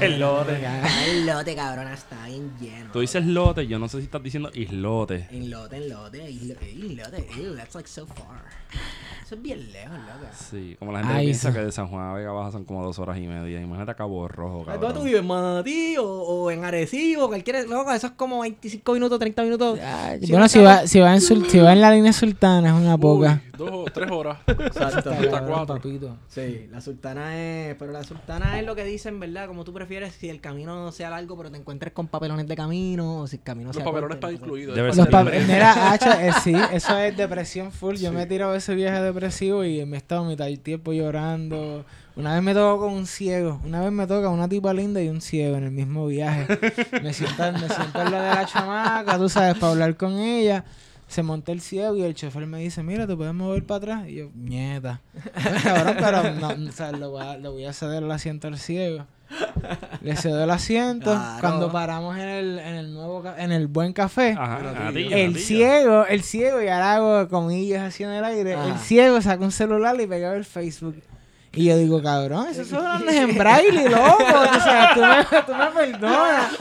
[0.00, 0.58] el lote.
[1.08, 2.90] El lote, cabrón, está bien lleno.
[2.92, 5.26] Tú dices lote, yo no sé si estás diciendo islote.
[5.30, 7.28] En lote, en lote, islote, islote.
[7.36, 8.42] Ew, that's like so far.
[9.24, 10.26] Eso es bien lejos, loco.
[10.50, 11.54] Sí, como la gente Ay, piensa sí.
[11.54, 13.60] que de San Juan a Vega Baja son como dos horas y media.
[13.60, 14.94] Imagínate a Cabo Rojo, ¿Dónde cabrón.
[14.94, 15.20] tú vives?
[15.20, 17.28] ¿En Manatí o, o en Arecibo?
[17.28, 19.78] Cualquier, loco, eso es como 25 minutos, 30 minutos.
[20.30, 23.42] Bueno, si va, si, va en si va en la línea sultana es una poca.
[23.58, 24.38] Dos o tres horas.
[24.46, 25.10] Exacto.
[25.10, 25.74] Hasta cuatro.
[25.76, 26.16] papito.
[26.28, 27.74] Sí, la sultana es.
[27.76, 29.46] Pero la sultana es lo que dicen, ¿verdad?
[29.48, 33.20] Como tú prefieres, si el camino sea largo, pero te encuentres con papelones de camino,
[33.20, 34.74] o si el camino Los sea papelones corto, están incluidos.
[34.76, 37.96] Debe Los parte pa- del- mira, hacha, eh, sí, eso es depresión full.
[37.96, 41.84] Yo me he tirado ese viaje depresivo y me he estado mitad del tiempo llorando.
[42.16, 43.60] Una vez me tocó con un ciego.
[43.64, 46.46] Una vez me toca una tipa linda y un ciego en el mismo viaje.
[47.02, 50.64] Me siento, me siento en lo de la chamaca, tú sabes, para hablar con ella.
[51.08, 54.08] Se monta el ciego y el chofer me dice, mira, ¿te puedes mover para atrás?
[54.08, 55.00] Y yo, nieta.
[55.12, 58.48] Pues, cabrón, pero no, o sea, le, voy a, le voy a ceder el asiento
[58.48, 59.06] al ciego.
[60.02, 61.12] Le cedo el asiento.
[61.12, 61.40] Claro.
[61.40, 66.22] Cuando paramos en el, en el nuevo en el buen café, Ajá, el ciego, el
[66.22, 68.54] ciego, y ahora hago comillas así en el aire.
[68.54, 68.68] Ajá.
[68.68, 70.96] El ciego saca un celular y pega el Facebook.
[71.52, 74.18] Y yo digo, cabrón, esos son los en braille, loco.
[74.18, 76.52] O sea, tú me, tú me perdonas.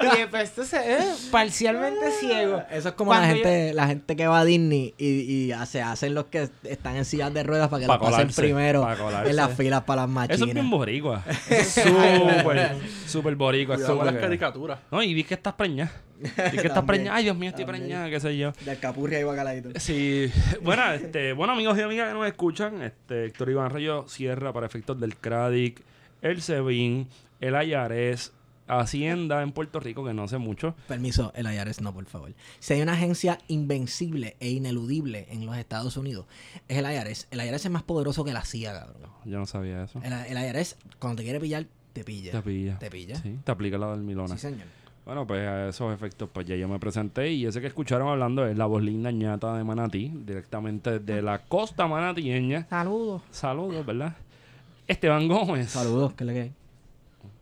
[0.00, 2.62] Y pues entonces es parcialmente ciego.
[2.70, 6.14] Eso es como la gente, la gente que va a Disney y, y hace, hacen
[6.14, 8.86] los que están en sillas de ruedas para que Pa' lo pasen primero
[9.24, 10.36] en las filas para las machinas.
[10.36, 11.22] Eso es bien boricua.
[11.64, 12.76] Súper,
[13.06, 13.76] súper boricua.
[13.76, 14.78] Cuidado Eso con las caricaturas.
[14.90, 15.92] No, y di que estás preñada.
[16.52, 17.16] Di que estás preñada.
[17.16, 17.84] Ay, Dios mío, estoy también.
[17.84, 18.52] preñada, qué sé yo.
[18.64, 19.70] Del capurri ahí bacaladito.
[19.78, 20.30] Sí,
[20.62, 24.66] bueno, este, bueno amigos y amigas que nos escuchan, este, Héctor Iván Rayo cierra para
[24.66, 25.82] efectos del CRADIC,
[26.22, 27.08] el SEBIN,
[27.40, 28.32] el IARES,
[28.68, 30.74] Hacienda en Puerto Rico, que no sé mucho.
[30.88, 32.34] Permiso, el IRS no, por favor.
[32.58, 36.26] Si hay una agencia invencible e ineludible en los Estados Unidos,
[36.66, 37.28] es el IRS.
[37.30, 39.10] El IRS es más poderoso que la CIA, cabrón.
[39.24, 40.00] Yo no sabía eso.
[40.02, 42.32] El, el IRS, cuando te quiere pillar, te pilla.
[42.32, 42.78] Te pilla.
[42.78, 43.16] Te pilla.
[43.16, 44.34] Sí, te aplica la del Milona.
[44.34, 44.66] Sí, señor.
[45.06, 48.44] Bueno, pues a esos efectos, pues ya yo me presenté y ese que escucharon hablando
[48.44, 52.66] es la voz linda ñata de Manatí, directamente de la costa manatieña.
[52.68, 53.22] Saludos.
[53.30, 54.16] Saludos, ¿verdad?
[54.88, 55.70] Esteban Gómez.
[55.70, 56.52] Saludos, ¿qué le que hay?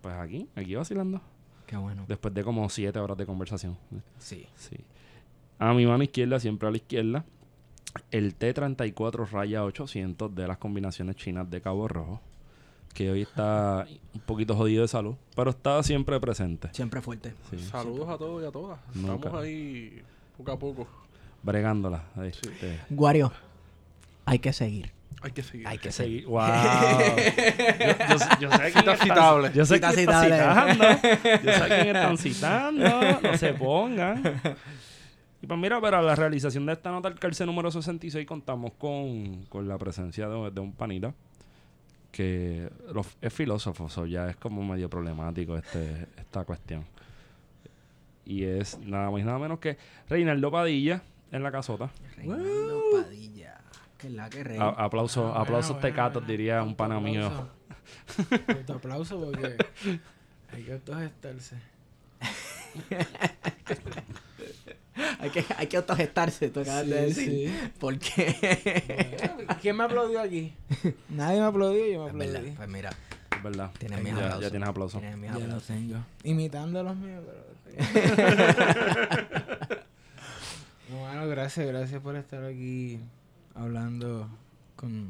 [0.02, 1.22] Pues aquí, aquí vacilando.
[1.66, 2.04] Qué bueno.
[2.06, 3.78] Después de como siete horas de conversación.
[4.18, 4.46] Sí.
[4.56, 4.76] Sí.
[5.58, 7.24] A mi mano izquierda, siempre a la izquierda,
[8.10, 12.20] el T34 raya 800 de las combinaciones chinas de Cabo Rojo,
[12.94, 16.68] que hoy está un poquito jodido de salud, pero está siempre presente.
[16.72, 17.34] Siempre fuerte.
[17.50, 18.78] Sí, Saludos a todos y a todas.
[18.94, 19.14] Nunca.
[19.26, 20.02] Estamos ahí
[20.38, 20.86] poco a poco.
[21.42, 22.04] bregándola.
[22.22, 23.32] Este, Guario,
[24.24, 24.92] hay que seguir.
[25.22, 25.66] Hay que seguir.
[25.66, 26.26] Hay que seguir.
[26.28, 26.40] wow.
[26.40, 29.50] yo, yo- yo sé quién Cita está- citable.
[29.54, 30.74] Yo sé Cita quién está citable.
[30.74, 31.42] citando.
[31.44, 33.20] Yo sé quién están citando.
[33.22, 34.22] No se pongan.
[35.42, 39.44] Y pues mira, para la realización de esta nota al calce número 66 contamos con,
[39.46, 41.12] con la presencia de, de un panita
[42.14, 46.84] que lo- es filósofo, so ya es como medio problemático este, esta cuestión.
[48.24, 49.76] Y es nada más y nada menos que
[50.08, 51.02] Reinaldo Padilla
[51.32, 51.90] en la casota.
[52.16, 53.60] Reinaldo Padilla.
[53.98, 54.58] Que la que rey.
[54.58, 57.28] A- aplausos, Ah, aplausos bueno, tecatos, bueno, diría un pana mío.
[58.48, 59.56] Autoaplauso porque
[60.52, 61.56] hay que autogestarse.
[65.20, 67.50] hay, que, hay que autogestarse, tú acabas de Sí, decir.
[67.50, 67.70] sí.
[67.78, 69.46] Porque.
[69.62, 70.54] ¿Quién me aplaudió aquí?
[71.08, 72.56] Nadie me aplaudió, yo me Es verdad, aplaudí.
[72.56, 72.90] Pues mira,
[73.36, 73.70] Es verdad.
[73.78, 74.42] tienes mis ya, aplausos.
[74.42, 75.00] ya tienes aplausos.
[75.00, 75.66] Tienes mis Ya aplausos.
[75.66, 75.96] tengo.
[76.22, 77.44] Imitando a los míos, pero...
[80.90, 83.00] bueno, gracias, gracias por estar aquí
[83.54, 84.28] hablando
[84.76, 85.08] con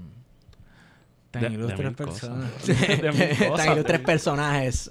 [1.41, 2.51] tan De- ilustres personas.
[2.67, 3.57] De cosas.
[3.67, 4.91] Tan ilustres personajes.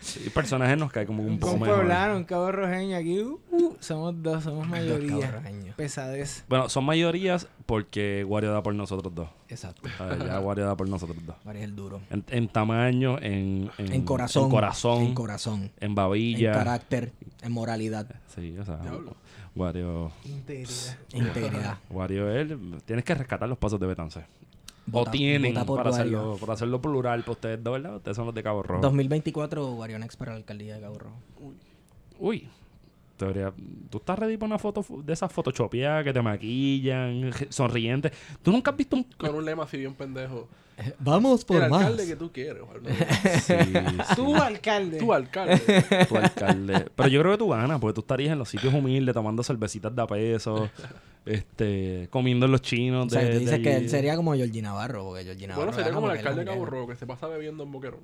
[0.00, 1.78] Sí, personajes nos cae como un poco un mejor.
[1.80, 3.20] poblano, un cabo rojeño aquí.
[3.20, 5.42] uh, uh, somos dos, somos mayoría.
[5.76, 6.44] Pesadez.
[6.48, 9.28] Bueno, son mayorías porque Wario da por nosotros dos.
[9.48, 9.88] Exacto.
[9.98, 10.18] ¿sabes?
[10.24, 11.36] Ya Wario da por nosotros dos.
[11.44, 12.00] María el duro.
[12.10, 14.44] En, en tamaño, en, en, En corazón.
[14.44, 15.62] en corazón, En corazón.
[15.80, 16.52] en En babilla.
[16.52, 17.12] carácter.
[17.42, 18.06] En moralidad.
[18.34, 19.14] sí, o sea, Diablo.
[19.56, 20.96] Wario, Integridad.
[21.12, 21.78] Integridad.
[21.90, 24.20] Wario, él, tienes que rescatar los pasos de Betance.
[24.90, 26.18] Vota- o tienen vota por para Wario.
[26.18, 27.96] hacerlo, para hacerlo plural para ustedes dos, ¿verdad?
[27.96, 28.80] Ustedes son los de Cabo Rojo.
[28.82, 31.16] 2024 Warionex para la alcaldía de Cabo Rojo.
[32.18, 32.48] Uy.
[33.18, 33.52] Teoría,
[33.90, 38.12] ¿tú estás ready para una foto de esas photoshopeadas que te maquillan, sonrientes?
[38.42, 39.02] ¿Tú nunca has visto un...
[39.18, 40.48] Con un lema así bien pendejo.
[41.00, 41.80] Vamos por el más.
[41.82, 42.62] alcalde que tú quieres.
[43.42, 44.14] Sí, sí.
[44.14, 44.98] Tú, alcalde.
[44.98, 45.58] tu alcalde.
[46.08, 46.86] tu alcalde.
[46.94, 49.94] Pero yo creo que tú ganas, porque tú estarías en los sitios humildes tomando cervecitas
[49.94, 50.70] de a peso,
[51.26, 53.06] este, comiendo en los chinos.
[53.06, 55.66] O sea, de- tú dices de que él sería como Georgie Navarro, porque Georgie Navarro.
[55.66, 56.64] bueno, sería como el alcalde de Cabo.
[56.64, 58.00] Rojo que se pasa bebiendo en Boquerón.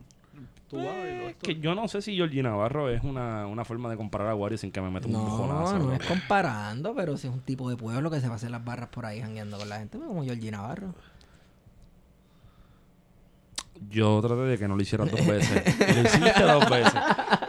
[0.74, 3.64] Tú vas y lo Es que yo no sé si Georgie Navarro es una, una
[3.64, 5.78] forma de comparar a Wario sin que me meta un No, bujonazo.
[5.78, 5.92] no ¿no?
[5.94, 8.64] es comparando, pero si es un tipo de pueblo que se va a hacer las
[8.64, 10.94] barras por ahí jangueando con la gente, pues, como Georgie Navarro.
[13.90, 15.62] Yo traté de que no lo hicieras dos veces.
[15.78, 16.94] Lo hiciste dos veces.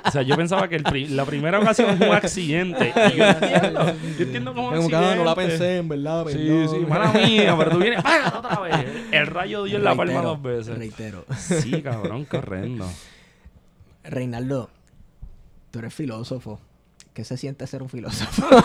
[0.05, 2.93] O sea, yo pensaba que el pri- la primera ocasión fue un accidente.
[3.13, 3.85] Y yo entiendo.
[4.17, 6.25] Yo entiendo como un Como que, ah, no la pensé, en verdad.
[6.27, 6.69] Sí, perdón.
[6.69, 8.85] sí, mala mía, pero tú vienes, ¡págate otra vez!
[9.11, 10.77] El rayo dio en la palma dos veces.
[10.77, 11.25] Reitero.
[11.37, 12.87] Sí, cabrón, corriendo.
[14.09, 14.69] Reinaldo,
[15.71, 16.59] tú eres filósofo.
[17.13, 18.45] ¿Qué se siente ser un filósofo?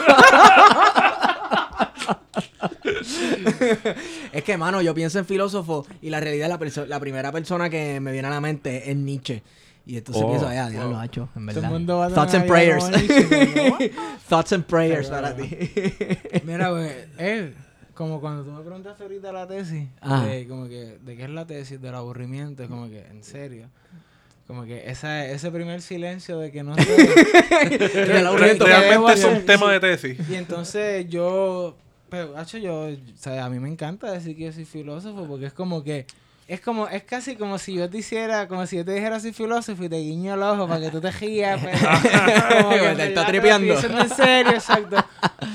[4.33, 7.69] es que, mano, yo pienso en filósofo y la realidad, la, perso- la primera persona
[7.71, 9.43] que me viene a la mente es Nietzsche.
[9.87, 10.93] Y entonces Oh, pienso, ah, Dios wow.
[10.93, 11.65] lo ha hecho, en Todo verdad.
[11.65, 12.85] el mundo va a Thoughts and prayers.
[14.29, 15.49] Thoughts and prayers para ti.
[16.45, 17.55] Mira, pues, eh,
[17.95, 19.89] como cuando tú me preguntaste ahorita la tesis,
[20.27, 21.81] de, como que, ¿de qué es la tesis?
[21.81, 23.69] Del aburrimiento, es como que, en serio.
[24.51, 26.83] Como que esa, ese primer silencio de que no sé.
[28.05, 30.19] Realmente es hacer- un tema de tesis.
[30.29, 31.77] Y entonces yo,
[32.09, 35.47] pero, hacho, yo, o sea, a mí me encanta decir que yo soy filósofo porque
[35.47, 36.05] es como que,
[36.49, 39.33] es como, es casi como si yo te hiciera, como si yo te dijera soy
[39.33, 41.61] filósofo y te guiño el ojo para que tú te rías.
[41.63, 41.79] pero-
[42.63, 43.75] como que Te en está tripeando.
[43.79, 44.97] en serio, exacto.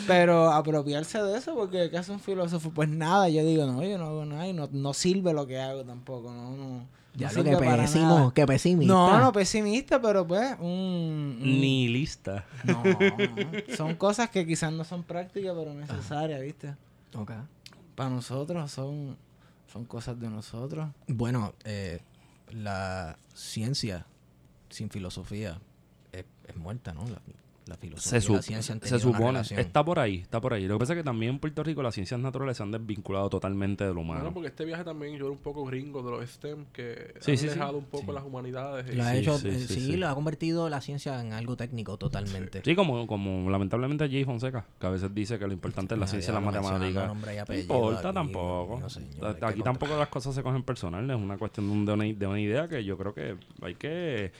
[0.07, 2.71] Pero apropiarse de eso porque ¿qué hace un filósofo?
[2.71, 5.59] Pues nada, yo digo, no, yo no hago nada y no, no sirve lo que
[5.59, 6.87] hago tampoco, no, no.
[7.17, 8.93] Ya no lo que pésimo, que pesimista.
[8.93, 10.67] No, no pesimista, pero pues un...
[10.67, 12.45] un- Ni lista.
[12.65, 13.75] no, no.
[13.75, 16.75] Son cosas que quizás no son prácticas, pero necesarias, ¿viste?
[17.15, 17.31] Ok.
[17.95, 19.15] Para nosotros son,
[19.71, 20.89] son cosas de nosotros.
[21.07, 22.01] Bueno, eh,
[22.51, 24.05] la ciencia
[24.69, 25.57] sin filosofía
[26.11, 27.05] es, es muerta, ¿no?
[27.07, 27.21] La,
[27.65, 29.39] la filosofía Se, la ciencia se supone.
[29.41, 30.67] Está por ahí, está por ahí.
[30.67, 33.29] Lo que pasa es que también en Puerto Rico las ciencias naturales se han desvinculado
[33.29, 34.19] totalmente de lo humano.
[34.21, 37.31] Bueno, porque este viaje también yo era un poco gringo de los STEM que Sí,
[37.31, 37.53] han sí, sí.
[37.53, 38.11] dejado un poco Sí.
[38.13, 38.95] las humanidades.
[38.95, 39.97] Lo ha Sí, hecho, sí, eh, sí, sí, sí.
[39.97, 42.61] lo ha convertido la ciencia en algo técnico totalmente.
[42.63, 46.07] Sí, como, como lamentablemente Jay Fonseca, que a veces dice que lo importante es la
[46.07, 47.07] ciencia y la matemática.
[47.07, 47.13] No
[47.59, 48.89] importa aquí, tampoco.
[48.89, 52.27] Señor, Aquí contra- tampoco las cosas se cogen personal, es una cuestión de una, de
[52.27, 54.31] una idea que yo creo que hay que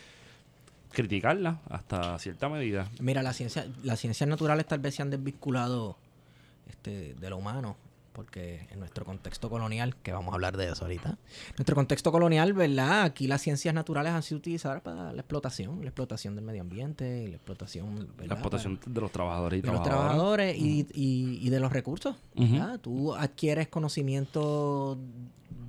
[0.95, 2.89] criticarla hasta cierta medida.
[2.99, 5.97] Mira, la ciencia, las ciencias naturales tal vez se han desvinculado
[6.69, 7.75] este, de lo humano,
[8.13, 11.17] porque en nuestro contexto colonial, que vamos a hablar de eso ahorita,
[11.57, 13.03] nuestro contexto colonial, ¿verdad?
[13.03, 17.23] Aquí las ciencias naturales han sido utilizadas para la explotación, la explotación del medio ambiente,
[17.23, 18.25] y la explotación, ¿verdad?
[18.27, 22.15] La explotación de los trabajadores y de los trabajadores y, y- y de los recursos.
[22.81, 24.97] Tú adquieres conocimiento,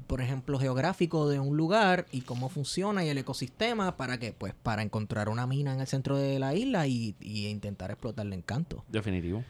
[0.07, 4.55] por ejemplo, geográfico de un lugar y cómo funciona y el ecosistema para que, pues,
[4.63, 8.85] para encontrar una mina en el centro de la isla y, y intentar explotarle encanto.
[8.89, 9.43] Definitivo.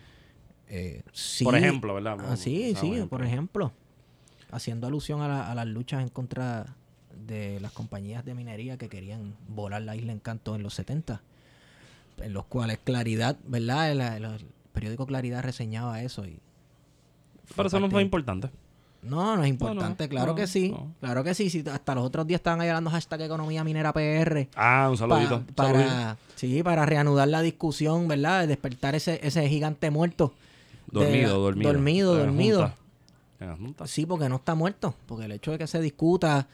[0.69, 2.17] Eh, sí, Por ejemplo, ¿verdad?
[2.21, 3.73] Ah, sí, sí, por ejemplo.
[4.51, 6.67] Haciendo alusión a, la- a las luchas en contra
[7.27, 11.21] de las compañías de minería que querían volar la isla Encanto en los 70.
[12.19, 13.91] En los cuales Claridad, ¿verdad?
[13.93, 16.25] El, el- el periódico Claridad reseñaba eso.
[16.27, 16.39] Y
[17.55, 18.49] Pero eso no fue importante.
[19.09, 20.75] No, no es importante, no, claro no, que sí.
[21.01, 21.49] Claro que sí.
[21.51, 21.65] sí.
[21.71, 24.49] Hasta los otros días estaban ahí hablando hashtag economía minera PR.
[24.57, 25.29] Ah, un pa- saludito.
[25.31, 25.55] saludito.
[25.55, 28.41] para, sí, para reanudar la discusión, ¿verdad?
[28.43, 30.35] De despertar ese, ese gigante muerto.
[30.91, 31.73] de Dormido, la- dormido.
[31.73, 32.61] dormido, la dormido.
[32.63, 32.77] junta.
[33.41, 33.87] En la junta.
[33.87, 34.95] Sí, porque no está muerto.
[35.07, 36.47] Porque el hecho de que se discuta,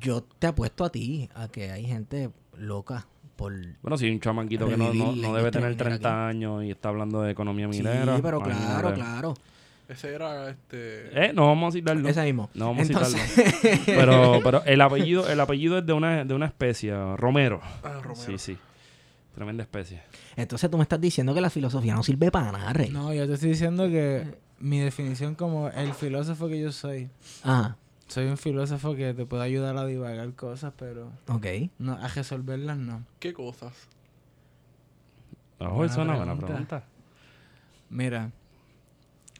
[0.00, 3.52] yo te apuesto a ti a que hay gente loca por...
[3.82, 6.70] Bueno, si hay un chamaquito que no, no, no debe tener minera 30 años y
[6.70, 8.16] está hablando de economía minera.
[8.16, 9.34] sí, pero claro, claro.
[9.88, 11.26] Ese era este.
[11.26, 12.08] Eh, no vamos a citarlo.
[12.08, 12.50] Ese mismo.
[12.54, 13.18] No vamos a citarlo.
[13.86, 17.60] Pero, pero el apellido, el apellido es de una, de una especie, Romero.
[17.82, 18.14] Ah, Romero.
[18.14, 18.58] Sí, sí.
[19.34, 20.02] Tremenda especie.
[20.36, 22.90] Entonces tú me estás diciendo que la filosofía no sirve para nada, Rey.
[22.90, 27.10] No, yo te estoy diciendo que mi definición como el filósofo que yo soy,
[27.42, 27.76] Ajá,
[28.06, 31.46] soy un filósofo que te puede ayudar a divagar cosas, pero ok.
[31.78, 33.04] no a resolverlas no.
[33.18, 33.72] ¿Qué cosas?
[35.58, 36.84] Oh, eso es una buena pregunta.
[37.90, 38.30] Mira,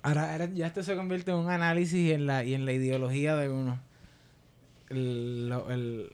[0.05, 3.37] ahora, ya esto se convierte en un análisis y en la, y en la ideología
[3.37, 3.81] de uno.
[4.91, 6.11] El-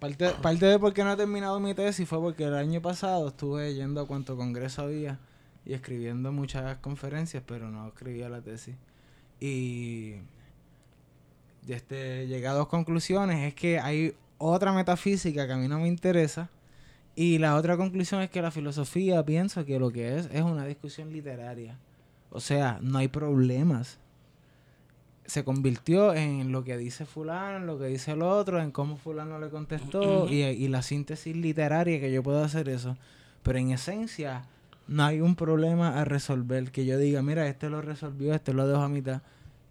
[0.00, 3.28] parte, parte de por qué no he terminado mi tesis fue porque el año pasado
[3.28, 5.18] estuve yendo a cuanto congreso había
[5.64, 8.74] y escribiendo muchas conferencias, pero no escribía la tesis.
[9.40, 10.16] Y
[11.68, 13.46] este, llegué a dos conclusiones.
[13.48, 16.50] Es que hay otra metafísica que a mí no me interesa.
[17.16, 20.66] Y la otra conclusión es que la filosofía pienso que lo que es es una
[20.66, 21.78] discusión literaria.
[22.34, 23.98] O sea, no hay problemas.
[25.24, 28.96] Se convirtió en lo que dice fulano, en lo que dice el otro, en cómo
[28.96, 32.96] fulano le contestó y, y la síntesis literaria que yo puedo hacer eso.
[33.44, 34.44] Pero en esencia
[34.88, 38.66] no hay un problema a resolver que yo diga, mira, este lo resolvió, este lo
[38.66, 39.22] dejó a mitad.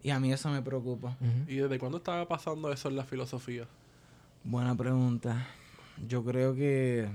[0.01, 1.17] Y a mí eso me preocupa.
[1.50, 3.65] ¿Y desde cuándo estaba pasando eso en la filosofía?
[4.46, 5.48] Buena pregunta.
[6.08, 7.10] Yo creo que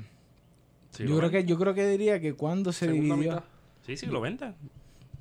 [0.90, 3.44] Sí, yo creo que yo creo que diría que cuando se dividió mitad.
[3.86, 4.54] Sí, siglo XX.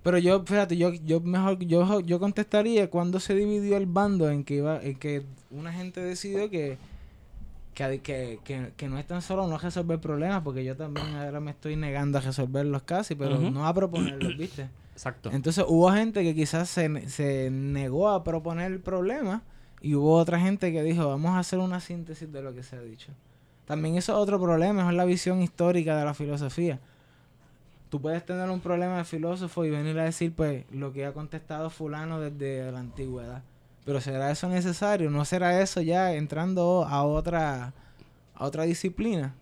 [0.03, 4.43] Pero yo, fíjate, yo, yo mejor, yo, yo contestaría cuando se dividió el bando en
[4.43, 6.77] que iba, en que una gente decidió que
[7.77, 11.39] que, que, que, que no es tan solo no resolver problemas, porque yo también ahora
[11.39, 14.67] me estoy negando a resolverlos casi, pero no a proponerlos, ¿viste?
[14.93, 15.29] Exacto.
[15.31, 19.43] Entonces hubo gente que quizás se, se negó a proponer el problema
[19.79, 22.77] y hubo otra gente que dijo, vamos a hacer una síntesis de lo que se
[22.77, 23.11] ha dicho.
[23.65, 26.79] También eso es otro problema, es la visión histórica de la filosofía.
[27.89, 31.13] Tú puedes tener un problema de filósofo y venir a decir, pues, lo que ha
[31.13, 33.41] contestado fulano desde la antigüedad.
[33.85, 35.09] Pero ¿será eso necesario?
[35.09, 37.73] ¿No será eso ya entrando a otra,
[38.35, 39.33] a otra disciplina?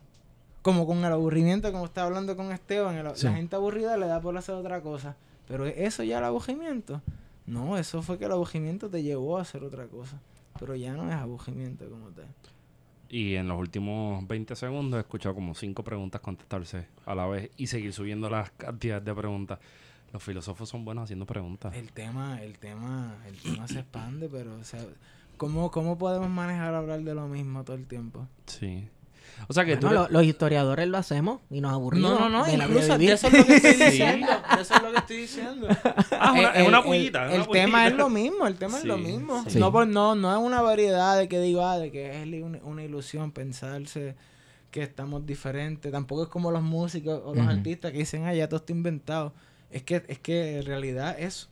[0.61, 3.25] Como con el aburrimiento, como estaba hablando con Esteban, el- Sí.
[3.25, 5.15] la gente aburrida le da por hacer otra cosa.
[5.47, 7.01] Pero ¿es eso ya el aburrimiento?
[7.47, 10.17] No, eso fue que el aburrimiento te llevó a hacer otra cosa.
[10.59, 12.25] Pero ya no es aburrimiento como tal.
[13.15, 17.49] Y en los últimos 20 segundos he escuchado como cinco preguntas contestarse a la vez
[17.55, 19.57] y seguir subiendo las cantidades de preguntas.
[20.11, 21.73] Los filósofos son buenos haciendo preguntas.
[21.75, 24.85] El tema, el tema, el tema se expande, pero o sea,
[25.37, 28.27] ¿cómo, ¿cómo podemos manejar hablar de lo mismo todo el tiempo?
[28.47, 28.89] Sí.
[29.47, 29.93] O sea que Bueno, tú...
[30.13, 32.11] lo- los historiadores lo hacemos y nos aburrimos.
[32.11, 34.27] No, no, no, de incluso de eso es lo que estoy diciendo.
[34.59, 35.67] Eso es lo que estoy diciendo.
[36.17, 37.25] Ah, una- es una el- pullita.
[37.25, 39.43] El, es una el tema es lo mismo, el tema es lo mismo.
[39.47, 39.59] sí.
[39.59, 42.59] No, por, no, no es una variedad de que digo, ah, de que es una,
[42.63, 44.15] una ilusión pensarse
[44.71, 45.91] que estamos diferentes.
[45.91, 49.33] Tampoco es como los músicos o los artistas que dicen, ah, ya todo está inventado.
[49.69, 51.49] Es que, es que en realidad es,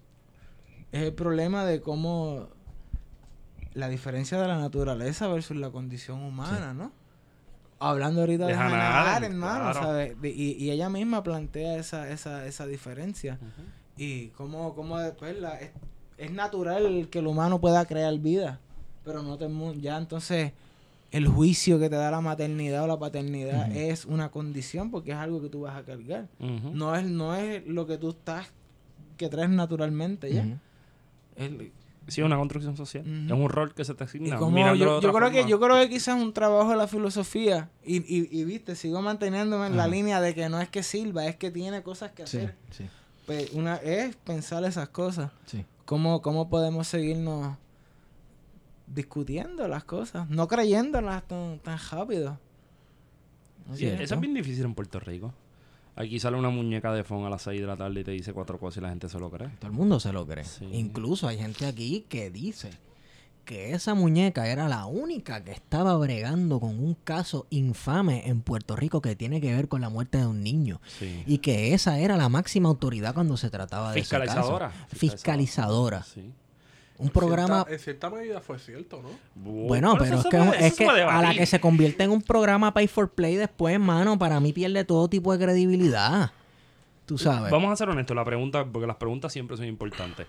[0.91, 2.47] es el problema de cómo
[3.73, 6.91] la diferencia de la naturaleza versus la condición humana, ¿no?
[7.89, 9.81] Hablando ahorita de, De Hannah Hannah Arendt, Arendt, hermano, claro.
[9.87, 10.21] ¿sabes?
[10.21, 13.37] De- y, y ella misma plantea esa, esa, esa diferencia.
[13.97, 15.71] Y cómo, cómo después la, es,
[16.17, 18.59] es natural que el humano pueda crear vida,
[19.03, 19.47] pero no te
[19.81, 20.53] ya entonces
[21.11, 25.17] el juicio que te da la maternidad o la paternidad es una condición porque es
[25.17, 26.27] algo que tú vas a cargar.
[26.39, 28.47] No es, no es lo que tú estás,
[29.17, 30.41] que traes naturalmente ya.
[31.37, 31.69] Ujú.
[32.07, 33.03] Es- Sí, es una construcción social.
[33.25, 34.35] Es un rol que se te asigna.
[34.37, 37.97] como yo, yo creo que yo creo que quizás un trabajo de la filosofía y,
[37.97, 41.35] y, y viste sigo manteniéndome en la línea de que no es que sirva es
[41.37, 42.89] que tiene cosas que Sí, hacer sí,
[43.25, 45.65] Pues, una es pensar esas cosas sí.
[45.85, 47.55] cómo, cómo podemos seguirnos
[48.87, 52.37] discutiendo las cosas, no creyéndolas tan, tan rápido.
[53.65, 54.01] ¿No Sí, entiendes?
[54.01, 55.33] eso es bien difícil en Puerto Rico.
[55.95, 58.33] Aquí sale una muñeca de phone a las 6 de la tarde y te dice
[58.33, 59.49] cuatro cosas y la gente se lo cree.
[59.59, 60.43] Todo el mundo se lo cree.
[60.43, 60.67] Sí.
[60.71, 62.71] Incluso hay gente aquí que dice
[63.45, 68.75] que esa muñeca era la única que estaba bregando con un caso infame en Puerto
[68.75, 70.81] Rico que tiene que ver con la muerte de un niño.
[70.97, 71.23] Sí.
[71.27, 74.23] Y que esa era la máxima autoridad cuando se trataba de ese caso.
[74.23, 74.71] Fiscalizadora.
[74.87, 76.03] Fiscalizadora.
[76.03, 76.33] Sí.
[77.03, 77.47] Un programa...
[77.63, 79.09] Cierta- en cierta medida fue cierto, ¿no?
[79.35, 82.87] Bueno, pero es que, es que a la que se convierte en un programa Pay
[82.87, 86.31] for Play después, mano, para mí pierde todo tipo de credibilidad.
[87.05, 87.51] Tú sabes.
[87.51, 90.25] Vamos a ser honestos, la pregunta, porque las preguntas siempre son importantes.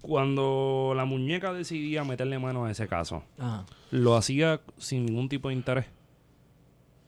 [0.00, 3.66] Cuando la muñeca decidía meterle mano a ese caso, Ajá.
[3.90, 5.84] ¿lo hacía sin ningún tipo de interés?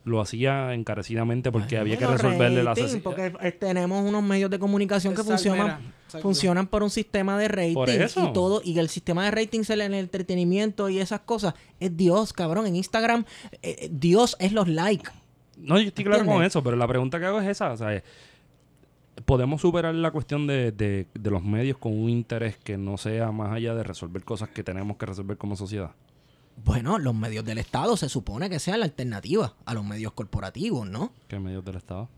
[0.04, 4.50] ¿Lo hacía encarecidamente porque había que resolverle la rating, asesi- Porque eh, tenemos unos medios
[4.50, 8.28] de comunicación que funcionan, funcionan por un sistema de rating Por eso.
[8.28, 12.32] y todo y el sistema de ratings en el entretenimiento y esas cosas es Dios,
[12.32, 12.66] cabrón.
[12.66, 13.24] En Instagram
[13.62, 15.10] eh, eh, Dios es los likes.
[15.56, 17.70] No, yo estoy claro con eso, pero la pregunta que hago es esa.
[17.72, 18.02] O sea,
[19.26, 23.30] ¿Podemos superar la cuestión de, de- de los medios con un interés que no sea
[23.30, 25.90] más allá de resolver cosas que tenemos que resolver como sociedad?
[26.64, 30.86] Bueno, los medios del Estado se supone que sean la alternativa a los medios corporativos,
[30.88, 31.12] ¿no?
[31.28, 32.08] ¿Qué medios del Estado?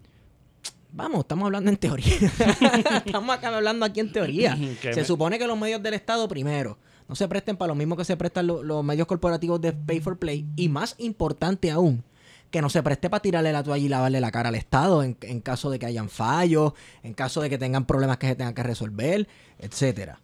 [0.93, 2.15] Vamos, estamos hablando en teoría.
[3.05, 4.57] estamos acá hablando aquí en teoría.
[4.81, 7.97] Se me- supone que los medios del Estado, primero, no se presten para lo mismo
[7.97, 10.47] que se prestan lo- los medios corporativos de Pay for Play.
[10.57, 12.05] Y más importante aún,
[12.51, 15.17] que no se preste para tirarle la toalla y lavarle la cara al Estado en,
[15.23, 18.55] en caso de que hayan fallos, en caso de que tengan problemas que se tengan
[18.55, 19.27] que resolver,
[19.59, 20.21] etcétera.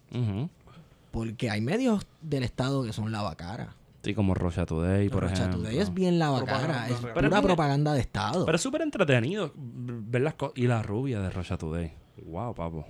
[1.10, 3.74] Porque hay medios del Estado que son lavacara.
[4.02, 5.58] Sí, como Rocha Today, por Rocha ejemplo.
[5.60, 7.00] Today es bien lavacara, Propaganda es.
[7.14, 8.46] Pero pura propaganda de Estado.
[8.46, 10.56] Pero es súper entretenido ver las cosas.
[10.56, 11.92] Y la rubia de Rocha Today.
[12.24, 12.86] Wow, papo.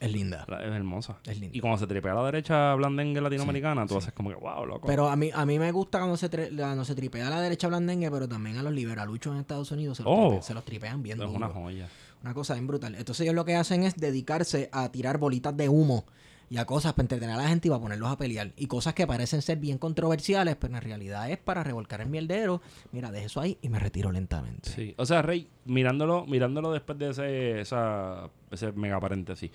[0.00, 0.44] es linda.
[0.48, 1.18] La- Es hermosa.
[1.24, 1.56] Es linda.
[1.56, 4.84] Y cuando se tripea a la derecha blandengue latinoamericana, tú haces como que, wow, loco.
[4.88, 7.68] Pero a mí, a mí me gusta cuando se, cuando se tripea a la derecha
[7.68, 10.28] blandengue, pero también a los liberaluchos en Estados Unidos se los, Oh.
[10.30, 11.36] tripe- se los tripean bien es duro.
[11.36, 11.88] una joya.
[12.20, 12.96] Una cosa bien brutal.
[12.96, 16.04] Entonces ellos lo que hacen es dedicarse a tirar bolitas de humo
[16.52, 18.52] y a cosas para entretener a la gente y para ponerlos a pelear.
[18.58, 22.60] Y cosas que parecen ser bien controversiales, pero en realidad es para revolcar el mierdero.
[22.92, 24.68] Mira, deje eso ahí y me retiro lentamente.
[24.68, 24.94] Sí.
[24.98, 29.50] O sea, Rey, mirándolo, mirándolo después de ese, esa, ese mega paréntesis.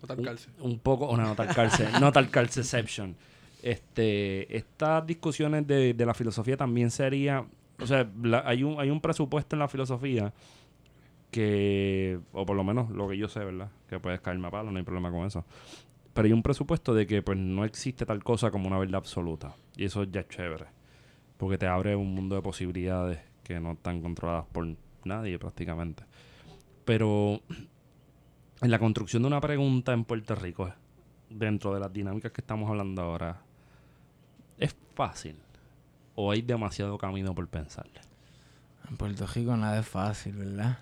[0.00, 0.48] No tal un, calce.
[0.60, 3.14] un poco, o no, no tal calce, no tal calceception.
[3.62, 7.44] Este, estas discusiones de, de la filosofía también sería,
[7.78, 10.32] o sea, la- hay un hay un presupuesto en la filosofía
[11.30, 13.70] que, o por lo menos lo que yo sé, ¿verdad?
[13.88, 15.44] Que puedes caerme a palo, no hay problema con eso.
[16.14, 19.54] Pero hay un presupuesto de que pues no existe tal cosa como una verdad absoluta.
[19.76, 20.66] Y eso ya es chévere.
[21.36, 24.66] Porque te abre un mundo de posibilidades que no están controladas por
[25.04, 26.04] nadie prácticamente.
[26.84, 27.40] Pero
[28.60, 30.72] en la construcción de una pregunta en Puerto Rico,
[31.30, 33.40] dentro de las dinámicas que estamos hablando ahora,
[34.58, 35.36] ¿es fácil?
[36.14, 38.00] ¿O hay demasiado camino por pensarle?
[38.88, 40.78] En Puerto Rico nada es fácil, ¿verdad?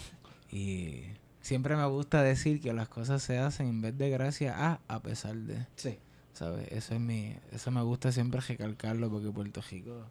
[0.50, 1.04] y
[1.42, 5.00] siempre me gusta decir que las cosas se hacen en vez de gracias a, a
[5.00, 5.66] pesar de.
[5.76, 5.98] Sí.
[6.32, 6.66] ¿Sabes?
[6.72, 10.06] Eso es mi, eso me gusta siempre recalcarlo porque Puerto Rico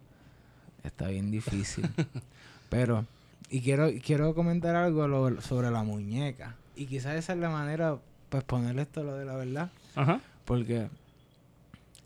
[0.84, 1.90] está bien difícil.
[2.70, 3.06] Pero,
[3.50, 6.54] y quiero, quiero comentar algo lo- sobre la muñeca.
[6.76, 7.98] Y quizás esa es la manera,
[8.28, 9.70] pues ponerle esto lo de la verdad.
[9.96, 10.20] Ajá.
[10.44, 10.88] Porque,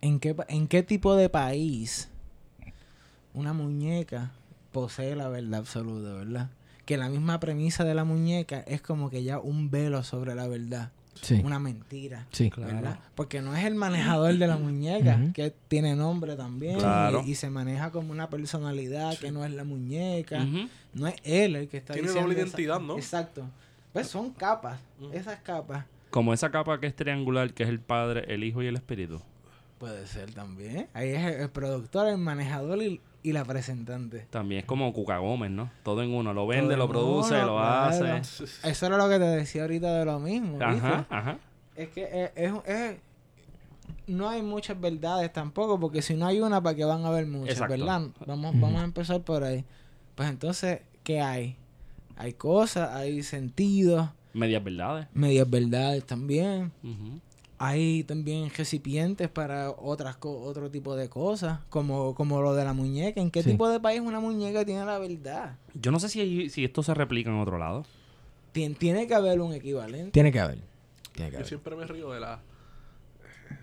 [0.00, 2.08] ¿en qué, ¿en qué tipo de país
[3.34, 4.32] una muñeca
[4.72, 6.50] posee la verdad absoluta, verdad?
[6.87, 10.46] Que la misma premisa de la muñeca es como que ya un velo sobre la
[10.49, 10.90] verdad.
[11.20, 11.40] Sí.
[11.44, 12.27] Una mentira.
[12.31, 12.51] Sí.
[12.57, 12.99] ¿verdad?
[13.14, 17.22] Porque no es el manejador de la muñeca, que tiene nombre también, Claro.
[17.27, 20.46] y, y se maneja como una personalidad que no es la muñeca,
[20.94, 22.96] no es él el que está Tiene diciendo doble esa- identidad, ¿no?
[22.96, 23.44] Exacto.
[23.92, 24.79] Pues son capas,
[25.12, 25.87] esas capas.
[26.11, 29.20] Como esa capa que es triangular, que es el Padre, el Hijo y el Espíritu.
[29.79, 30.87] Puede ser también.
[30.94, 34.26] Ahí es el, el productor, el manejador y, y la presentante.
[34.30, 35.68] También es como Cuca Gómez, ¿no?
[35.82, 36.32] Todo en uno.
[36.32, 38.14] Lo vende, lo produce, uno, lo claro.
[38.16, 38.44] hace.
[38.70, 40.52] Eso era lo que te decía ahorita de lo mismo.
[40.52, 40.64] ¿viste?
[40.64, 41.38] Ajá, ajá.
[41.74, 42.96] Es que es, es- es-
[44.06, 47.26] no hay muchas verdades tampoco, porque si no hay una, ¿para qué van a haber
[47.26, 47.54] muchas?
[47.54, 47.72] Exacto.
[47.72, 48.02] ¿Verdad?
[48.26, 49.64] Vamos, vamos a empezar por ahí.
[50.14, 51.56] Pues entonces, ¿qué hay?
[52.16, 55.08] Hay cosas, hay sentidos, Medias verdades.
[55.12, 56.70] medias verdades también.
[56.84, 57.20] Ujú.
[57.58, 62.74] Hay también recipientes para otras co- otro tipo de cosas, como, como lo de la
[62.74, 63.20] muñeca.
[63.20, 63.52] ¿En qué Sí.
[63.52, 65.56] tipo de país una muñeca tiene la verdad?
[65.74, 67.84] Yo no sé si, si esto se replica en otro lado.
[68.52, 70.10] Tien- tiene que haber un equivalente.
[70.10, 70.58] Tiene que haber.
[71.12, 71.46] Tiene que Yo haber.
[71.48, 72.40] siempre me río de la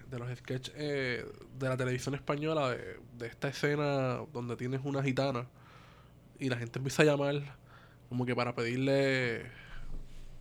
[0.09, 1.25] de los sketches eh,
[1.59, 5.47] de la televisión española de, de esta escena donde tienes una gitana
[6.39, 7.41] y la gente empieza a llamar
[8.09, 9.41] como que para pedirle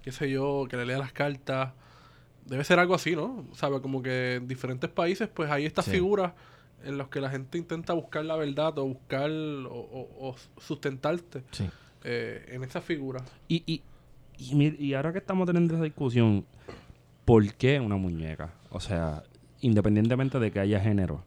[0.02, 1.72] qué sé yo, que le lea las cartas.
[2.46, 3.44] Debe ser algo así, ¿no?
[3.55, 3.81] ¿Sabe?
[3.81, 5.92] Como que en diferentes países pues hay estas Sí.
[5.92, 6.33] figuras
[6.85, 11.44] en las que la gente intenta buscar la verdad o buscar o, o- o sustentarte
[11.52, 11.68] Sí.
[12.05, 13.22] eh, en esa figura.
[13.46, 13.83] Y, y,
[14.38, 16.44] y, y ahora que estamos teniendo esa discusión,
[17.24, 18.52] ¿por qué una muñeca?
[18.70, 19.22] O sea,
[19.61, 21.22] independientemente de que haya género,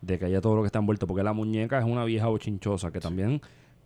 [0.00, 2.92] de que haya todo lo que está envuelto, porque la muñeca es una vieja bochinchosa
[2.92, 3.40] que también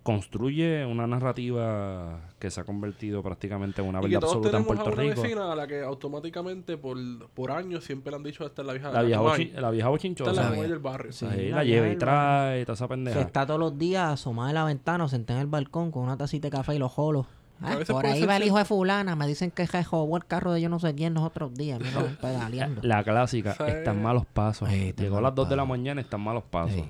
[0.05, 4.85] construye una narrativa que se ha convertido prácticamente en una verdad absoluta en tenemos a
[4.85, 5.23] Puerto una Rico.
[5.23, 6.97] vecina a la que automáticamente por,
[7.35, 9.87] por años siempre le han dicho esta es la vieja La vieja, bochi- la vieja
[9.87, 10.31] Esta bochinchosa.
[10.31, 10.69] es la vieja.
[10.69, 11.13] del barrio.
[11.13, 11.27] Sí.
[11.27, 13.21] Ahí la lleva y trae, toda esa Que pendeja.
[13.21, 16.17] está todos los días asomada en la ventana o sentada en el balcón con una
[16.17, 17.27] tacita de café y los jolos.
[17.63, 19.17] Ah, por ahí va el hijo de fulana.
[19.17, 21.81] Me dicen que robó el carro de yo no sé quién los otros días.
[21.81, 22.83] Mira, pedaleando.
[22.85, 23.63] La clásica, Sí.
[23.69, 24.69] están malos pasos.
[24.71, 26.83] Están Llegó a las 2 de la mañana, están malos pasos.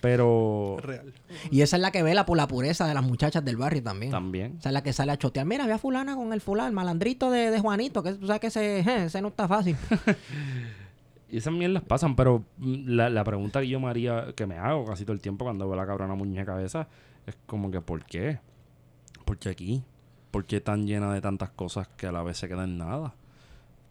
[0.00, 1.12] Pero Real.
[1.50, 4.12] Y esa es la que vela por la pureza de las muchachas del barrio también.
[4.12, 4.56] también.
[4.58, 5.44] Esa es la que sale a chotear.
[5.44, 8.40] Mira, ve a fulana con el fulano, el malandrito de, de Juanito, que tú sabes
[8.40, 9.76] que ese, ese no está fácil.
[11.30, 14.56] Y esas mierdas pasan, pero mm, la, la pregunta que yo me haría, que me
[14.56, 16.88] hago casi todo el tiempo cuando veo la cabrona muñeca esa,
[17.26, 18.38] es como que ¿por qué?
[19.24, 19.84] ¿Por qué aquí?
[20.30, 23.14] ¿Por qué tan llena de tantas cosas que a la vez se queda en nada?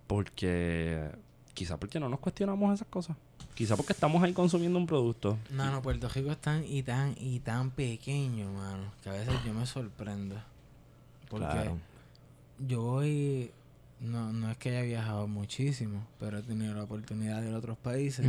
[0.08, 1.12] Porque
[1.54, 3.18] quizá porque no nos cuestionamos esas cosas.
[3.58, 5.38] Quizá porque estamos ahí consumiendo un producto.
[5.50, 9.34] No, no, Puerto Rico es tan y tan y tan pequeño, mano, que a veces
[9.44, 10.36] yo me sorprendo.
[11.28, 11.78] Porque Claro.
[12.60, 13.50] yo voy,
[14.00, 17.58] no, no es que haya viajado muchísimo, pero he tenido la oportunidad de ir a
[17.58, 18.28] otros países.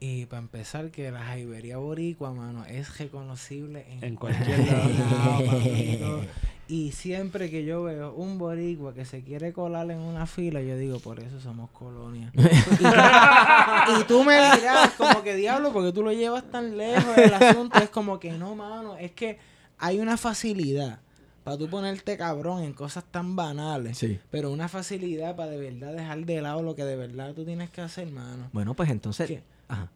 [0.00, 6.20] Y para empezar, que la jaibería boricua, mano, es reconocible en, En cualquier lado.
[6.72, 10.74] y siempre que yo veo un boricua que se quiere colar en una fila, yo
[10.78, 12.32] digo, por eso somos colonia.
[12.34, 17.14] y, tú, y tú me dirás, como que diablo, porque tú lo llevas tan lejos
[17.14, 17.78] del asunto.
[17.78, 19.38] Es como que no, mano, es que
[19.76, 21.00] hay una facilidad
[21.44, 23.98] para tú ponerte cabrón en cosas tan banales.
[23.98, 24.18] Sí.
[24.30, 27.68] Pero una facilidad para de verdad dejar de lado lo que de verdad tú tienes
[27.68, 28.48] que hacer, mano.
[28.54, 29.28] Bueno, pues entonces.
[29.28, 29.42] ¿Qué?
[29.68, 29.90] Ajá.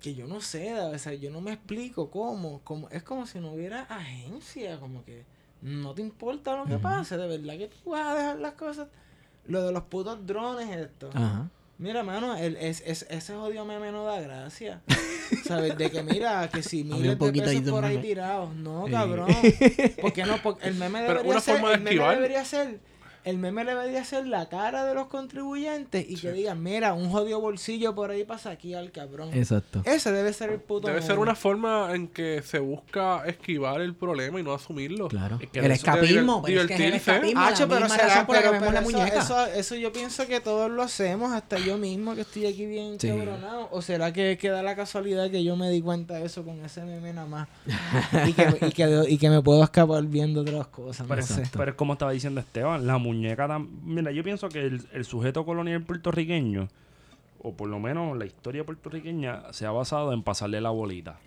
[0.00, 3.40] que yo no sé, o sea, yo no me explico cómo, cómo es como si
[3.40, 5.24] no hubiera agencia, como que
[5.62, 8.88] no te importa lo que pase, de verdad que tú vas a dejar las cosas,
[9.46, 11.10] lo de los putos drones esto.
[11.14, 11.48] Ajá.
[11.78, 14.82] Mira, mano, el, es, es- ese jodido meme no da gracia.
[15.46, 15.76] ¿Sabes?
[15.76, 18.54] De que mira, que si miles de ahí pesos de por ahí tirados.
[18.54, 19.28] No, cabrón.
[20.00, 20.36] ¿Por qué no?
[20.42, 22.14] Porque el meme Pero debería una ser, forma de el meme esquivar.
[22.16, 22.78] debería ser
[23.24, 27.40] el meme debería ser la cara de los contribuyentes y que digan, mira, un jodido
[27.40, 29.30] bolsillo por ahí pasa aquí al cabrón.
[29.32, 29.82] Exacto.
[29.84, 33.94] Ese debe ser el puto Debe ser una forma en que se busca esquivar el
[33.94, 35.08] problema y no asumirlo.
[35.08, 35.38] Claro.
[35.40, 36.42] Es que el escapismo.
[36.42, 37.10] pero es que es el divertirse.
[37.12, 37.40] escapismo.
[37.40, 39.18] Ah, la pero será, razón por la que pero- la eso, muñeca.
[39.20, 42.98] eso, eso yo pienso que todos lo hacemos, hasta yo mismo que estoy aquí bien
[42.98, 43.08] Sí.
[43.08, 43.68] cabronado.
[43.70, 46.64] ¿O será que, que da la casualidad que yo me di cuenta de eso con
[46.64, 47.48] ese meme nada más?
[48.28, 51.42] y, que, y, que, y que me puedo escapar viendo otras cosas, Pero, no sé.
[51.52, 55.04] pero es como estaba diciendo Esteban, la muñeca tam- Mira, yo pienso que el, el
[55.04, 56.68] sujeto colonial puertorriqueño,
[57.42, 61.18] o por lo menos la historia puertorriqueña, se ha basado en pasarle la bolita.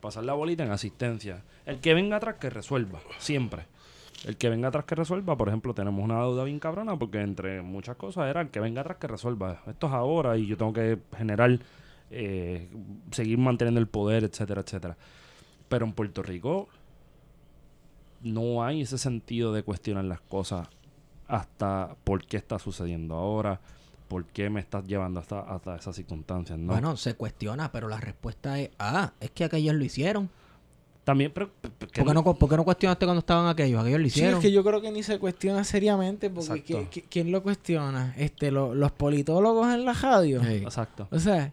[0.00, 1.42] Pasar la bolita en asistencia.
[1.64, 3.66] El que venga atrás que resuelva, siempre.
[4.24, 7.62] El que venga atrás que resuelva, por ejemplo, tenemos una deuda bien cabrona porque entre
[7.62, 9.62] muchas cosas era el que venga atrás que resuelva.
[9.66, 11.58] Esto es ahora y yo tengo que generar,
[12.10, 12.68] eh,
[13.10, 14.96] seguir manteniendo el poder, etcétera, etcétera.
[15.68, 16.68] Pero en Puerto Rico
[18.22, 20.68] no hay ese sentido de cuestionar las cosas
[21.36, 23.60] hasta por qué está sucediendo ahora,
[24.08, 26.72] por qué me estás llevando hasta, hasta esas circunstancias, ¿no?
[26.72, 30.28] Bueno, se cuestiona, pero la respuesta es, ah, es que aquellos lo hicieron.
[31.04, 31.50] También, pero...
[31.78, 33.80] ¿Por qué no, por qué no cuestionaste cuando estaban aquellos?
[33.80, 34.34] Aquellos lo Sí, hicieron.
[34.38, 36.78] es que yo creo que ni se cuestiona seriamente porque Exacto.
[36.78, 38.14] ¿qui- qui- ¿quién lo cuestiona?
[38.16, 40.40] Este, lo- los politólogos en la radio.
[40.44, 40.56] Sí.
[40.56, 41.08] Exacto.
[41.10, 41.52] O sea,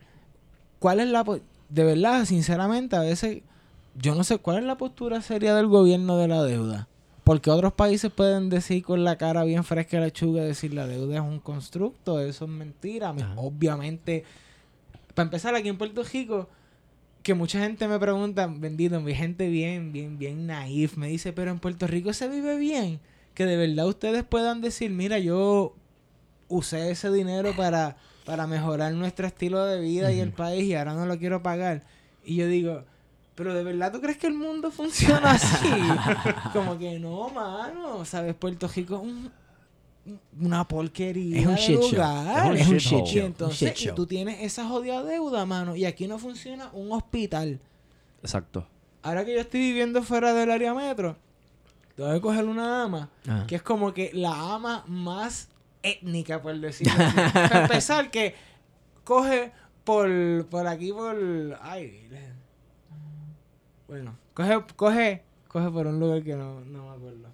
[0.78, 1.24] ¿cuál es la...
[1.70, 3.42] De verdad, sinceramente, a veces
[3.96, 6.88] yo no sé cuál es la postura seria del gobierno de la deuda.
[7.30, 11.18] Porque otros países pueden decir con la cara bien fresca de lechuga, decir la deuda
[11.18, 13.12] es un constructo, eso es mentira.
[13.12, 13.36] Ajá.
[13.38, 14.24] Obviamente,
[15.14, 16.50] para empezar aquí en Puerto Rico,
[17.22, 21.52] que mucha gente me pregunta, bendito, mi gente bien, bien, bien naif, me dice, pero
[21.52, 23.00] en Puerto Rico se vive bien.
[23.36, 25.76] Que de verdad ustedes puedan decir, mira, yo
[26.48, 30.96] usé ese dinero para, para mejorar nuestro estilo de vida y el país y ahora
[30.96, 31.84] no lo quiero pagar.
[32.26, 32.86] Y yo digo,
[33.40, 35.70] pero de verdad tú crees que el mundo funciona así?
[36.54, 38.36] Como que no, mano, ¿sabes?
[38.36, 39.32] Puerto Rico es un-
[40.40, 42.56] una porquería Es un de shit show.
[42.56, 43.06] Es un shit shit show.
[43.06, 43.16] show.
[43.16, 46.92] Y entonces shit y tú tienes esa jodida deuda, mano, y aquí no funciona un
[46.92, 47.60] hospital.
[48.22, 48.68] Exacto.
[49.04, 51.16] Ahora que yo estoy viviendo fuera del área metro,
[51.96, 53.48] tengo que coger una ama, Ajá.
[53.48, 55.48] que es como que la ama más
[55.84, 57.16] étnica, por decirlo así.
[57.34, 58.36] Para empezar, que
[59.06, 59.52] coge
[59.86, 60.10] por,
[60.50, 61.16] por aquí, por...
[61.62, 62.10] Ay.
[63.90, 67.30] Bueno, coge, coge, coge por un lugar que no, no me acuerdo.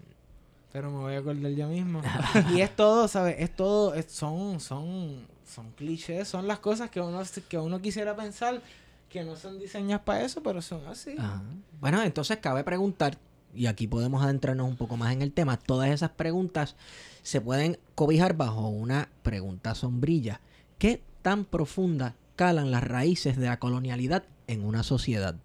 [0.71, 2.01] Pero me voy a acordar ya mismo.
[2.53, 3.35] y es todo, ¿sabes?
[3.39, 8.15] Es todo, es- son, son, son clichés, son las cosas que uno, que uno quisiera
[8.15, 8.61] pensar
[9.09, 11.15] que no son diseñadas para eso, pero son así.
[11.17, 11.41] Ajá.
[11.79, 13.17] Bueno, entonces cabe preguntar,
[13.53, 16.75] y aquí podemos adentrarnos un poco más en el tema, todas esas preguntas
[17.21, 20.41] se pueden cobijar bajo una pregunta sombrilla.
[20.77, 25.35] ¿Qué tan profunda calan las raíces de la colonialidad en una sociedad?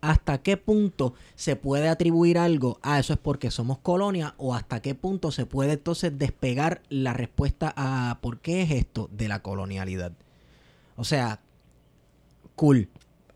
[0.00, 4.34] ¿Hasta qué punto se puede atribuir algo a eso es porque somos colonia?
[4.38, 9.10] ¿O hasta qué punto se puede entonces despegar la respuesta a por qué es esto
[9.12, 10.12] de la colonialidad?
[10.96, 11.40] O sea,
[12.56, 12.88] cool.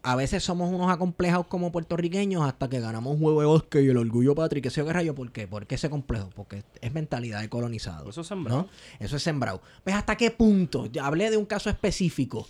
[0.03, 3.89] A veces somos unos acomplejados como puertorriqueños hasta que ganamos un juego de bosque y
[3.89, 5.15] el orgullo patrio que sé qué rayo.
[5.15, 5.47] ¿Por qué?
[5.47, 6.29] ¿Por qué ese complejo?
[6.35, 8.11] Porque es mentalidad de colonizado.
[8.11, 8.63] Eso es sembrado.
[8.63, 8.69] ¿no?
[9.01, 9.63] Eso es sembrado.
[9.83, 12.47] Pues hasta qué punto, ya hablé de un caso específico,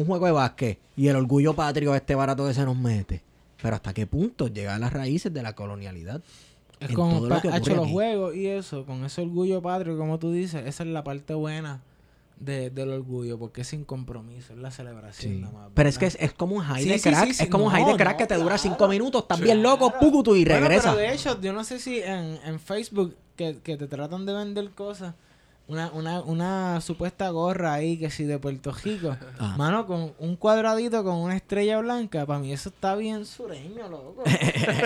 [0.00, 3.22] un juego de básquet y el orgullo patrio este barato que se nos mete.
[3.60, 6.22] Pero hasta qué punto llega a las raíces de la colonialidad.
[6.78, 9.22] Es como todo lo pa- que ha hecho ocurre los juegos y eso, con ese
[9.22, 11.80] orgullo patrio, como tú dices, esa es la parte buena
[12.38, 15.68] de, del orgullo, porque es sin compromiso, es la celebración nada más.
[15.74, 17.26] Pero es que es, es como un high Sí, de sí, crack.
[17.26, 19.22] sí, sí, es como un no, high de crack no, que te dura cinco minutos.
[19.22, 19.42] Estás Sí.
[19.44, 20.90] bien loco, pucutu y Bueno, regresa.
[20.94, 24.34] pero de hecho, yo no sé si en, en Facebook que, que te tratan de
[24.34, 25.14] vender cosas,
[25.68, 29.54] una, una, una supuesta gorra ahí que si de Puerto Rico, Ah.
[29.58, 34.22] mano, con un cuadradito con una estrella blanca, para mí eso está bien sureño, loco.
[34.26, 34.28] O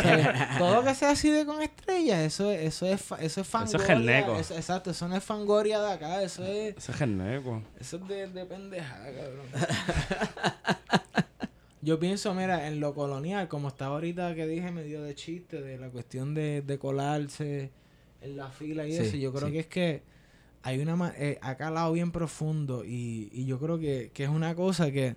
[0.02, 3.40] sea, todo lo que sea así de con estrellas, eso, es- eso es fa- eso
[3.42, 3.86] es fangoria.
[3.86, 4.36] geneco.
[4.36, 7.62] eso- exacto, eso no es fangoria de acá, eso es, Ese es geneco.
[7.80, 9.46] eso es de, de pendejada, cabrón.
[11.84, 15.78] Yo pienso, mira, en lo colonial, como estaba ahorita que dije medio de chiste, de
[15.78, 17.70] la cuestión de, de colarse
[18.20, 19.52] en la fila y Sí, eso, yo creo sí.
[19.54, 20.02] que es que
[20.62, 24.54] hay una eh, ha calado bien profundo y, y yo creo que, que es una
[24.54, 25.16] cosa que,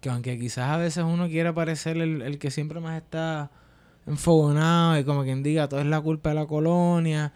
[0.00, 3.50] que aunque quizás a veces uno quiera parecer el, el que siempre más está
[4.06, 7.32] enfogonado y como quien diga todo es la culpa de la colonia,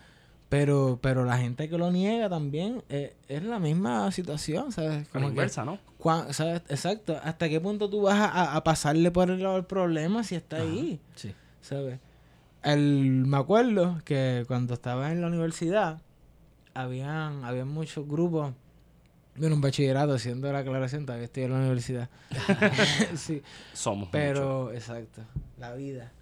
[0.48, 5.08] pero pero la gente que lo niega también eh, es la misma situación, ¿sabes?
[5.08, 5.78] Como inversa, ¿no?
[6.68, 7.18] Exacto.
[7.22, 10.58] ¿Hasta qué punto tú vas a, a pasarle por el lado del problema si está
[10.58, 11.00] ahí?
[11.16, 11.34] Sí.
[11.60, 11.98] ¿Sabes?
[12.62, 16.00] El, me acuerdo que cuando estaba en la universidad,
[16.74, 18.52] habían, habían muchos grupos.
[19.36, 22.08] Bueno, un bachillerato, haciendo la aclaración, todavía estoy en la universidad.
[23.16, 23.42] sí.
[23.72, 24.08] Somos.
[24.10, 25.22] Pero, exacto,
[25.58, 26.12] la vida.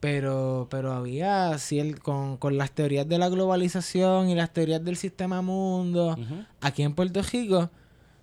[0.00, 4.96] Pero, pero había, cier- con, con las teorías de la globalización y las teorías del
[4.96, 6.16] sistema mundo,
[6.60, 7.68] aquí en Puerto Rico,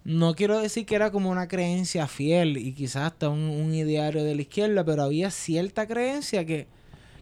[0.05, 4.23] no quiero decir que era como una creencia fiel y quizás hasta un, un ideario
[4.23, 6.67] de la izquierda, pero había cierta creencia que,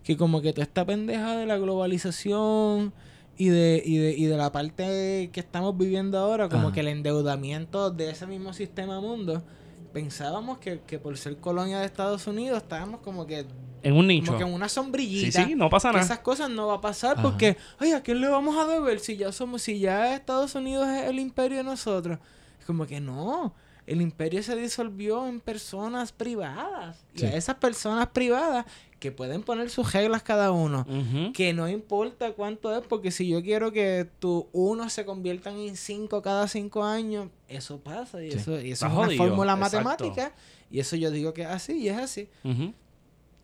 [0.04, 2.94] que como que toda esta pendeja de la globalización
[3.38, 6.74] y de, y de, y de la parte que estamos viviendo ahora, como Ajá.
[6.74, 9.44] que el endeudamiento de ese mismo sistema mundo,
[9.92, 13.46] pensábamos que, que por ser colonia de Estados Unidos estábamos como que,
[13.84, 14.28] En un nicho.
[14.28, 15.46] como que en una Sí, sombrillita.
[15.46, 16.04] sí, no pasa nada.
[16.04, 17.22] esas cosas no va a pasar Ajá.
[17.24, 20.88] porque, ay, ¿a quién le vamos a deber si ya somos, si ya Estados Unidos
[20.88, 22.20] es el imperio de nosotros?
[22.60, 23.54] Es como que no,
[23.86, 27.04] el imperio se disolvió en personas privadas.
[27.14, 27.26] Y Sí.
[27.26, 28.66] a esas personas privadas
[29.04, 30.86] que pueden poner sus reglas cada uno.
[31.34, 35.76] Que no importa cuánto es, porque si yo quiero que tu uno se conviertan en
[35.76, 38.24] cinco cada cinco años, eso pasa.
[38.24, 38.38] Y Sí.
[38.38, 39.84] eso, y eso Está es una jodido, fórmula exacto.
[39.84, 40.34] matemática.
[40.72, 42.30] Y eso yo digo que es así y es así.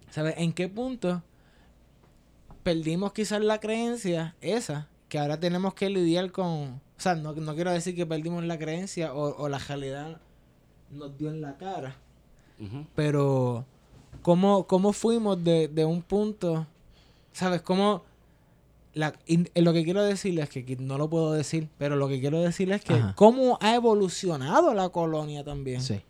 [0.10, 0.36] ¿Sabes?
[0.38, 1.22] ¿En qué punto
[2.64, 6.48] perdimos quizás la creencia esa que ahora tenemos que lidiar con...
[6.48, 10.22] O sea, no, no quiero decir que perdimos la creencia o, o la realidad
[10.90, 11.98] nos dio en la cara,
[12.96, 13.66] pero
[14.22, 16.66] ¿cómo, cómo fuimos de, de un punto?
[17.32, 17.62] ¿Sabes?
[17.62, 18.04] ¿Cómo...
[18.94, 21.96] La, y- eh, lo que quiero decirles es que, que no lo puedo decir, pero
[21.96, 23.14] lo que quiero decirles es que Ajá.
[23.16, 25.82] cómo ha evolucionado la colonia también.
[25.82, 26.02] Sí.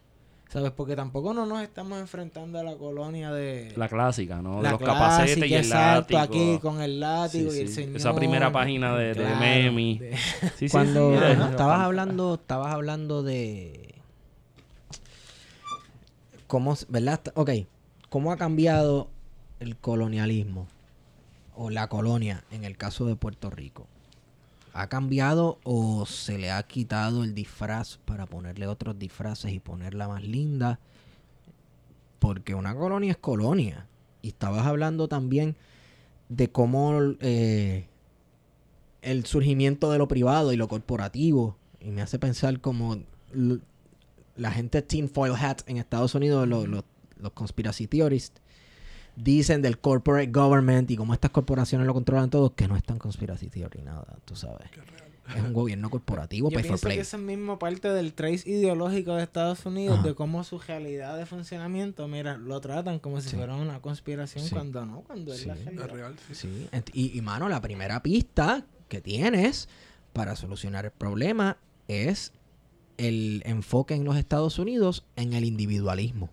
[0.48, 0.72] ¿Sabes?
[0.72, 3.72] Porque tampoco no nos estamos enfrentando a la colonia de...
[3.76, 4.63] La clásica, ¿no?
[4.63, 6.19] De los clásica, capacetes y el látigo.
[6.19, 7.74] aquí con el látigo Sí, y el sí.
[7.76, 7.98] señor.
[7.98, 10.00] Esa primera página de, de Claro, Memi.
[10.00, 13.93] de- Sí, sí, Cuando estabas hablando, estabas hablando de
[16.48, 17.22] cómo, ¿verdad?
[17.36, 17.50] Ok,
[18.10, 19.10] cómo ha cambiado
[19.60, 20.67] el colonialismo
[21.56, 23.88] o la colonia en el caso de Puerto Rico.
[24.74, 30.08] ¿Ha cambiado o se le ha quitado el disfraz para ponerle otros disfraces y ponerla
[30.08, 30.80] más linda?
[32.19, 33.88] Porque una colonia es colonia.
[34.22, 35.56] Y estabas hablando también
[36.30, 37.88] de cómo eh,
[39.02, 41.56] el surgimiento de lo privado y lo corporativo.
[41.82, 42.98] Y me hace pensar como
[44.36, 46.86] la gente tinfoil hat en Estados Unidos, lo- lo-
[47.19, 48.41] los conspiracy theorists,
[49.15, 52.97] dicen del corporate government y cómo estas corporaciones lo controlan todo, que no es tan
[52.97, 54.69] conspiracy theory nada, tú sabes.
[55.36, 56.97] Es un gobierno corporativo, Yo pay for pienso play.
[56.97, 60.08] que eso es mismo parte del trace ideológico de Estados Unidos, Ajá.
[60.08, 63.36] de cómo su realidad de funcionamiento, mira, lo tratan como si Sí.
[63.36, 64.51] fuera una conspiración Sí.
[64.55, 65.60] cuando no, cuando es la Sí.
[65.62, 65.93] Es realidad.
[65.93, 66.67] real, sí.
[66.93, 69.69] Y, y mano, la primera pista que tienes
[70.13, 72.32] para solucionar el problema es
[72.97, 76.29] el enfoque en los Estados Unidos en el individualismo.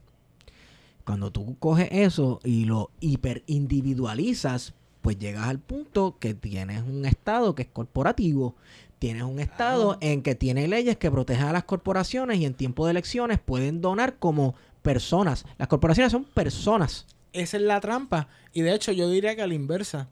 [1.07, 7.55] Cuando tú coges eso y lo hiperindividualizas, pues llegas al punto que tienes un Estado
[7.55, 8.57] que es corporativo,
[8.99, 12.87] tienes un Estado en que tiene leyes que protegen a las corporaciones y en tiempo
[12.87, 15.47] de elecciones pueden donar como personas.
[15.59, 17.07] Las corporaciones son personas.
[17.33, 18.27] Esa es la trampa.
[18.53, 20.09] Y de hecho, yo diría que a la inversa.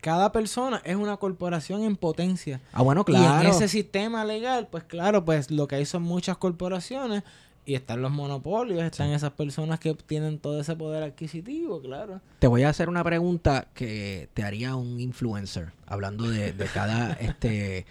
[0.00, 2.60] Cada persona es una corporación en potencia.
[2.72, 3.48] Ah, bueno, Y en claro.
[3.48, 7.22] ese sistema legal, pues claro, pues lo que hay son muchas corporaciones
[7.64, 12.20] y están los monopolios, están esas personas que tienen todo ese poder adquisitivo, claro.
[12.38, 17.12] Te voy a hacer una pregunta que te haría un influencer, hablando de, de cada
[17.20, 17.86] este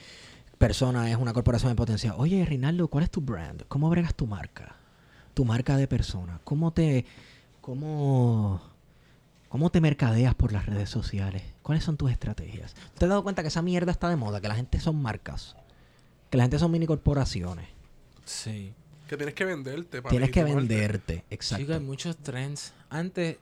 [0.59, 2.15] persona es una corporación de potencia.
[2.15, 3.63] Oye, Rinaldo, ¿cuál es tu brand?
[3.67, 4.75] ¿Cómo bregas tu marca?
[5.33, 6.41] Tu marca de persona.
[6.43, 7.05] ¿Cómo te
[7.61, 8.61] cómo
[9.47, 11.43] cómo te mercadeas por las redes sociales?
[11.63, 12.75] ¿Cuáles son tus estrategias?
[12.97, 14.41] ¿Te has dado cuenta que esa mierda está de moda?
[14.41, 15.55] Que la gente son marcas.
[16.29, 17.69] Que la gente son mini corporaciones.
[18.25, 18.73] Sí.
[19.09, 20.01] Que tienes que venderte.
[20.01, 21.23] para Tienes que venderte.
[21.29, 21.81] Chicos, hay Exacto.
[21.83, 22.73] muchos trends.
[22.91, 23.37] Antes,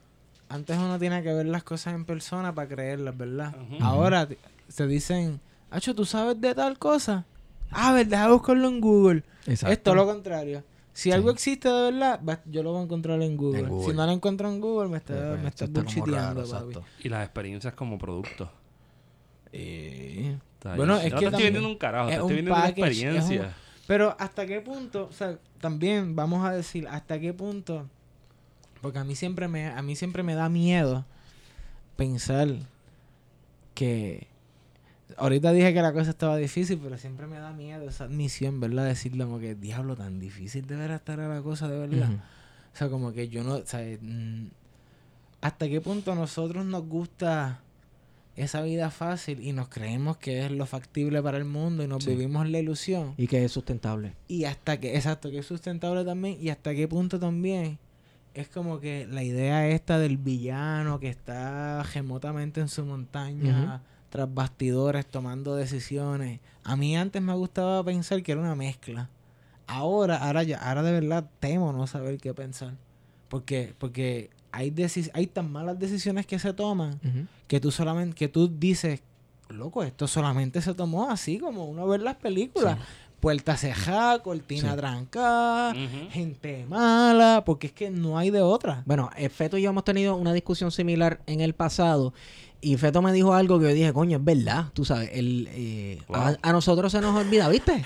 [0.49, 3.53] antes uno tiene que ver las cosas en persona para creerlas, ¿verdad?
[3.81, 4.37] Ahora te-
[4.69, 7.25] se dicen, Hacho, ¿tú sabes de tal cosa?
[7.71, 9.23] Ah, verdad, buscarlo en Google.
[9.45, 9.73] Exacto.
[9.73, 10.63] Es todo lo contrario.
[10.93, 11.11] Si Sí.
[11.11, 13.59] algo existe de verdad, va- yo lo voy a encontrar en Google.
[13.59, 13.91] En Google.
[13.91, 16.41] Si no lo encuentro en Google, me está, Pues, me eso está está como bullshiteando,
[16.45, 16.69] raro, papi.
[16.71, 16.85] exacto.
[17.03, 18.49] Y las experiencias como producto.
[19.51, 20.37] Eh,
[20.75, 22.63] Bueno, es no que te estoy vendiendo un carajo, te es estoy un vendiendo una
[22.67, 23.55] package, es un- experiencia.
[23.87, 27.89] Pero hasta qué punto, o sea, también vamos a decir hasta qué punto,
[28.81, 31.05] porque a mí siempre me, a mí siempre me da miedo
[31.95, 32.49] pensar
[33.73, 34.27] que
[35.15, 38.85] ahorita dije que la cosa estaba difícil, pero siempre me da miedo esa admisión, ¿verdad?
[38.85, 42.09] Decirle como que diablo tan difícil deberá estar la cosa de verdad.
[42.73, 44.47] O sea, como que yo no, o sea, mm,
[45.41, 47.61] hasta qué punto a nosotros nos gusta
[48.37, 52.03] esa vida fácil y nos creemos que es lo factible para el mundo y nos
[52.03, 52.11] Sí.
[52.11, 53.13] vivimos la ilusión.
[53.17, 54.13] Y que es sustentable.
[54.27, 56.37] Y hasta que, exacto, que es sustentable también.
[56.39, 57.79] Y hasta qué punto también
[58.33, 64.31] es como que la idea esta del villano que está remotamente en su montaña, tras
[64.33, 66.39] bastidores, tomando decisiones.
[66.63, 69.09] A mí antes me gustaba pensar que era una mezcla.
[69.65, 72.75] Ahora, ahora ya, ahora de verdad temo no saber qué pensar.
[73.27, 76.99] Porque, porque hay, deci- hay tan malas decisiones que se toman
[77.47, 79.01] que tú solamente, que tú dices,
[79.49, 82.77] loco, esto solamente se tomó así como uno ve las películas.
[83.19, 84.77] Puerta cejada, cortina Sí.
[84.77, 85.73] trancada,
[86.11, 88.83] gente mala, porque es que no hay de otra.
[88.85, 92.13] Bueno, eh, Feto y yo hemos tenido una discusión similar en el pasado.
[92.61, 94.65] Y Feto me dijo algo que yo dije, coño, es verdad.
[94.73, 96.17] Tú sabes, el, eh, Wow.
[96.17, 97.85] a, a nosotros se nos olvida, ¿viste?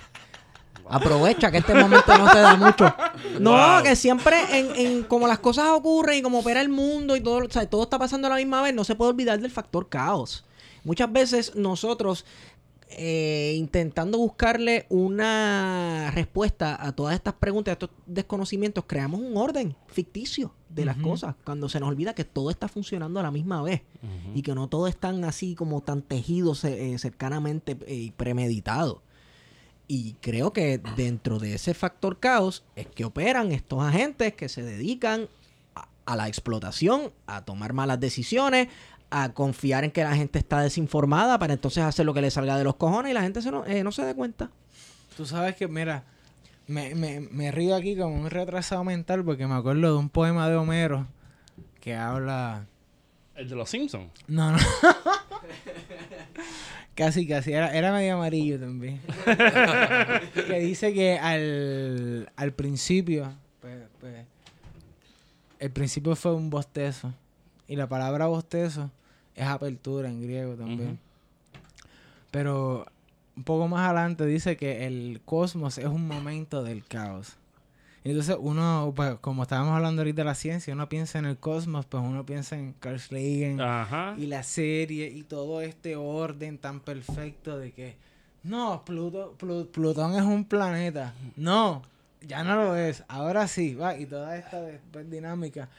[0.91, 2.93] Aprovecha que este momento no te da mucho.
[3.39, 3.83] No, Wow.
[3.83, 7.45] que siempre en, en como las cosas ocurren y como opera el mundo y todo,
[7.45, 9.89] o sea, todo está pasando a la misma vez, no se puede olvidar del factor
[9.89, 10.45] caos.
[10.83, 12.25] Muchas veces nosotros
[12.89, 19.75] eh, intentando buscarle una respuesta a todas estas preguntas, a estos desconocimientos, creamos un orden
[19.87, 23.61] ficticio de las cosas, cuando se nos olvida que todo está funcionando a la misma
[23.61, 23.81] vez
[24.35, 29.01] y que no todo es tan así como tan tejido eh, cercanamente eh, y premeditado.
[29.93, 34.63] Y creo que dentro de ese factor caos es que operan estos agentes que se
[34.63, 35.27] dedican
[35.75, 38.69] a, a la explotación, a tomar malas decisiones,
[39.09, 42.57] a confiar en que la gente está desinformada para entonces hacer lo que le salga
[42.57, 44.49] de los cojones y la gente se no, eh, no se dé cuenta.
[45.17, 46.05] Tú sabes que, mira,
[46.67, 50.47] me, me, me río aquí como un retrasado mental porque me acuerdo de un poema
[50.47, 51.05] de Homero
[51.81, 52.65] que habla...
[53.35, 54.09] El de los Simpsons.
[54.29, 54.57] No, no.
[57.01, 57.51] casi, casi.
[57.51, 59.01] Era, era medio amarillo también.
[60.35, 64.25] que dice que al, al principio, pues, pues,
[65.57, 67.11] el principio fue un bostezo.
[67.67, 68.91] Y la palabra bostezo
[69.35, 70.99] es apertura en griego también.
[72.29, 72.85] Pero
[73.35, 77.37] un poco más adelante dice que el cosmos es un momento del caos.
[78.03, 81.85] Entonces uno, pues, como estábamos hablando ahorita de la ciencia, uno piensa en el cosmos,
[81.85, 84.15] pues uno piensa en Carl Sagan Ajá.
[84.17, 87.95] y la serie y todo este orden tan perfecto de que
[88.43, 91.13] no, Pluto, Plu- Plutón es un planeta.
[91.35, 91.83] No,
[92.27, 93.03] ya no lo es.
[93.07, 93.95] Ahora sí, va.
[93.95, 95.69] Y toda esta después dinámica,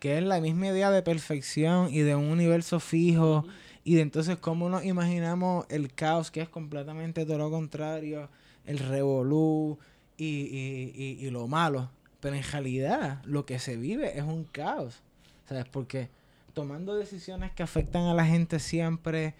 [0.00, 3.44] que es la misma idea de perfección y de un universo fijo.
[3.84, 8.28] Y de entonces cómo nos imaginamos el caos, que es completamente todo lo contrario,
[8.66, 9.78] el revolú
[10.18, 11.90] y, y, y, y lo malo.
[12.20, 15.00] Pero en realidad lo que se vive es un caos.
[15.48, 15.64] ¿Sabes?
[15.70, 16.10] Porque
[16.52, 19.34] tomando decisiones que afectan a la gente siempre,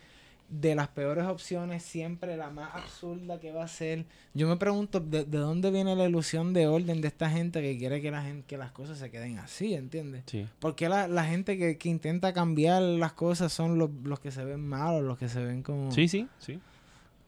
[0.48, 4.06] de las peores opciones, siempre la más absurda que va a ser.
[4.32, 7.76] Yo me pregunto de, de dónde viene la ilusión de orden de esta gente que
[7.76, 10.22] quiere que, la gente, que las cosas se queden así, ¿entiendes?
[10.26, 10.46] Sí.
[10.60, 14.30] ¿Por qué la, la gente que, que intenta cambiar las cosas son los, los que
[14.30, 16.58] se ven malos, los que se ven como, Sí, sí, sí.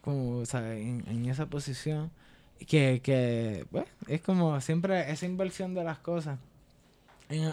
[0.01, 2.09] como o sea, en, en esa posición?
[2.67, 6.39] Que, que bueno, es como siempre esa inversión de las cosas.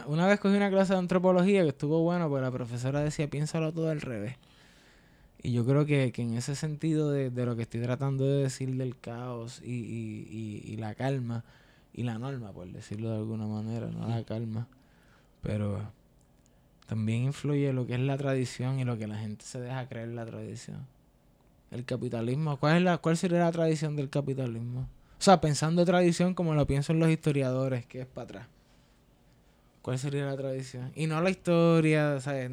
[0.07, 3.73] Una vez cogí una clase de antropología que estuvo bueno, porque la profesora decía, piénsalo
[3.73, 4.37] todo al revés.
[5.41, 8.43] Y yo creo que, que en ese sentido de, de lo que estoy tratando de
[8.43, 11.45] decir del caos y, y, y, y la calma
[11.95, 14.67] y la norma, por decirlo de alguna manera, no la calma,
[15.43, 15.81] pero
[16.87, 20.09] también influye lo que es la tradición y lo que la gente se deja creer
[20.09, 20.87] en la tradición.
[21.71, 24.89] El capitalismo, ¿cuál, es la, ¿cuál sería la tradición del capitalismo?
[25.19, 28.47] O sea, pensando tradición como lo piensan los historiadores, que es para atrás.
[29.83, 30.93] ¿Cuál sería la tradición?
[30.95, 32.49] Y no la historia, o sea,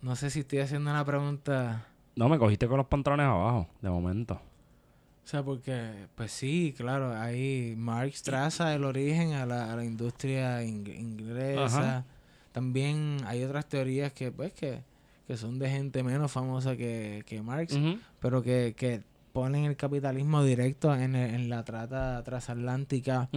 [0.00, 1.86] no sé si estoy haciendo una pregunta...
[2.16, 4.34] No, me cogiste con los pantalones abajo, de momento.
[4.34, 9.84] O sea, porque, pues sí, claro, ahí Marx traza el origen a la, a la
[9.84, 11.64] industria ing- inglesa.
[11.64, 12.04] Ajá.
[12.50, 14.82] También hay otras teorías que, pues, que,
[15.26, 17.78] que son de gente menos famosa que, que Marx,
[18.20, 19.02] pero que, que
[19.32, 23.28] ponen el capitalismo directo en, el- en la trata transatlántica,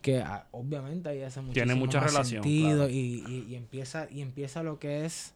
[0.00, 2.88] que ah, obviamente ahí hace muchísimo Tiene mucha más relación, sentido claro.
[2.90, 5.34] y, y- y empieza y empieza lo que es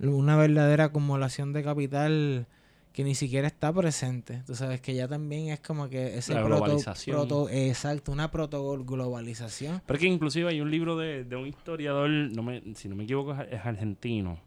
[0.00, 2.46] una verdadera acumulación de capital
[2.92, 4.42] que ni siquiera está presente.
[4.46, 9.82] Tú sabes que ya también es como que ese La proto- exacto, una proto globalización.
[9.84, 13.02] Pero que inclusive hay un libro de, de un historiador, no me, si no me
[13.04, 14.38] equivoco es, argentino,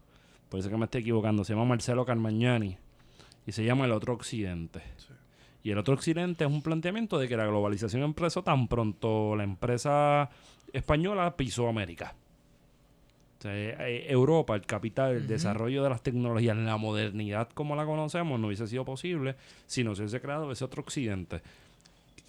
[0.50, 2.78] puede ser que me esté equivocando, se llama Marcelo Carmagnani
[3.48, 4.82] y se llama El Otro Occidente.
[5.64, 9.44] Y el Otro Occidente es un planteamiento de que la globalización empezó tan pronto la
[9.44, 10.30] empresa
[10.72, 12.14] española pisó América.
[13.40, 17.86] O sea, eh, Europa, el capital, el desarrollo de las tecnologías, la modernidad como la
[17.86, 19.36] conocemos no hubiese sido posible
[19.66, 21.42] si no se hubiese creado ese otro occidente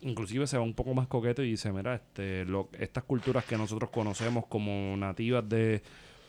[0.01, 3.57] inclusive se va un poco más coqueto y dice, mira, este, lo- estas culturas que
[3.57, 5.83] nosotros conocemos como nativas de,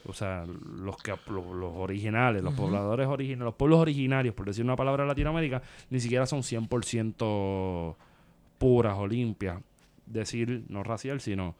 [0.06, 4.64] o sea, los que los, los originales, los pobladores originales, los pueblos originarios, por decir
[4.64, 7.95] una palabra en Latinoamérica, ni siquiera son 100%
[8.58, 9.62] puras o limpias.
[10.06, 11.56] Decir, no racial, sino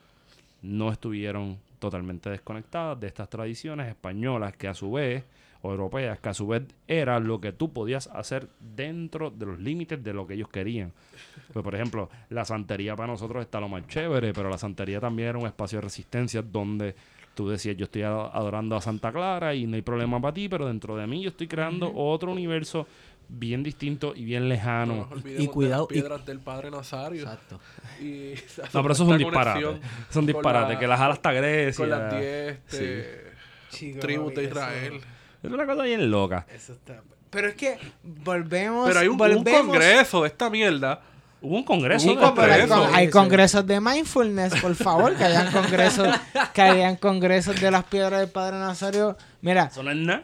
[0.62, 5.24] no estuvieron totalmente desconectadas de estas tradiciones españolas que a su vez
[5.62, 9.60] o europeas, que a su vez era lo que tú podías hacer dentro de los
[9.60, 10.94] límites de lo que ellos querían.
[11.52, 15.30] Pues, por ejemplo, la santería para nosotros está lo más chévere, pero la santería también
[15.30, 16.96] era un espacio de resistencia donde
[17.40, 20.50] tú decías, yo estoy ado- adorando a Santa Clara y no hay problema para ti,
[20.50, 22.86] pero dentro de mí yo estoy creando otro universo
[23.30, 25.10] bien distinto y bien No lejano.
[25.38, 27.22] Y cuidado, de las piedras del Padre Nazario.
[27.22, 27.58] Exacto.
[28.02, 28.34] Y
[28.74, 29.78] No, pero eso es un disparate.
[30.10, 31.82] Es un disparate, la- que las alas hasta Grecia.
[31.86, 33.24] Con las 10 este,
[33.70, 34.94] Chico, tribus de Israel.
[34.96, 35.06] eso-
[35.44, 36.46] Es una cosa bien loca.
[36.54, 37.02] Eso está.
[37.30, 38.86] Pero es que volvemos.
[38.86, 41.02] Pero hay un, un congreso de esta mierda.
[41.42, 46.08] Hubo un congreso Hubo un hay, congresos de mindfulness, por favor, que hayan congresos,
[46.54, 49.16] que hayan congresos de las piedras del Padre Nazario.
[49.42, 49.72] Mira,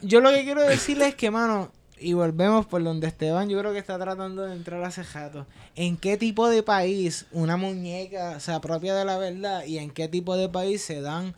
[0.02, 3.72] yo lo que quiero decirles es que, mano, y volvemos por donde Esteban, yo creo
[3.72, 5.46] que está tratando de entrar hace rato.
[5.76, 10.08] ¿En qué tipo de país una muñeca se apropia de la verdad y en qué
[10.08, 11.34] tipo de país se dan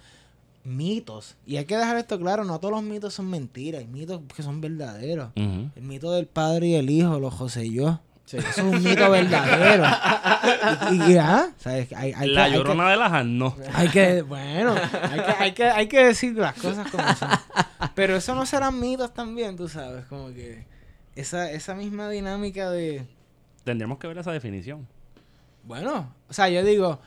[0.64, 1.36] mitos?
[1.46, 4.42] Y hay que dejar esto claro, no todos los mitos son mentiras, hay mitos que
[4.42, 5.30] son verdaderos.
[5.36, 8.00] El mito del padre y el hijo, lo José yo.
[8.28, 9.86] Eso es un mito verdadero.
[10.92, 11.92] y, y, ah, ¿sabes?
[11.94, 13.56] Hay, hay que- La que- llorona de las no.
[13.74, 17.30] hay que, bueno, hay que, hay que, hay que decir las cosas como son.
[17.96, 20.66] Pero eso no serán mitos también, tú sabes, como que
[21.16, 23.06] esa, esa misma dinámica de,
[23.64, 24.88] Tendríamos que ver esa definición.
[25.64, 27.00] bueno, o sea, yo digo,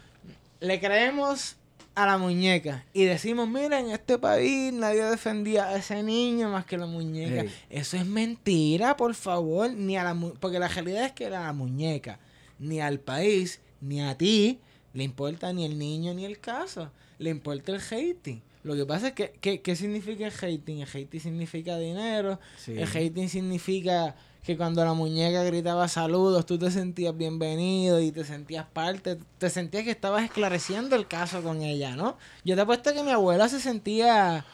[0.60, 1.56] le creemos
[1.94, 6.64] a la muñeca y decimos, mira, en este país nadie defendía a ese niño más
[6.64, 7.44] que la muñeca.
[7.68, 11.30] Eso es mentira, por favor, ni a la mu- porque la realidad es que a
[11.30, 12.18] la muñeca,
[12.58, 14.60] ni al país, ni a ti
[14.94, 18.40] le importa ni el niño ni el caso, le importa el hating.
[18.62, 20.78] Lo que pasa es que, que- ¿qué significa el hating?
[20.80, 22.72] El hating significa dinero, Sí.
[22.78, 28.24] el hating significa que cuando la muñeca gritaba saludos, tú te sentías bienvenido y te
[28.24, 32.16] sentías parte, te sentías que estabas esclareciendo el caso con ella, ¿no?
[32.44, 34.44] Yo te apuesto que mi abuela se sentía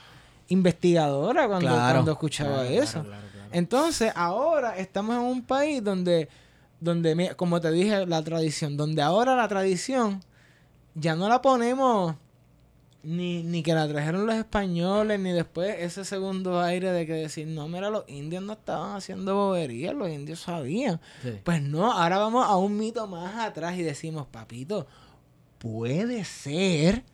[0.48, 1.94] investigadora cuando, Claro.
[1.94, 2.92] cuando escuchaba Claro, eso.
[3.02, 3.48] claro, claro, claro.
[3.52, 6.28] Entonces, ahora estamos en un país donde,
[6.80, 10.22] donde, como te dije, la tradición, donde ahora la tradición
[10.94, 12.14] ya no la ponemos
[13.06, 17.46] ni, ni que la trajeron los españoles, ni después ese segundo aire de que decir,
[17.46, 21.00] no, mira, los indios no estaban haciendo boberías, los indios sabían.
[21.22, 21.34] Sí.
[21.44, 24.86] Pues no, ahora vamos a un mito más atrás y decimos, papito,
[25.58, 27.04] puede ser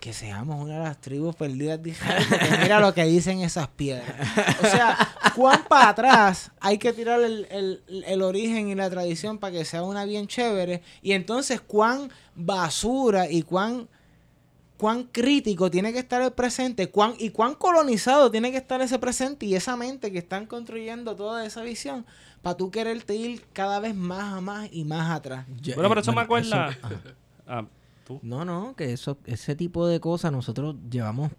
[0.00, 3.68] que seamos una de las tribus perdidas de Israel, porque mira lo que dicen esas
[3.68, 4.14] piedras.
[4.62, 4.98] O sea,
[5.34, 9.64] cuán para atrás hay que tirar el, el- el origen y la tradición para que
[9.64, 13.88] sea una bien chévere, y entonces cuán basura y cuán
[14.84, 18.98] cuán crítico tiene que estar el presente, cuán y cuán colonizado tiene que estar ese
[18.98, 22.04] presente y esa mente que están construyendo toda esa visión
[22.42, 25.46] para tú quererte ir cada vez más a más y más atrás.
[25.62, 26.68] Yo- Bueno, pero eso me acuerda.
[26.68, 26.78] eso-.
[27.46, 27.64] Ah,
[28.06, 28.20] tú.
[28.22, 31.30] No, no, que eso, ese tipo de cosas nosotros llevamos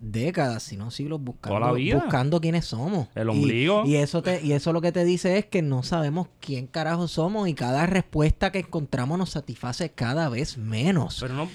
[0.00, 3.08] décadas, si no siglos, buscando, buscando quiénes somos.
[3.14, 3.84] El ombligo.
[3.84, 7.06] Y, eso te, y eso lo que te dice es que no sabemos quién carajo
[7.06, 11.18] somos y cada respuesta que encontramos nos satisface cada vez menos.
[11.20, 11.48] Pero no.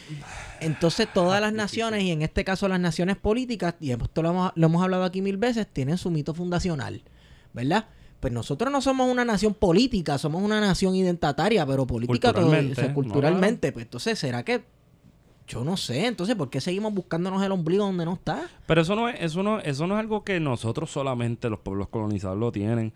[0.61, 4.51] Entonces todas las naciones, y en este caso las naciones políticas, y esto lo hemos,
[4.55, 7.01] lo hemos hablado aquí mil veces, tienen su mito fundacional,
[7.53, 7.85] ¿verdad?
[8.19, 12.73] Pues nosotros no somos una nación política, somos una nación identitaria, pero política todo- Culturalmente,
[12.73, 12.93] o sea, ¿no?
[12.93, 13.71] culturalmente.
[13.71, 14.63] Pues entonces, ¿será que
[15.47, 16.07] yo no sé?
[16.07, 18.49] Entonces, ¿por qué seguimos buscándonos el ombligo donde no está?
[18.65, 21.89] Pero eso no es, eso no, eso no es algo que nosotros solamente, los pueblos
[21.89, 22.93] colonizados, lo tienen.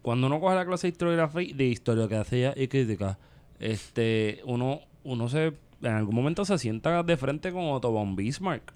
[0.00, 3.18] Cuando uno coge la clase de historiografía, de historiografía y crítica,
[3.60, 8.72] este, uno, uno se, en algún momento se sienta de frente con Otto von Bismarck.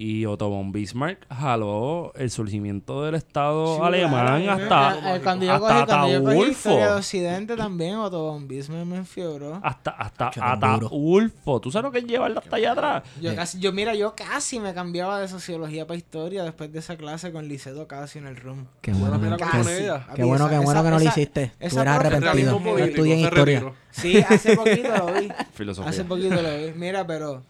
[0.00, 5.74] Y Otto von Bismarck jaló el surgimiento del Estado alemán Claro, hasta, cuando yo hasta
[5.74, 6.70] cogí, cuando yo cogí Ataulfo.
[6.76, 9.58] de Occidente también, Otto von Bismarck me enfiebró.
[9.60, 10.30] Hasta, hasta.
[10.40, 11.60] Ataulfo.
[11.60, 13.02] ¿Tú sabes lo que es llevarlo hasta allá atrás?
[13.20, 13.34] Yo Eh.
[13.34, 17.32] casi, yo mira, yo casi me cambiaba de sociología para historia después de esa clase
[17.32, 18.66] con Licedo Casio en el room.
[18.80, 19.70] Qué bueno, que- con Casi.
[19.82, 20.06] ella.
[20.14, 21.46] qué bueno, qué Esa- bueno que no lo esa- hiciste.
[21.58, 22.60] Tú esa eras arrepentido.
[22.64, 23.72] Yo Estudié en se historia.
[23.90, 25.28] Sí, hace poquito lo vi.
[25.54, 25.90] Filosofía.
[25.90, 26.72] Hace poquito lo vi.
[26.76, 27.42] Mira, pero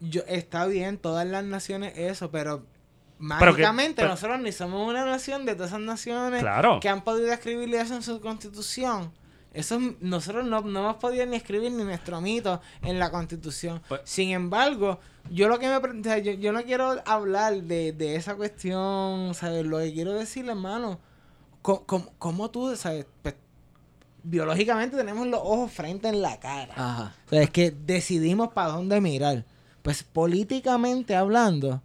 [0.00, 2.66] yo está bien todas las naciones eso, pero Pero
[3.18, 6.80] que- mágicamente pero- nosotros ni somos una nación de todas esas naciones Claro.
[6.80, 9.12] que han podido escribir eso en su constitución.
[9.54, 13.80] Eso es- nosotros no, no hemos podido ni escribir ni nuestro mito en la constitución.
[13.88, 17.92] Pues- Sin embargo, yo lo que me o sea, yo, yo no quiero hablar de,
[17.92, 19.64] de esa cuestión, ¿sabes?
[19.64, 21.00] Lo que quiero decirle, hermano,
[21.62, 23.06] co- com- cómo tú, ¿sabes?
[23.22, 23.34] Pues,
[24.22, 26.74] biológicamente tenemos los ojos frente en la cara.
[26.76, 27.14] Ajá.
[27.26, 29.44] O sea, es que decidimos para dónde mirar.
[29.86, 31.80] Pues políticamente hablando,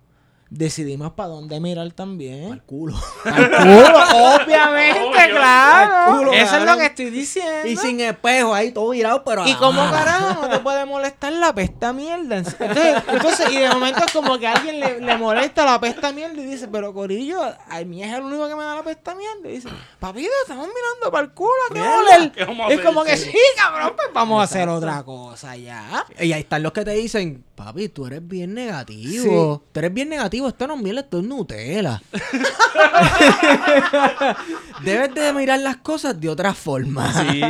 [0.54, 2.52] decidimos para dónde mirar también.
[2.52, 2.94] Al culo.
[3.24, 5.12] Al culo, obviamente, Obvio.
[5.32, 5.96] claro.
[5.96, 7.68] Al culo, Eso es lo que estoy diciendo.
[7.68, 9.48] Y sin espejo ahí todo virado, pero.
[9.48, 12.38] Y como carajo no te puede molestar la pesta mierda.
[12.38, 16.12] Entonces, entonces, y de momento es como que a alguien le, le molesta la pesta
[16.12, 19.16] mierda y dice, pero Corillo, a mí es el único que me da la pesta
[19.16, 19.48] mierda.
[19.50, 22.32] Y dice, papito, estamos mirando para el culo, ¿a qué Mierda, oler?".
[22.34, 22.86] ¿qué vamos a Es hacer?
[22.86, 23.32] como que Sí.
[23.32, 26.06] sí, cabrón, pues vamos a hacer otra cosa ya.
[26.20, 29.64] Y ahí están los que te dicen, papi, tú eres bien negativo.
[29.72, 32.02] Tú eres bien negativo, esto no es miel, esto es Nutella.
[34.84, 37.12] Debes de mirar las cosas de otra forma.
[37.14, 37.42] Sí.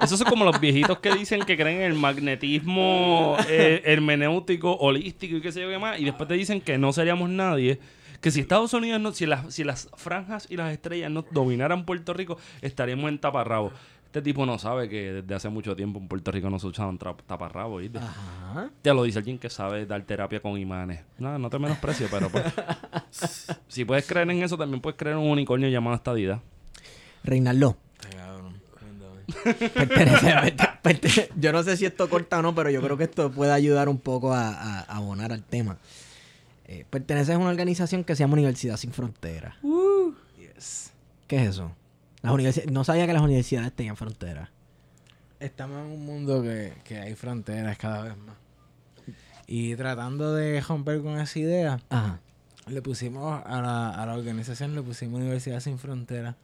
[0.00, 5.36] Esos son como los viejitos que dicen que creen en el magnetismo eh, hermenéutico, holístico
[5.36, 6.00] y qué sé yo qué más.
[6.00, 7.78] Y después te dicen que no seríamos nadie.
[8.20, 11.86] Que si Estados Unidos no, si las, si las franjas y las estrellas no dominaran
[11.86, 13.72] Puerto Rico, estaríamos en taparrabo.
[14.10, 16.98] Este tipo no sabe que desde hace mucho tiempo en Puerto Rico no se usaban
[16.98, 17.98] taparrabos, ¿viste?
[17.98, 18.68] Ajá.
[18.82, 21.02] Ya lo dice alguien que sabe dar terapia con imanes.
[21.18, 22.44] No, no te menosprecio, pero pues.
[23.68, 26.40] si puedes creer en eso, también puedes creer en un unicornio llamado estadidad.
[27.22, 27.76] Reinaldo.
[30.82, 33.52] Pertenece- yo no sé si esto corta o no, pero yo creo que esto puede
[33.52, 35.76] ayudar un poco a, a- a abonar al tema.
[36.66, 39.54] Eh, perteneces a una organización que se llama Universidad Sin Fronteras.
[41.26, 41.70] ¿Qué es eso?
[42.22, 44.50] Las universi- no sabía que las universidades tenían fronteras.
[45.38, 48.36] Estamos en un mundo que, que hay fronteras cada vez más.
[49.46, 52.20] Y tratando de romper con esa idea, Ajá.
[52.66, 56.36] le pusimos a la, a la organización, le pusimos Universidad Sin Fronteras.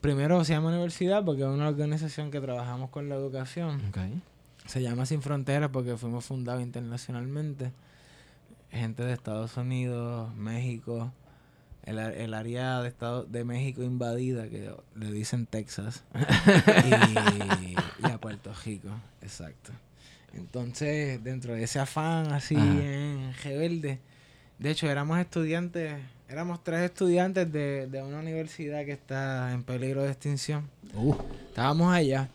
[0.00, 3.80] Primero se llama universidad porque es una organización que trabajamos con la educación.
[4.66, 7.72] Se llama Sin Fronteras porque fuimos fundados internacionalmente.
[8.70, 11.12] Gente de Estados Unidos, México,
[11.84, 16.04] el, el área de, Estado, de México invadida, que le dicen Texas,
[16.84, 17.74] y,
[18.06, 18.88] y a Puerto Rico,
[19.20, 19.72] exacto.
[20.34, 22.64] Entonces, dentro de ese afán así Ajá.
[22.64, 23.98] en rebelde,
[24.58, 25.94] de hecho éramos estudiantes,
[26.28, 30.70] éramos tres estudiantes de, de una universidad que está en peligro de extinción.
[30.94, 31.14] Uh,
[31.48, 32.28] Estábamos allá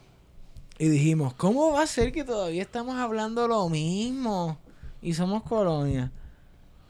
[0.78, 4.60] y dijimos, ¿cómo va a ser que todavía estamos hablando lo mismo
[5.02, 6.12] y somos colonia?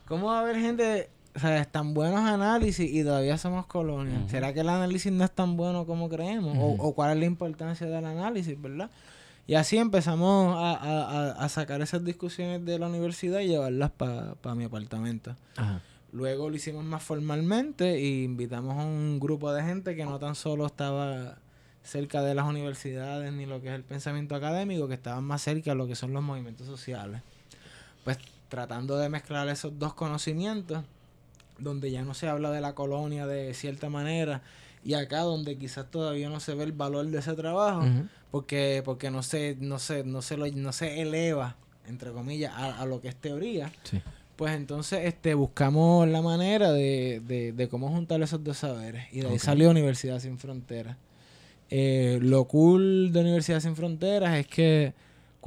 [0.07, 4.19] ¿Cómo va a haber gente, o sea, tan buenos análisis y todavía somos colonia?
[4.19, 4.29] Ujú.
[4.29, 6.57] ¿Será que el análisis no es tan bueno como creemos?
[6.59, 8.89] O- o, cuál es la importancia del análisis, verdad?
[9.45, 14.55] Y así empezamos a, a- a- sacar esas discusiones de la universidad y llevarlas para
[14.55, 15.35] mi apartamento.
[15.55, 15.81] ajá.
[16.13, 20.35] Luego lo hicimos más formalmente e invitamos a un grupo de gente que no tan
[20.35, 21.37] solo estaba
[21.83, 25.71] cerca de las universidades ni lo que es el pensamiento académico, que estaban más cerca
[25.71, 27.21] de lo que son los movimientos sociales.
[28.05, 28.17] Pues
[28.47, 30.83] tratando de mezclar esos dos conocimientos,
[31.59, 34.41] donde ya no se habla de la colonia de cierta manera,
[34.83, 37.83] y acá donde quizás todavía no se ve el valor de ese trabajo,
[38.31, 41.55] porque, porque no se, no se, no se lo, no se eleva,
[41.87, 43.71] entre comillas, a, a lo que es teoría.
[43.83, 44.01] Sí.
[44.35, 49.05] Pues entonces este buscamos la manera de, de, de cómo juntar esos dos saberes.
[49.11, 50.95] Y de ahí salió Universidad Sin Fronteras.
[51.71, 54.93] Eh, lo cool de Universidad Sin Fronteras es que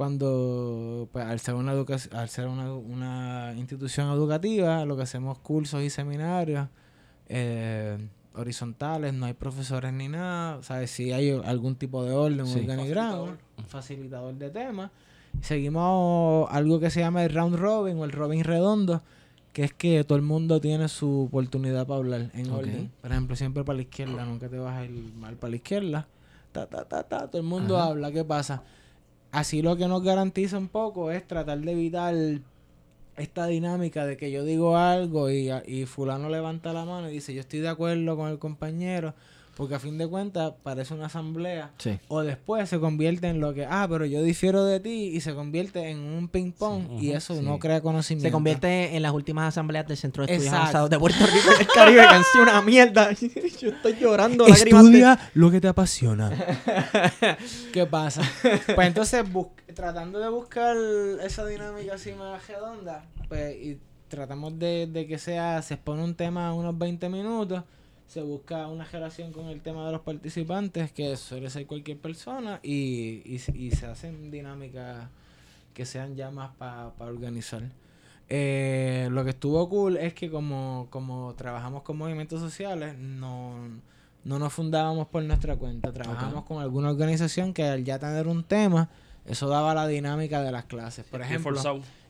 [0.01, 5.83] cuando, pues, al ser una, al ser una, una institución educativa, lo que hacemos cursos
[5.83, 6.69] y seminarios
[7.29, 7.99] eh,
[8.33, 10.89] horizontales, no hay profesores ni nada, ¿sabes?
[10.89, 12.59] Si hay algún tipo de orden, un Sí.
[12.61, 14.89] organigrama, un facilitador de temas.
[15.41, 19.03] Seguimos algo que se llama el round robin o el robin redondo,
[19.53, 22.91] que es que todo el mundo tiene su oportunidad para hablar en orden.
[23.01, 26.07] Por ejemplo, siempre para la izquierda, nunca te vas a ir mal para la izquierda.
[26.51, 27.89] Ta, ta, ta, ta, todo el mundo Ajá.
[27.89, 28.63] habla, ¿qué pasa?
[29.31, 32.13] Así lo que nos garantiza un poco es tratar de evitar
[33.17, 37.33] esta dinámica de que yo digo algo y, y fulano levanta la mano y dice
[37.33, 39.13] yo estoy de acuerdo con el compañero,
[39.55, 41.99] porque a fin de cuentas parece una asamblea Sí.
[42.07, 45.33] o después se convierte en lo que, ah, pero yo difiero de ti y se
[45.35, 47.41] convierte en un ping pong Sí, y eso sí.
[47.41, 48.27] no crea conocimiento.
[48.27, 50.53] Se convierte en las últimas asambleas del Centro de Estudios.
[50.53, 53.11] Avanzados de Puerto Rico y del Caribe, que han sido una mierda.
[53.61, 54.47] Yo estoy llorando.
[54.47, 56.31] lágrimas de- Estudia lo que te apasiona.
[57.73, 58.21] ¿Qué pasa?
[58.75, 60.75] Pues entonces, bus- tratando de buscar
[61.23, 63.77] esa dinámica así más redonda, pues, y
[64.07, 67.63] tratamos de, de que sea, se expone un tema a unos 20 minutos,
[68.11, 72.59] se busca una relación con el tema de los participantes, que suele ser cualquier persona,
[72.61, 75.07] y, y, se- y se hacen dinámicas
[75.73, 77.63] que sean ya más para organizar.
[78.27, 83.55] Eh, lo que estuvo cool es que como, como trabajamos con movimientos sociales, no,
[84.25, 85.93] no nos fundábamos por nuestra cuenta.
[85.93, 88.89] Trabajamos con alguna organización que al ya tener un tema,
[89.25, 91.05] eso daba la dinámica de las clases.
[91.05, 91.51] Por ejemplo.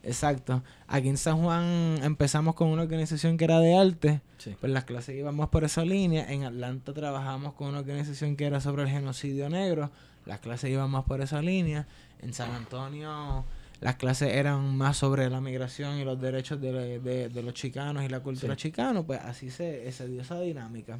[0.03, 0.63] Exacto.
[0.87, 4.21] Aquí en San Juan empezamos con una organización que era de arte.
[4.37, 4.55] Sí.
[4.59, 6.31] Pues las clases íbamos por esa línea.
[6.31, 9.91] En Atlanta trabajamos con una organización que era sobre el genocidio negro.
[10.25, 11.87] Las clases iban más por esa línea.
[12.21, 13.43] En San Antonio
[13.79, 18.03] las clases eran más sobre la migración y los derechos de, de- de los chicanos
[18.03, 20.99] y la cultura chicana, pues así se, se dio esa dinámica.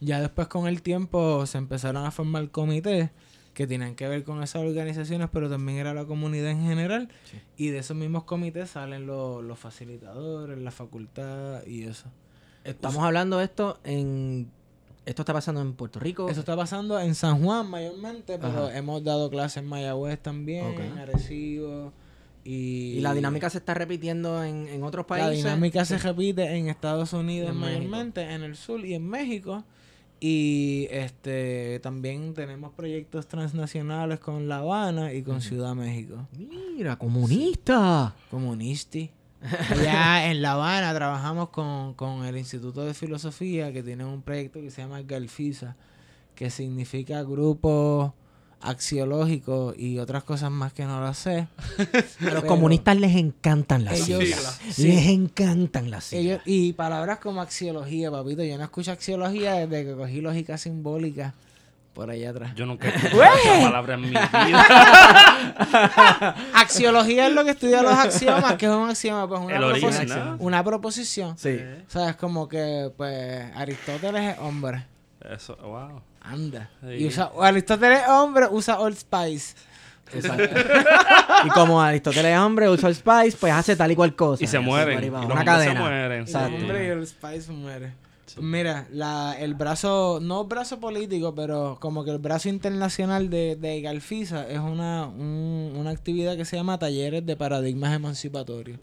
[0.00, 3.10] Ya después con el tiempo se empezaron a formar comités
[3.58, 7.08] que tenían que ver con esas organizaciones, pero también era la comunidad en general.
[7.56, 12.06] Y de esos mismos comités salen los, los facilitadores, la facultad y eso.
[12.62, 14.48] Estamos hablando de esto en...
[15.06, 16.28] Esto está pasando en Puerto Rico.
[16.28, 18.78] Eso está pasando en San Juan mayormente, pero Ajá.
[18.78, 21.92] hemos dado clases en Mayagüez también, en Arecibo.
[22.44, 25.44] Y, Y la dinámica se está repitiendo en, en otros La países.
[25.44, 27.78] dinámica se repite en Estados Unidos En México.
[27.80, 29.64] mayormente, en el sur y en México.
[30.20, 36.26] Y este también tenemos proyectos transnacionales con La Habana y con Ciudad México.
[36.36, 38.14] Mira, comunista.
[38.30, 39.10] Comunisti.
[39.70, 44.60] Allá en La Habana trabajamos con, con el Instituto de Filosofía que tiene un proyecto
[44.60, 45.76] que se llama Galfisa,
[46.34, 48.14] que significa grupo
[48.60, 51.46] axiológico y otras cosas más que no lo sé.
[52.20, 54.60] A los comunistas les encantan las ellos- siglas.
[54.70, 54.88] sí.
[54.88, 56.24] Les encantan las siglas.
[56.24, 58.42] Ellos, y palabras como axiología, papito.
[58.42, 61.34] Yo no escucho axiología desde que cogí lógica simbólica
[61.94, 62.52] por allá atrás.
[62.54, 64.28] Yo nunca he escuchado esa palabra en mi vida.
[66.54, 70.64] Axiología es lo que estudia los axiomas, que es un axioma, pues una, proposición- una
[70.64, 71.38] proposición.
[71.38, 71.58] Sí.
[71.86, 74.84] O sea, es como que, pues, Aristóteles es hombre.
[75.28, 76.00] Eso, wow.
[76.28, 76.70] Anda.
[76.80, 76.88] Sí.
[76.94, 79.54] Y usa, Aristóteles es hombre, usa Old Spice.
[81.44, 84.42] y como Aristóteles es hombre, usa el Spice, pues hace tal y cual cosa.
[84.42, 85.02] Y se mueren.
[85.04, 86.06] Y Una se cadena.
[86.06, 86.56] El Exacto.
[86.56, 87.92] hombre y Old Spice muere.
[88.40, 93.80] Mira, la, el brazo, no brazo político, pero como que el brazo internacional de, de
[93.80, 98.78] Galfisa es una, un- una actividad que se llama Talleres de Paradigmas Emancipatorios.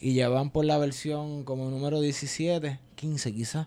[0.00, 3.66] Y ya van por la versión como número 17, 15 quizás.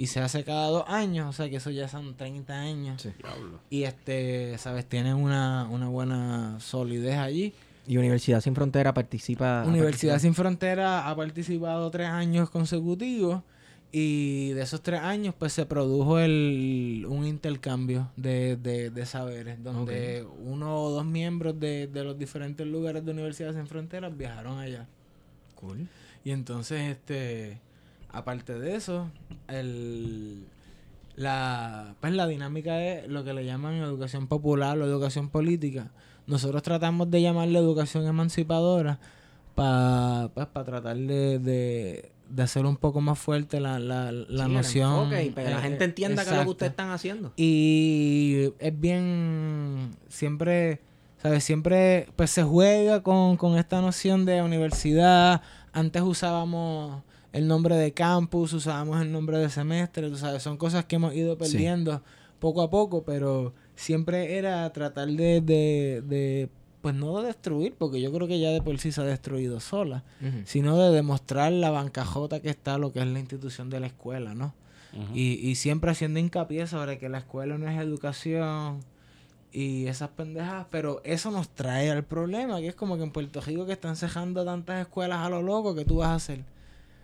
[0.00, 3.02] Y se hace cada dos años, o sea que eso ya son 30 años.
[3.02, 3.10] Sí.
[3.68, 4.86] Y este, ¿sabes?
[4.86, 7.52] Tienen una, una buena solidez allí.
[7.86, 9.62] Y Universidad Sin Frontera participa.
[9.66, 13.42] Universidad Sin Frontera ha participado tres años consecutivos
[13.92, 19.62] y de esos tres años pues se produjo el, un intercambio de, de, de saberes
[19.62, 24.60] donde uno o dos miembros de, de los diferentes lugares de Universidad Sin Fronteras viajaron
[24.60, 24.86] allá.
[25.56, 25.86] Cool.
[26.24, 27.60] Y entonces, este,
[28.12, 29.10] aparte de eso,
[29.48, 30.44] el,
[31.16, 35.90] la, pues la dinámica es lo que le llaman educación popular o educación política.
[36.26, 39.00] Nosotros tratamos de llamarle educación emancipadora
[39.54, 44.46] para pues, pa tratar de, de, de hacer un poco más fuerte la, la, la
[44.46, 45.08] Sí, noción.
[45.20, 47.32] y para que la eh, gente entienda que es lo que ustedes están haciendo.
[47.36, 50.80] Y es bien, siempre,
[51.20, 51.42] ¿sabes?
[51.44, 55.42] Siempre pues se juega con, con esta noción de universidad.
[55.72, 57.02] Antes usábamos
[57.32, 61.14] el nombre de campus, usábamos el nombre de semestre, tú sabes, son cosas que hemos
[61.14, 61.38] ido Sí.
[61.38, 62.02] perdiendo
[62.38, 66.48] poco a poco, pero siempre era tratar de, de, de,
[66.80, 69.60] pues no de destruir, porque yo creo que ya de por sí se ha destruido
[69.60, 70.02] sola,
[70.44, 74.34] sino de demostrar la bancajota que está lo que es la institución de la escuela,
[74.34, 74.54] ¿no?
[75.14, 78.80] Y, y siempre haciendo hincapié sobre que la escuela no es educación
[79.52, 83.40] y esas pendejas, pero eso nos trae al problema, que es como que en Puerto
[83.40, 86.40] Rico que están cejando tantas escuelas a lo loco, que tú vas a hacer?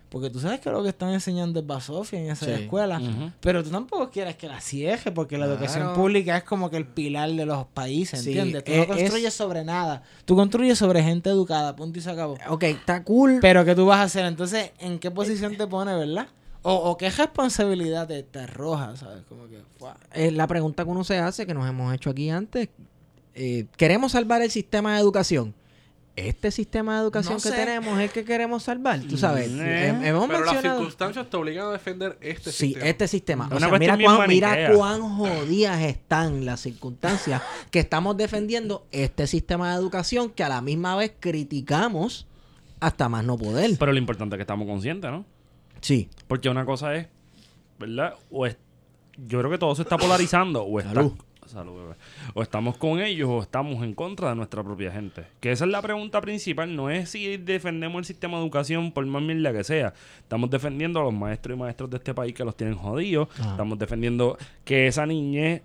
[0.09, 2.51] Porque tú sabes que lo que están enseñando es basofia en esa Sí.
[2.51, 3.01] escuela,
[3.41, 6.85] pero tú tampoco quieres que la cieje, porque la educación pública es como que el
[6.85, 8.63] pilar de los países, Sí, ¿entiendes?
[8.63, 12.09] Tú es- no construyes es- sobre nada, tú construyes sobre gente educada, punto y se
[12.09, 12.37] acabó.
[12.49, 13.39] Ok, está cool.
[13.41, 14.25] Pero ¿qué tú vas a hacer?
[14.25, 16.27] Entonces, ¿en qué posición te pone, verdad?
[16.61, 19.23] O, o qué responsabilidad te, te arroja, ¿sabes?
[19.27, 19.97] Como que, ¡fua!
[20.13, 22.69] Eh, la pregunta que uno se hace, que nos hemos hecho aquí antes,
[23.35, 25.53] eh, ¿queremos salvar el sistema de educación?
[26.17, 27.55] Este sistema de educación No que sé.
[27.55, 29.49] tenemos es el que queremos salvar, tú sabes.
[29.51, 30.79] Eh, Hem- hemos Pero las mencionado...
[30.79, 32.85] circunstancias te obligan a defender este Sí, sistema.
[32.89, 33.49] este sistema.
[33.53, 40.31] O sea, mira, cuán jodidas están las circunstancias que estamos defendiendo este sistema de educación
[40.31, 42.25] que a la misma vez criticamos
[42.79, 43.71] hasta más no poder.
[43.77, 45.23] Pero lo importante es que estamos conscientes, ¿no?
[45.81, 46.09] Sí.
[46.27, 47.07] Porque una cosa es,
[47.77, 48.15] ¿verdad?
[48.31, 48.57] O es,
[49.17, 50.63] yo creo que todo se está polarizando.
[50.63, 51.13] O, está- Salud.
[51.47, 51.95] Salud, bebé.
[52.33, 55.23] o estamos con ellos o estamos en contra de nuestra propia gente.
[55.39, 56.75] Que esa es la pregunta principal.
[56.75, 59.93] No es si defendemos el sistema de educación por más mierda que sea.
[60.19, 63.29] Estamos defendiendo a los maestros y maestros de este país que los tienen jodidos.
[63.39, 63.51] Ajá.
[63.51, 65.61] Estamos defendiendo que esa niñez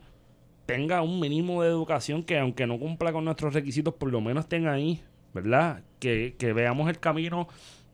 [0.66, 4.48] tenga un mínimo de educación que aunque no cumpla con nuestros requisitos, por lo menos
[4.48, 5.02] tenga ahí,
[5.34, 5.82] ¿verdad?
[5.98, 7.48] Que, que veamos el camino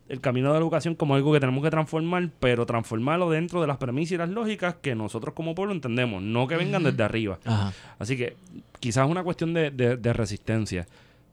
[0.09, 3.67] el camino de la educación como algo que tenemos que transformar, pero transformarlo dentro de
[3.67, 7.39] las premisas y las lógicas que nosotros como pueblo entendemos, no que vengan desde arriba.
[7.45, 7.73] Ajá.
[7.99, 8.37] Así que
[8.81, 10.87] quizás es una cuestión de, de- de resistencia,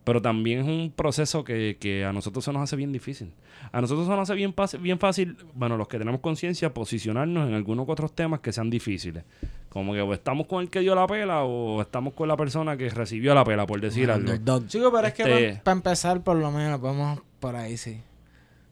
[0.04, 3.32] pero también es un proceso que, que a nosotros se nos hace bien difícil.
[3.72, 7.56] A nosotros se nos hace bien, bien fácil, bueno, los que tenemos conciencia, posicionarnos en
[7.56, 9.24] algunos que otros temas que sean difíciles.
[9.70, 12.78] Como que o estamos con el que dio la pela o estamos con la persona
[12.78, 14.28] que recibió la pela, por decir algo.
[14.68, 18.00] Chico, pero es que Este- para empezar, por lo menos, vamos por ahí, sí.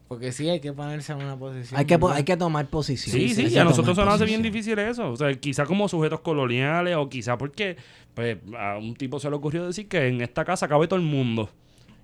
[0.08, 1.78] Porque sí hay que ponerse en una posición.
[1.78, 3.16] Hay que, hay que tomar posición.
[3.16, 5.10] Sí, sí, que a nosotros se nos hace bien difícil eso.
[5.10, 7.76] O sea, quizá como sujetos coloniales o quizá porque
[8.14, 11.06] pues, a un tipo se le ocurrió decir que en esta casa cabe todo el
[11.06, 11.48] mundo.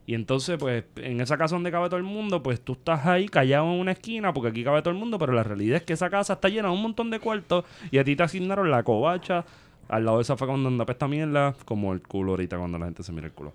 [0.07, 3.28] Y entonces, pues, en esa casa donde cabe todo el mundo, pues tú estás ahí
[3.28, 5.92] callado en una esquina porque aquí cabe todo el mundo, pero la realidad es que
[5.92, 8.82] esa casa está llena de un montón de cuartos y a ti te asignaron la
[8.82, 9.44] covacha
[9.90, 13.03] al lado de esa fue donde apesta mierda, como el culo ahorita cuando la gente
[13.03, 13.53] se mira el culo.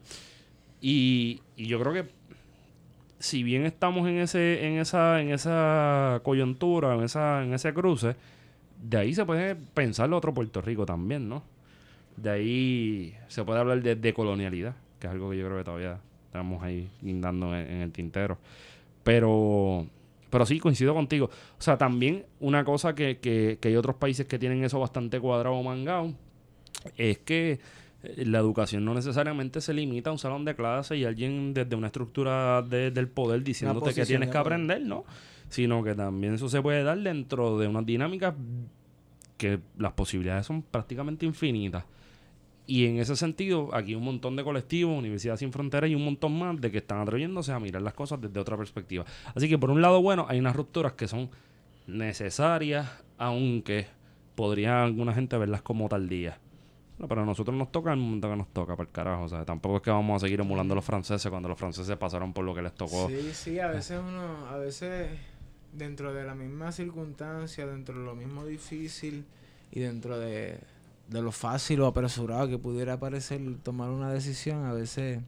[0.82, 2.10] Y, y yo creo que
[3.20, 8.16] si bien estamos en ese en esa en esa coyuntura, en esa en ese cruce,
[8.82, 11.44] de ahí se puede pensar lo otro Puerto Rico también, ¿no?
[12.18, 15.64] De ahí se puede hablar de, de colonialidad, que es algo que yo creo que
[15.64, 18.38] todavía estamos ahí guindando en, el tintero.
[19.04, 19.86] Pero
[20.30, 21.30] pero sí, coincido contigo.
[21.58, 25.20] O sea, también una cosa que, que, que hay otros países que tienen eso bastante
[25.20, 26.14] cuadrado o mangado,
[26.98, 27.60] es que
[28.18, 31.88] la educación no necesariamente se limita a un salón de clase y alguien desde una
[31.88, 35.04] estructura de- del poder diciéndote que tienes que aprender, ¿no?
[35.50, 38.34] Sino que también eso se puede dar dentro de unas dinámicas
[39.38, 41.84] que las posibilidades son prácticamente infinitas.
[42.68, 46.38] Y en ese sentido, aquí un montón de colectivos, Universidad Sin Fronteras y un montón
[46.40, 49.06] más de que están atreviéndose a mirar las cosas desde otra perspectiva.
[49.36, 51.30] Así que por un lado, bueno, hay unas rupturas que son
[51.86, 53.86] necesarias, aunque
[54.36, 56.38] podría alguna gente verlas como tardías.
[56.98, 59.24] No, pero a nosotros nos toca el momento que nos toca, para el carajo.
[59.24, 61.98] O sea, tampoco es que vamos a seguir emulando a los franceses cuando los franceses
[61.98, 63.10] pasaron por lo que les tocó.
[63.10, 65.10] Sí, sí, a veces uno, a veces
[65.74, 69.26] dentro de la misma circunstancia, dentro de lo mismo difícil
[69.72, 70.60] y dentro de,
[71.10, 75.22] de lo fácil o apresurado que pudiera parecer tomar una decisión, a veces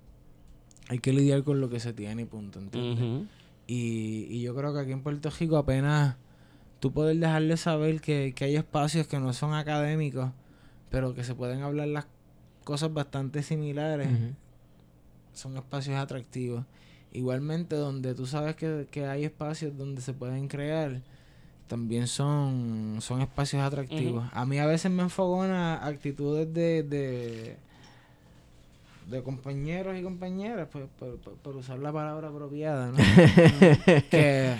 [0.89, 3.27] hay que lidiar con lo que se tiene y punto, ¿entiendes?
[3.67, 6.15] Y, y yo creo que aquí en Puerto Rico apenas
[6.79, 10.31] tú poder dejarle saber que, que hay espacios que no son académicos,
[10.89, 12.05] pero que se pueden hablar las
[12.63, 14.07] cosas bastante similares
[15.33, 16.65] son espacios atractivos.
[17.13, 21.01] Igualmente, donde tú sabes que, que hay espacios donde se pueden crear,
[21.67, 24.27] también son, son espacios atractivos.
[24.33, 27.57] A mí a veces me enfogona actitudes de, de,
[29.09, 32.97] de compañeros y compañeras, pues, por, por- por usar la palabra apropiada, ¿no?
[34.09, 34.55] que,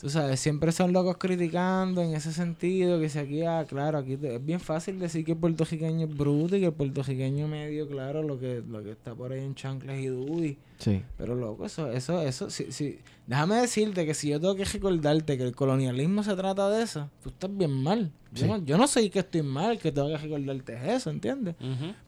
[0.00, 4.16] tú sabes, siempre son locos criticando en ese sentido, que si aquí, ah, claro, aquí
[4.16, 7.88] te- es bien fácil decir que el puertorriqueño es bruto y que el puertorriqueño medio,
[7.88, 10.58] claro, lo que, lo que está por ahí en chanclas y duty.
[10.78, 11.02] Sí.
[11.16, 12.98] Pero loco, eso, eso, eso, sí, sí.
[13.26, 17.08] Déjame decirte que si yo tengo que recordarte que el colonialismo se trata de eso,
[17.22, 18.12] tú estás bien mal.
[18.32, 18.48] Yo, Sí.
[18.50, 21.54] no, yo no sé que estoy mal, que tengo que recordarte es eso, ¿entiendes?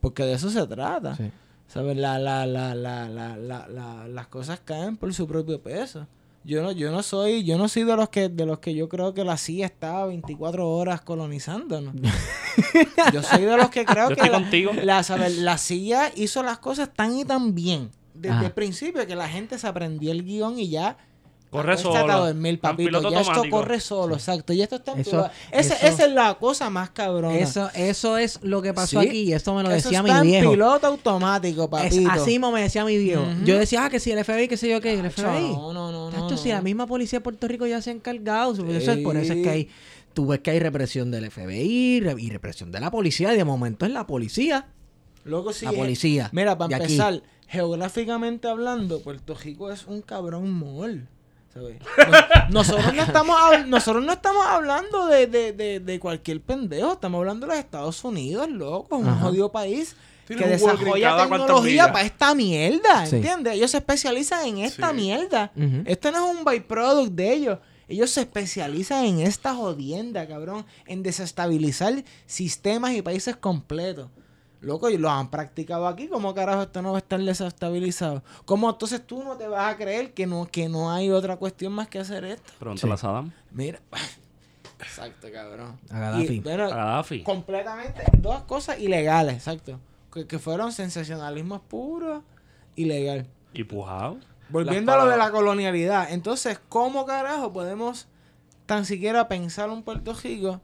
[0.01, 1.17] Porque de eso se trata.
[1.17, 1.31] Sí.
[1.69, 1.97] ¿Sabes?
[1.97, 6.07] La, la, la, la, la, la, la- las cosas caen por su propio peso.
[6.49, 8.89] Yo no, yo no soy, yo no soy de los que, de los que yo
[8.89, 11.95] creo que la CIA estaba 24 horas colonizándonos.
[13.13, 14.31] yo soy de los que creo Yo que
[14.83, 18.47] la, la, la CIA hizo las cosas tan y tan bien desde Ajá.
[18.47, 20.97] el principio que la gente se aprendió el guion y ya
[21.51, 21.99] Corre solo.
[21.99, 22.77] Está en papito.
[22.89, 24.53] piloto Ya esto corre solo, exacto.
[24.53, 27.39] Y esto está en Eso- piloto- Ese- eso- Esa es la cosa más cabrona.
[27.39, 29.09] Eso, eso es lo que pasó Sí.
[29.09, 30.51] aquí y esto me lo Eso decía mi está en viejo.
[30.51, 32.11] piloto automático, Es- papito.
[32.11, 33.25] así mismo me decía mi viejo.
[33.45, 35.53] Yo decía, ah, que si el FBI, que sé yo qué, el FBI.
[35.53, 36.17] No, no, no, no.
[36.23, 36.57] Tacho, si no.
[36.57, 38.55] la misma policía de Puerto Rico ya se ha encargado.
[38.55, 39.69] Por eso, es- por eso es que hay,
[40.13, 43.33] tú ves que hay represión del FBI y represión de la policía.
[43.33, 44.67] Y de momento es la policía.
[45.25, 46.29] Loco, sí, la eh, policía.
[46.33, 46.85] Mira, para aquí.
[46.95, 51.07] empezar, geográficamente hablando, Puerto Rico es un cabrón mol.
[51.59, 51.79] ¿Sabes?
[52.49, 56.93] No- nosotros, no estamos hab- nosotros no estamos hablando de, de, de, de cualquier pendejo,
[56.93, 59.21] estamos hablando de los Estados Unidos, loco, un Ajá.
[59.27, 59.97] jodido país
[60.27, 63.17] Tiene que desarrolla tecnología para esta mierda, Sí.
[63.17, 63.55] ¿entiendes?
[63.55, 64.95] Ellos se especializan en esta Sí.
[64.97, 65.53] mierda.
[65.87, 67.59] Esto no es un byproduct de ellos.
[67.91, 70.67] Ellos se especializan en esta jodienda, cabrón.
[70.87, 74.09] En desestabilizar sistemas y países completos.
[74.61, 76.09] Loco, y lo han practicado aquí.
[76.09, 78.23] ¿Cómo carajo esto no va a estar desestabilizado?
[78.45, 81.73] ¿Cómo entonces tú no te vas a creer que no, que no hay otra cuestión
[81.73, 82.53] más que hacer esto?
[82.59, 83.33] Pregúntale a Saddam.
[83.53, 83.81] Mira.
[84.81, 85.79] Exacto, cabrón.
[85.91, 86.35] A Gaddafi.
[86.35, 87.23] Y, bueno, A Gaddafi.
[87.23, 89.79] completamente dos cosas ilegales, exacto.
[90.13, 92.23] Que, que fueron sensacionalismos puros,
[92.77, 93.27] ilegal.
[93.53, 94.19] Y pujado.
[94.51, 96.11] Volviendo a lo de la colonialidad.
[96.13, 98.09] Entonces, ¿cómo carajo podemos
[98.67, 100.61] tan siquiera pensar un Puerto Rico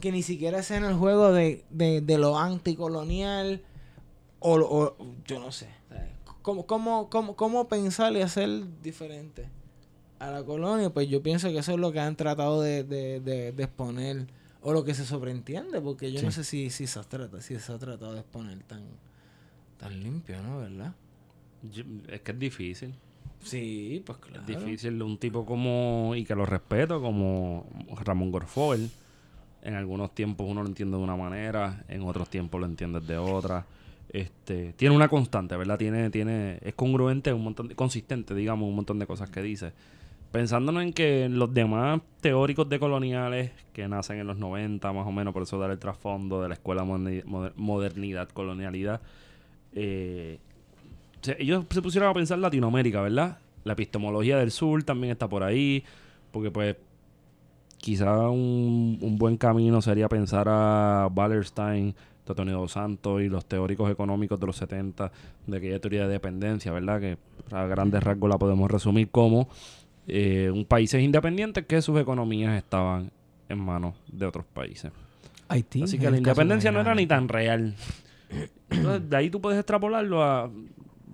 [0.00, 3.62] que ni siquiera sea en el juego de, de, de lo anticolonial
[4.40, 5.68] o, lo- o- yo no sé.
[6.42, 9.48] ¿Cómo, cómo, cómo, ¿Cómo pensar y hacer diferente
[10.20, 10.90] a la colonia?
[10.90, 14.26] Pues yo pienso que eso es lo que han tratado de, de, de, de exponer
[14.62, 17.58] o lo que se sobreentiende, porque yo no sé si, si, se ha tratado, si
[17.58, 18.84] se ha tratado de exponer tan,
[19.78, 20.58] tan limpio, ¿no?
[20.58, 20.94] ¿Verdad?
[21.72, 22.94] Yo- Es que es difícil.
[23.42, 24.40] Sí, pues claro.
[24.42, 27.66] Es difícil un tipo como, y que lo respeto, como
[28.04, 28.88] Ramón Gorfoel,
[29.66, 33.18] En algunos tiempos uno lo entiende de una manera, en otros tiempos lo entiendes de
[33.18, 33.66] otra.
[34.10, 35.76] Este, tiene una constante, ¿verdad?
[35.76, 39.72] Tiene, tiene, es congruente, un montón de, consistente, digamos, un montón de cosas que dice.
[40.30, 45.34] Pensándonos en que los demás teóricos decoloniales que nacen en los 90, más o menos,
[45.34, 49.00] por eso dar el trasfondo de la escuela moderni- moder- modernidad, colonialidad,
[49.74, 50.38] eh,
[51.38, 53.38] ellos se pusieron a pensar Latinoamérica, ¿verdad?
[53.64, 55.82] La epistemología del sur también está por ahí,
[56.30, 56.76] porque pues
[57.86, 61.94] quizá un, un buen camino sería pensar a Wallerstein,
[62.26, 65.12] Antonio dos Santos y los teóricos económicos de los 70
[65.46, 66.98] de aquella teoría de dependencia, ¿verdad?
[66.98, 67.16] Que
[67.52, 69.48] a grandes rasgos la podemos resumir como
[70.08, 73.12] eh, un países independientes que sus economías estaban
[73.48, 74.90] en manos de otros países.
[75.46, 75.84] Haití.
[75.84, 77.76] Así que la independencia no era ni tan real.
[78.68, 80.50] Entonces, de ahí tú puedes extrapolarlo a...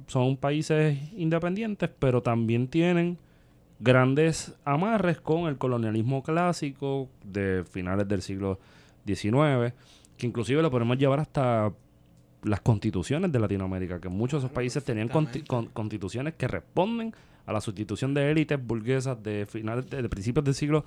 [0.06, 3.18] Son países independientes, pero también tienen
[3.82, 8.58] grandes amarres con el colonialismo clásico de finales del siglo
[9.06, 9.74] XIX,
[10.16, 11.72] que inclusive lo podemos llevar hasta
[12.44, 17.12] las constituciones de Latinoamérica, que muchos de esos países tenían conti- con- constituciones que responden
[17.46, 20.84] a la sustitución de élites burguesas de finales de, de principios del siglo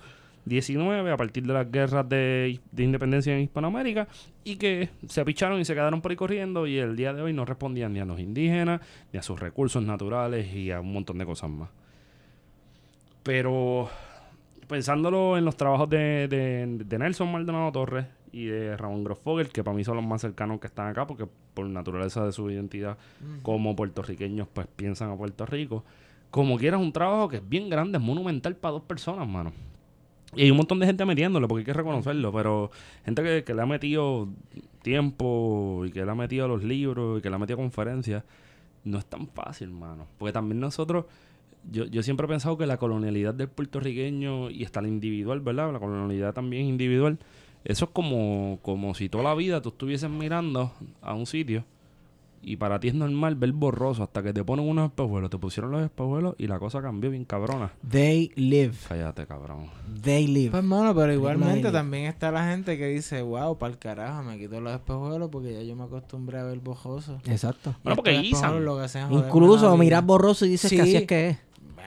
[0.47, 4.07] XIX a partir de las guerras de, de independencia en Hispanoamérica
[4.43, 7.33] y que se apicharon y se quedaron por ahí corriendo y el día de hoy
[7.33, 8.79] no respondían ni a los indígenas,
[9.11, 11.69] ni a sus recursos naturales y a un montón de cosas más.
[13.25, 13.89] Pero
[14.67, 19.63] pensándolo en los trabajos de, de- de Nelson Maldonado Torres y de Ramón Grosfogel, que
[19.63, 22.97] para mí son los más cercanos que están acá, porque por naturaleza de su identidad
[23.41, 25.83] como puertorriqueños, pues piensan a Puerto Rico.
[26.29, 29.53] Como quieras, un trabajo que es bien grande, es monumental para dos personas, mano.
[30.35, 32.69] Y hay un montón de gente metiéndole, porque hay que reconocerlo, pero
[33.05, 34.27] gente que, que le ha metido
[34.81, 38.23] tiempo y que le ha metido los libros y que le ha metido conferencias,
[38.83, 40.07] no es tan fácil, mano.
[40.17, 41.05] Porque también nosotros,
[41.71, 45.71] yo, yo siempre he pensado que la colonialidad del puertorriqueño y hasta la individual, ¿verdad?
[45.73, 47.17] La colonialidad también es individual.
[47.63, 51.65] Eso es como, como si toda la vida tú estuvieses mirando a un sitio
[52.47, 55.31] y para ti es normal ver borroso hasta que te ponen unos espejuelos.
[55.31, 57.71] Te pusieron los espejuelos y la cosa cambió bien cabrona.
[57.89, 58.75] They live.
[58.87, 59.71] Cállate, cabrón.
[60.03, 60.51] They live.
[60.51, 64.37] Pues, mano, pero igualmente también está la gente que dice, wow, para el carajo, me
[64.37, 67.19] quito los espejuelos porque ya yo me acostumbré a ver borroso.
[67.25, 67.73] Exacto.
[67.83, 68.63] Bueno, porque guisan.
[68.63, 70.81] lo que hacen es joderme Incluso miras borroso y dices que Sí.
[70.83, 71.37] así es que es.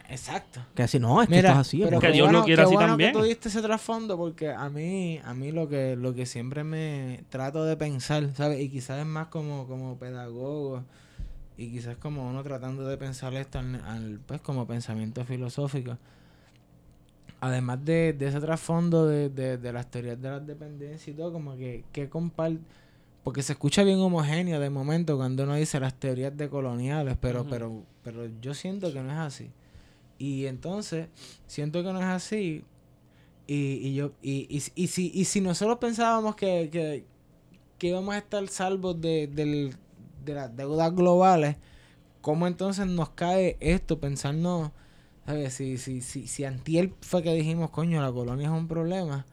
[0.09, 0.61] Exacto.
[0.75, 1.81] Que así no, es que Mira, esto es así.
[1.85, 2.13] pero Que.
[2.13, 3.13] Dios lo bueno, quiera qué así bueno también.
[3.13, 6.65] que tú diste ese trasfondo porque a mí, a mí lo que, lo que siempre
[6.65, 8.61] me trato de pensar, ¿sabes?
[8.61, 10.83] Y quizás es más como, como pedagogo
[11.57, 15.99] y quizás como uno tratando de pensar esto al, al, pues como pensamiento filosófico.
[17.41, 21.33] Además de, de ese trasfondo de, de, de las teorías de las dependencias y todo,
[21.33, 22.53] como que, que compar
[23.23, 27.43] porque se escucha bien homogéneo de momento cuando uno dice las teorías de coloniales, pero,
[27.43, 27.51] Ujú.
[27.51, 29.51] pero, pero yo siento que no es así.
[30.19, 31.09] Y entonces,
[31.47, 32.65] siento que no es así.
[33.47, 33.55] Y,
[33.89, 37.05] y yo, y, y, y si, y si nosotros pensábamos que, que,
[37.79, 39.75] que íbamos a estar salvos de, del-
[40.25, 41.57] de las deudas globales,
[42.21, 44.73] ¿cómo entonces nos cae esto pensarnos,
[45.25, 45.55] ¿sabes?
[45.55, 49.25] Si, si, si, si antier fue que dijimos, coño, la colonia es un problema,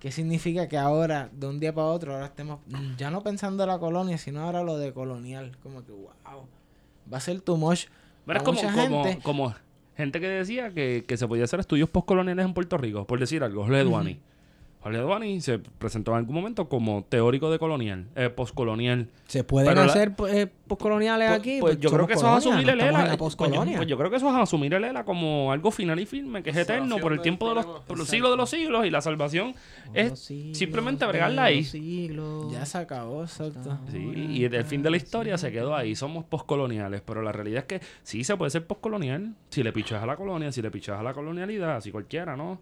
[0.00, 2.58] ¿qué significa que ahora, de un día para otro, ahora estemos
[2.98, 5.56] ya no pensando en la colonia, sino ahora lo de colonial?
[5.62, 6.10] Como que, wow,
[7.10, 7.86] va a ser too much.
[8.26, 9.22] Pero es como, mucha como, gente.
[9.22, 9.54] como
[9.96, 13.42] gente que decía que, que se podía hacer estudios postcoloniales en Puerto Rico, por decir
[13.42, 13.64] algo.
[13.64, 14.18] Jorge Duani.
[14.82, 19.08] Jorge Duani se presentó en algún momento como teórico de colonial, eh, postcolonial.
[19.28, 21.58] Se pueden Pero la- hacer eh, postcoloniales Pues- aquí.
[21.60, 22.90] pues yo creo que eso es colonia, asumir el ELA.
[23.06, 26.06] la Pues pues yo creo que eso es asumir el ELA como algo final y
[26.06, 28.84] firme, que es eterno por el tiempo de los, por los siglos de los siglos
[28.84, 29.54] y la salvación
[29.94, 31.62] es siglos simplemente bregarla ahí.
[31.62, 32.50] siglos.
[32.52, 33.78] Ya se acabó, exacto.
[33.90, 35.94] Sí, y el fin de la historia se quedó ahí.
[35.94, 40.02] Somos postcoloniales, pero la realidad es que sí se puede ser postcolonial si le pichas
[40.02, 42.58] a la colonia, si le pichas a la colonialidad, así cualquiera, ¿no?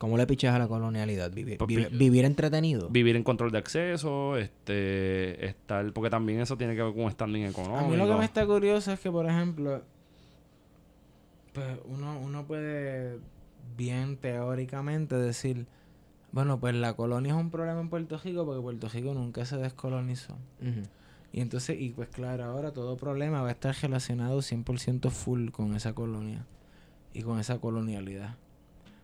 [0.00, 1.30] ¿Cómo le pichas a la colonialidad?
[1.30, 2.88] Vivir, Pues vivir entretenido.
[2.88, 7.44] Vivir en control de acceso, este, estar, porque también eso tiene que ver con standing
[7.44, 7.84] económico.
[7.84, 9.82] A mí lo que me está curioso es que, por ejemplo,
[11.52, 13.18] pues uno, uno puede
[13.76, 15.66] bien teóricamente decir,
[16.32, 19.58] bueno, pues la colonia es un problema en Puerto Rico porque Puerto Rico nunca se
[19.58, 20.34] descolonizó.
[21.30, 25.76] Y entonces, y pues claro, ahora todo problema va a estar relacionado 100% full con
[25.76, 26.46] esa colonia
[27.12, 28.36] y con esa colonialidad.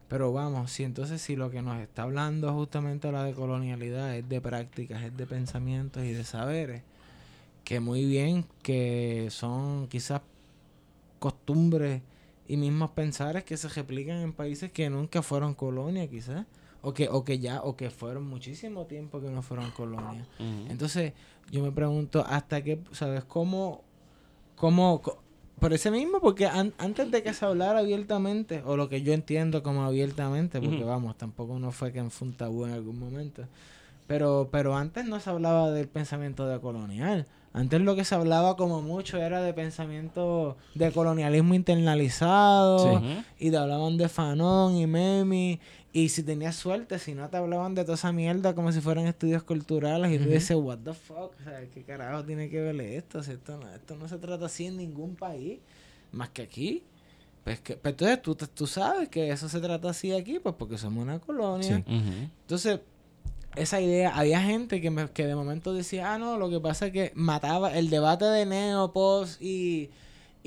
[0.09, 4.29] Pero vamos, si entonces si lo que nos está hablando justamente la de colonialidad es
[4.29, 6.83] de prácticas, es de pensamientos y de saberes,
[7.65, 10.23] que muy bien que son quizás
[11.19, 12.03] costumbres
[12.47, 16.47] y mismos pensares que se replican en países que nunca fueron colonia quizás,
[16.83, 20.25] o que, o que ya, o que fueron muchísimo tiempo que no fueron colonia.
[20.69, 21.15] Entonces,
[21.51, 23.83] yo me pregunto, ¿hasta qué, sabes, cómo,
[24.55, 25.03] cómo,
[25.61, 29.13] por ese mismo, porque an- antes de que se hablara abiertamente, o lo que yo
[29.13, 33.43] entiendo como abiertamente, porque vamos, tampoco no fue que fue un tabú en algún momento,
[34.07, 37.27] pero, pero antes no se hablaba del pensamiento decolonial.
[37.55, 43.01] Antes lo que se hablaba como mucho era de pensamiento de colonialismo internalizado,
[43.39, 45.59] y te hablaban de Fanon y Memi.
[45.99, 49.07] Y si tenías suerte, si no te hablaban de toda esa mierda como si fueran
[49.07, 50.11] estudios culturales.
[50.13, 50.33] Y tú Ujú.
[50.35, 53.23] dices, what the fuck, o sea, ¿qué carajo tiene que ver esto?
[53.23, 55.59] Si esto, no, esto no se trata así en ningún país,
[56.13, 56.83] más que aquí.
[57.45, 60.77] Pues que, pues entonces tú, tú sabes que eso se trata así aquí, pues porque
[60.77, 61.83] somos una colonia.
[61.87, 62.29] Sí.
[62.43, 62.81] Entonces,
[63.55, 66.89] esa idea, había gente que, me- que de momento decía, ah, no, lo que pasa
[66.89, 69.41] es que mataba el debate de Neo, Post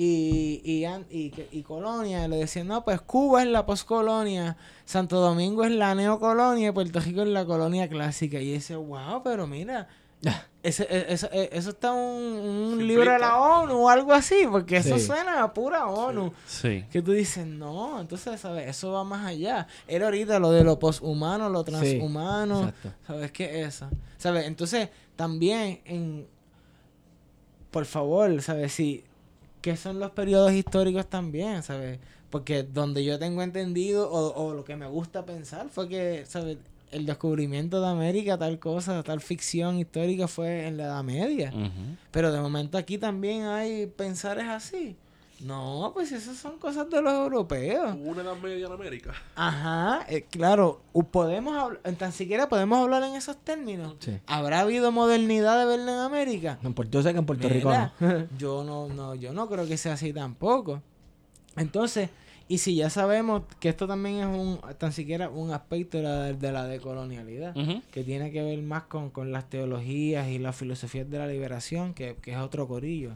[0.02, 2.28] y, y, y, an- y, que- y Colonia.
[2.28, 7.00] Le decían, no, pues Cuba es la postcolonia, Santo Domingo es la neocolonia y Puerto
[7.02, 8.39] Rico es la colonia clásica.
[8.39, 9.88] Y dice, wow, pero mira,
[10.64, 12.00] ese, e- eso, e- eso está un,
[12.74, 15.06] un libro de la ONU o algo así, porque eso Sí.
[15.06, 16.32] suena a pura ONU.
[16.47, 16.86] Sí.
[16.91, 18.68] Que tú dices, no, entonces, ¿sabes?
[18.70, 19.68] Eso va más allá.
[19.88, 22.60] Era ahorita lo de lo poshumano, lo transhumano.
[22.70, 22.93] exacto.
[23.06, 23.89] ¿Sabes qué es eso?
[24.18, 24.45] ¿Sabes?
[24.47, 26.28] Entonces, también, en
[27.72, 28.74] por favor, ¿sabes?
[28.74, 29.04] Si,
[29.62, 31.64] ¿qué son los periodos históricos también?
[31.64, 31.99] ¿Sabes?
[32.30, 36.57] Porque donde yo tengo entendido, o, o lo que me gusta pensar, fue que, ¿sabes?
[36.91, 41.53] El descubrimiento de América, tal cosa, tal ficción histórica fue en la Edad Media.
[42.12, 44.95] Pero de momento aquí también hay pensares así.
[45.42, 47.96] No, pues esas son cosas de los europeos.
[47.98, 49.14] Hubo una edad media en América.
[49.36, 50.82] Ajá, eh, claro,
[51.12, 53.96] podemos hablar, tan siquiera podemos hablar en esos términos.
[54.00, 54.20] Sí.
[54.28, 56.60] ¿Habrá habido modernidad de verla en América?
[56.64, 58.28] En Puerto- Yo sé que en Puerto Rico no.
[58.38, 60.82] Yo no, no, yo no creo que sea así tampoco.
[61.56, 62.10] Entonces,
[62.48, 66.34] y si ya sabemos que esto también es un, tan siquiera un aspecto de la,
[66.34, 67.54] de la decolonialidad,
[67.92, 71.94] que tiene que ver más con, con las teologías y las filosofías de la liberación,
[71.94, 73.12] que, que es otro corillo,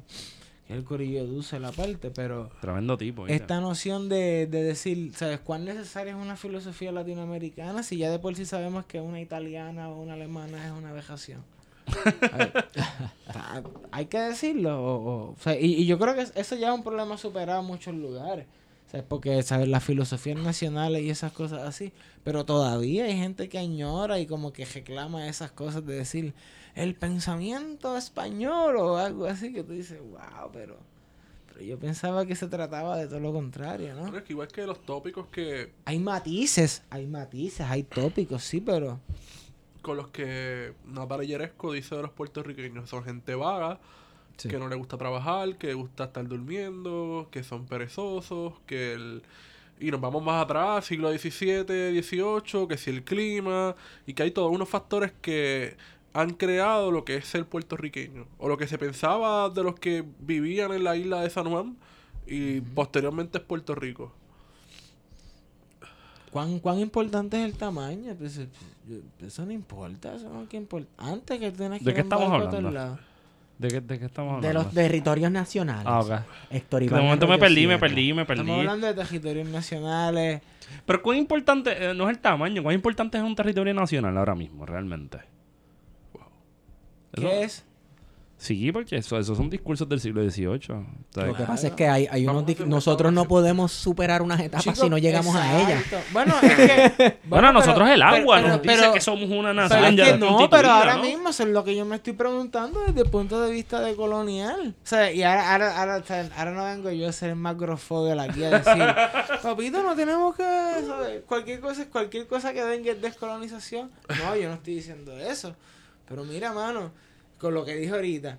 [0.73, 3.23] el corillo Dulce la parte, pero Tremendo tipo.
[3.23, 3.35] ¿viste?
[3.35, 8.19] esta noción de, de decir, ¿sabes cuán necesaria es una filosofía latinoamericana si ya de
[8.19, 11.41] por sí sabemos que una italiana o una alemana es una vejación?
[13.91, 14.81] Hay que decirlo.
[14.83, 17.61] O, o- o sea, y, y yo creo que eso ya es un problema superado
[17.61, 18.45] en muchos lugares.
[18.91, 19.05] ¿sabes?
[19.07, 19.67] Porque, ¿sabes?
[19.67, 21.91] Las filosofías nacionales y esas cosas así.
[22.23, 26.33] Pero todavía hay gente que añora y como que reclama esas cosas de decir
[26.75, 30.77] el pensamiento español o algo así que tú dices, wow, pero...
[31.47, 34.17] Pero yo pensaba que se trataba de todo lo contrario, Pero ¿no?
[34.17, 38.99] es que igual que los tópicos que Hay matices, hay matices, hay tópicos, sí, pero...
[39.83, 43.79] con los que Natalia Yeresco dice de los puertorriqueños son gente vaga,
[44.35, 44.49] Sí.
[44.49, 49.21] que no le gusta trabajar, que le gusta estar durmiendo, que son perezosos, que el...
[49.79, 53.75] Y nos vamos más atrás, siglo XVII, XVIII, que si el clima,
[54.07, 55.77] y que hay todos unos factores que
[56.13, 60.03] han creado lo que es ser puertorriqueño, o lo que se pensaba de los que
[60.19, 61.77] vivían en la isla de San Juan,
[62.27, 64.13] y posteriormente es Puerto Rico.
[66.31, 68.15] ¿Cuán, cuán importante es el tamaño?
[68.17, 68.47] Pues, eh,
[69.21, 70.89] eso no importa, eso no que importa.
[70.97, 72.97] Antes que tienes que ¿De qué estamos hablando?
[73.59, 74.63] ¿De qué, de qué estamos De hablando?
[74.63, 75.85] los territorios nacionales.
[75.85, 76.79] Ah, ok.
[76.79, 78.41] De momento me perdí, me perdí, me perdí.
[78.41, 80.41] Estamos hablando de territorios nacionales.
[80.85, 84.33] Pero cuán importante, eh, no es el tamaño, cuán importante es un territorio nacional ahora
[84.33, 85.19] mismo, realmente.
[87.13, 87.63] Eso- ¿Qué es?
[88.35, 90.47] Sí, porque eso, esos son discursos del siglo XVIII.
[90.49, 90.59] O
[91.13, 94.77] sea, Lo que pasa es que hay, hay unos nosotros no podemos superar unas etapas
[94.77, 95.81] si no llegamos a ellas.
[96.11, 96.53] Bueno, es
[96.97, 97.17] que...
[97.23, 99.95] Bueno, nosotros pero- el agua pero- nos dice pero- que somos una Pero nación es
[99.95, 101.03] ya que no, pero ahora ¿no?
[101.03, 103.95] mismo eso es lo que yo me estoy preguntando desde el punto de vista de
[103.95, 104.75] colonial.
[104.83, 107.35] O sea, y ahora, ahora, ahora, o sea, ahora no vengo yo a ser el
[107.37, 107.55] más
[108.19, 108.83] aquí a decir,
[109.41, 110.43] papito, no tenemos que,
[110.85, 111.21] ¿sabes?
[111.27, 113.89] Cualquier cosa, cualquier cosa que venga es descolonización.
[114.21, 115.55] No, yo no estoy diciendo eso.
[116.07, 116.91] Pero mira, mano,
[117.37, 118.37] con lo que dije ahorita,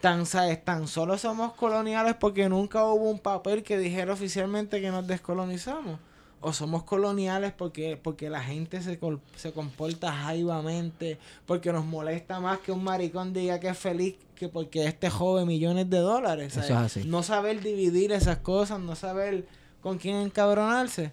[0.00, 0.62] tan, ¿sabes?
[0.64, 5.98] tan solo somos coloniales porque nunca hubo un papel que dijera oficialmente que nos descolonizamos.
[6.40, 9.00] O somos coloniales porque, porque la gente se,
[9.34, 14.50] se comporta jaivamente, porque nos molesta más que un maricón diga que es feliz que
[14.50, 16.52] porque este joven millones de dólares.
[16.52, 16.68] ¿sabes?
[16.68, 17.08] Eso es así.
[17.08, 19.46] No saber dividir esas cosas, no saber
[19.80, 21.12] con quién encabronarse.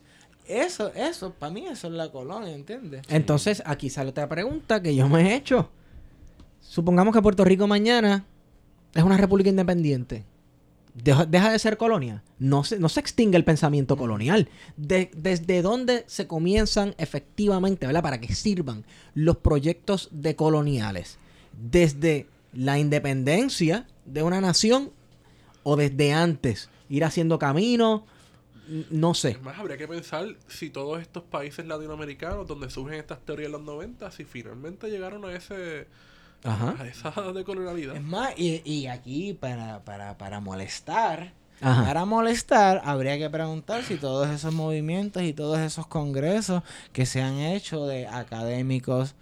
[0.52, 3.02] Eso, eso, para mí eso es la colonia, ¿entiendes?
[3.10, 5.70] Entonces, aquí sale otra pregunta que yo me he hecho.
[6.60, 8.26] Supongamos que Puerto Rico mañana
[8.94, 10.26] es una república independiente.
[10.94, 12.22] Deja, deja de ser colonia.
[12.38, 14.50] No se, no se extingue el pensamiento colonial.
[14.76, 18.04] De- ¿Desde dónde se comienzan efectivamente, ¿verdad?
[18.04, 18.84] Para que sirvan
[19.14, 21.18] los proyectos decoloniales?
[21.62, 24.92] ¿Desde la independencia de una nación
[25.64, 26.70] o desde antes?
[26.90, 28.10] Ir haciendo camino, N-
[28.90, 29.32] no sé.
[29.32, 33.54] Es más, habría que pensar si todos estos países latinoamericanos donde surgen estas teorías en
[33.54, 35.88] los 90, si finalmente llegaron a ese
[36.44, 36.76] Ajá.
[36.80, 37.96] a esa decolonialidad.
[37.96, 41.86] Es más, y, y aquí para, para, para molestar, Ajá.
[41.86, 47.22] para molestar, habría que preguntar si todos esos movimientos y todos esos congresos que se
[47.22, 49.16] han hecho de académicos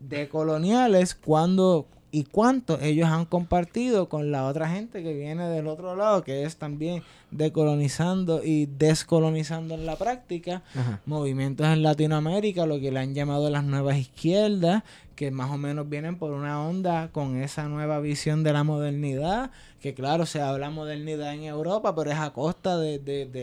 [0.00, 5.96] decoloniales, cuando y cuánto ellos han compartido con la otra gente que viene del otro
[5.96, 11.00] lado, que es también decolonizando y descolonizando en la práctica Ajá.
[11.06, 14.82] movimientos en Latinoamérica, lo que le han llamado las nuevas izquierdas,
[15.16, 19.50] que más o menos vienen por una onda con esa nueva visión de la modernidad,
[19.80, 23.42] que claro, se habla modernidad en Europa, pero es a costa de, de, de-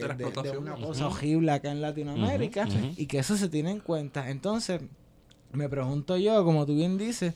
[0.60, 2.68] una cosa horrible acá en Latinoamérica,
[2.98, 4.30] y que eso se tiene en cuenta.
[4.30, 4.82] Entonces,
[5.52, 7.34] me pregunto yo, como tú bien dices,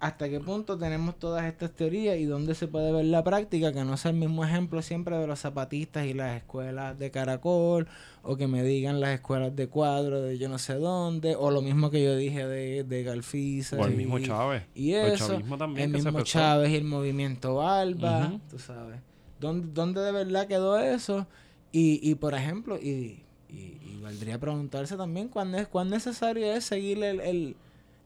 [0.00, 3.84] hasta qué punto tenemos todas estas teorías y dónde se puede ver la práctica, que
[3.84, 7.86] no sea el mismo ejemplo siempre de los zapatistas y las escuelas de caracol,
[8.22, 11.60] o que me digan las escuelas de cuadro de yo no sé dónde, o lo
[11.60, 13.76] mismo que yo dije de, de Galfiza.
[13.76, 14.62] O el y- mismo Chávez.
[14.74, 15.18] Y el
[15.58, 16.22] también mismo.
[16.22, 18.40] Chávez y el movimiento Alba, Ujú.
[18.50, 19.00] tú sabes.
[19.38, 21.26] ¿Dónde, dónde de verdad quedó eso?
[21.72, 27.04] Y, y por ejemplo, y, y, valdría preguntarse también cuán, es, cuán necesario es seguir
[27.04, 27.56] el, el,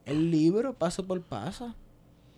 [0.07, 1.73] el libro paso por paso.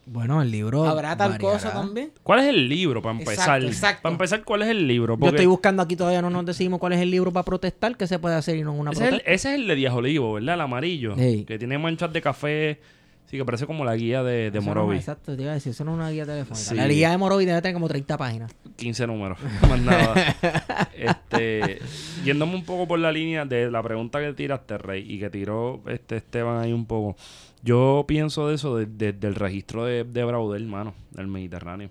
[0.06, 0.84] Bueno, el libro.
[0.84, 2.12] ¿Habrá tal cosa también?
[2.22, 3.64] ¿Cuál es el libro para empezar?
[3.64, 4.02] exacto.
[4.02, 5.18] Para empezar, ¿cuál es el libro?
[5.18, 8.06] Yo estoy buscando aquí todavía, no nos decimos cuál es el libro para protestar, que
[8.06, 9.32] se puede hacer y no una ese, es el, protesta.
[9.32, 10.54] ese es el de Díaz Olivo, ¿verdad?
[10.54, 11.16] El amarillo.
[11.16, 11.44] Sí.
[11.46, 12.80] Que tiene manchas de café.
[13.26, 14.96] Sí, que parece como la guía de, de no, Morovi.
[14.96, 16.56] exacto, te iba a decir, eso no es una guía telefónica.
[16.70, 16.74] Sí.
[16.76, 18.54] La guía de Morovi debe tener como 30 páginas.
[18.76, 20.14] 15 números, más nada.
[20.94, 21.80] este,
[22.24, 25.82] yéndome un poco por la línea de la pregunta que tiraste, Rey, y que tiró
[25.88, 27.16] este Esteban ahí un poco.
[27.62, 31.90] Yo pienso de eso desde del registro de, de Braudel, hermano, del Mediterráneo.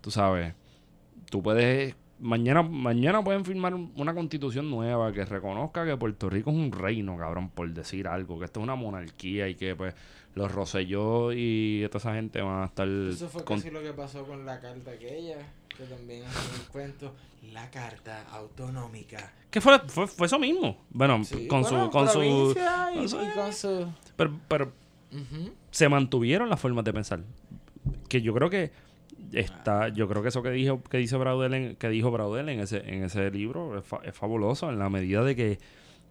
[0.00, 0.54] Tú sabes,
[1.30, 1.94] tú puedes...
[2.22, 6.70] Mañana, mañana pueden firmar un- una constitución nueva que reconozca que Puerto Rico es un
[6.72, 9.92] reino, cabrón, por decir algo, que esto es una monarquía y que pues
[10.34, 12.88] los Rosselló y toda esa gente van a estar...
[12.88, 15.36] Eso fue con- casi lo que pasó con la carta aquella,
[15.76, 17.12] que también hace un cuento.
[17.52, 19.32] La carta autonómica.
[19.50, 20.78] ¿Qué fue, fue, fue eso mismo?
[20.90, 21.90] Bueno, Sí, con bueno, su...
[21.90, 23.92] Con su provincia y, con su- y con su...
[24.16, 24.72] pero, pero
[25.72, 27.20] se mantuvieron las formas de pensar.
[28.08, 28.70] Que yo creo que
[29.32, 29.88] está...
[29.88, 32.78] Yo creo que eso que dijo que dice Braudel en, que dijo Braudel en ese,
[32.86, 35.58] en ese libro es, fa- es fabuloso en la medida de que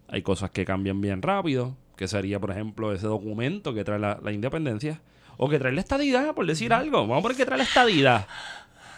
[0.08, 4.20] hay cosas que cambian bien rápido, que sería, por ejemplo, ese documento que trae la,
[4.22, 5.02] la independencia,
[5.38, 7.00] o que trae la estadidad, por decir algo.
[7.00, 8.28] Vamos a poner que trae la estadidad.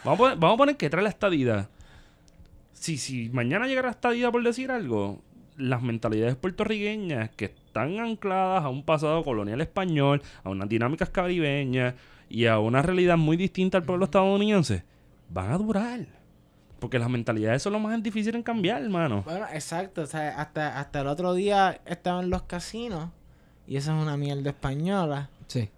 [0.04, 1.70] Vamos a poner, vamos a poner que trae la estadidad.
[2.74, 5.22] Si, si mañana llegara la estadidad, por decir algo,
[5.56, 11.94] las mentalidades puertorriqueñas que están ancladas a un pasado colonial español, a unas dinámicas caribeñas
[12.34, 14.84] y a una realidad muy distinta al pueblo estadounidense,
[15.30, 16.00] van a durar.
[16.80, 19.22] Porque las mentalidades son lo más difícil en cambiar, hermano.
[19.24, 20.02] Bueno, exacto.
[20.02, 23.10] O sea, hasta, hasta el otro día estaban los casinos.
[23.68, 25.30] Y eso es una mierda española.
[25.48, 25.70] Sí.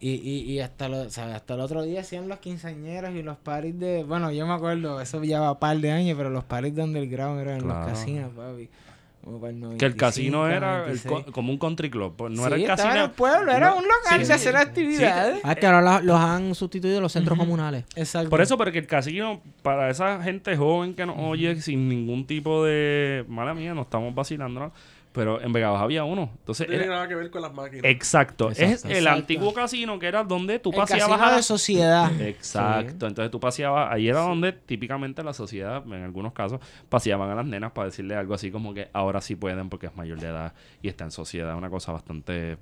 [0.00, 3.22] Y, y, y hasta, lo, o sea, hasta el otro día hacían los quinceañeros y
[3.22, 4.02] los paris de...
[4.02, 6.82] Bueno, yo me acuerdo, eso ya va un par de años, pero los paris de
[6.82, 7.80] underground eran en Claro.
[7.80, 8.68] los casinos, papi.
[9.22, 11.04] El Que el 95, casino era el 96.
[11.26, 12.14] co- como un country club.
[12.16, 13.04] pues no Sí, era el estaba en casino.
[13.04, 15.40] el pueblo, era No, un local sí, de hacer sí, actividades.
[15.44, 17.84] Ah, que ahora los han sustituido los centros comunales.
[17.96, 18.30] Exacto.
[18.30, 22.64] Por eso, porque el casino, para esa gente joven que nos oye sin ningún tipo
[22.64, 23.24] de.
[23.28, 24.72] Mala mía, no estamos vacilando, ¿no?
[25.12, 26.30] Pero en Vega Baja había uno.
[26.38, 27.84] Entonces, No tiene era- nada que ver con las máquinas.
[27.84, 28.50] exacto.
[28.50, 28.88] Es Exacto.
[28.90, 29.18] el Exacto.
[29.18, 32.10] antiguo casino que era donde tú el paseabas casino a de la- sociedad.
[32.20, 33.06] Exacto.
[33.08, 33.92] Entonces tú paseabas.
[33.92, 38.14] Ahí era donde típicamente la sociedad, en algunos casos, paseaban a las nenas para decirle
[38.14, 41.10] algo así como que ahora sí pueden porque es mayor de edad y está en
[41.10, 41.56] sociedad.
[41.56, 42.56] Una cosa bastante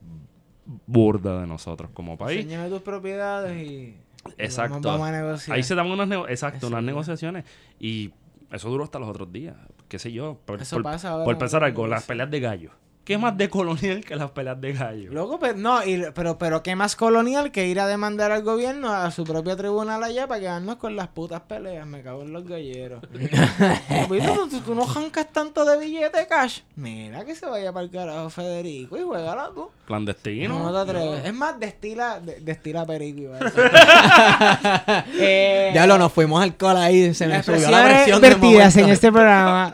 [0.87, 2.41] burda de nosotros como país.
[2.45, 3.97] Enséñame tus propiedades y...
[4.37, 4.81] Exacto.
[4.81, 5.57] Vamos, vamos a negociar.
[5.57, 6.87] Ahí se daban unas, nego- exacto, unas es.
[6.87, 7.45] negociaciones
[7.79, 8.11] y
[8.51, 9.55] eso duró hasta los otros días.
[9.89, 10.39] Qué sé yo.
[10.45, 12.71] Por, Eso por- pasa ahora por en pensar algo, las peleas de gallo.
[13.09, 15.11] ¿Qué es más de colonial que las peleas de gallo?
[15.11, 18.93] Loco, pero no, y- pero, pero qué más colonial que ir a demandar al gobierno
[18.93, 21.87] a su propio tribunal allá para quedarnos con las putas peleas.
[21.87, 23.01] Me cago en los galleros.
[23.11, 23.35] ¿Viste?
[24.35, 26.61] ¿Tú, tú, tú no jancas tanto de billete cash.
[26.77, 29.71] Mira que se vaya para el carajo Federico y juégala tú.
[29.87, 30.59] Clandestino.
[30.59, 31.25] No, te atreves.
[31.25, 33.21] Es más, destila, de- destila perico.
[33.23, 35.15] iba a decir.
[35.19, 38.77] eh, Ya lo nos fuimos al alcohol ahí, se me subió la presión de vertidas
[38.77, 39.73] en este programa.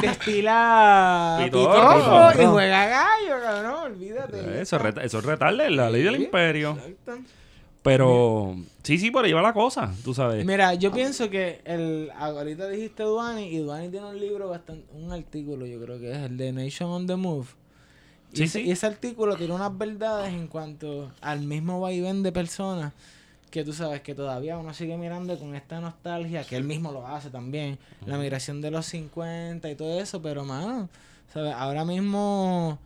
[0.00, 3.92] destila Pitorro, pitorro y juega gallo, cabrón.
[3.92, 4.60] Olvídate.
[4.60, 6.72] Eso, reta- eso es retarle la ley del imperio.
[6.86, 7.18] Exacto.
[7.82, 10.44] Pero sí, sí, por ahí va la cosa, tú sabes.
[10.44, 15.12] Mira, yo pienso que el ahorita dijiste Duani y Duani tiene un libro bastante un
[15.12, 17.46] artículo, yo creo que es el de Nation on the Move.
[18.32, 18.64] Y, Sí, ese, sí.
[18.66, 22.92] y ese artículo tiene unas verdades en cuanto al mismo vaivén de personas
[23.50, 27.06] que tú sabes que todavía uno sigue mirando con esta nostalgia, que él mismo lo
[27.06, 30.88] hace también, la migración de los 50 y todo eso, pero mano,
[31.32, 31.54] ¿sabes?
[31.54, 32.78] Ahora mismo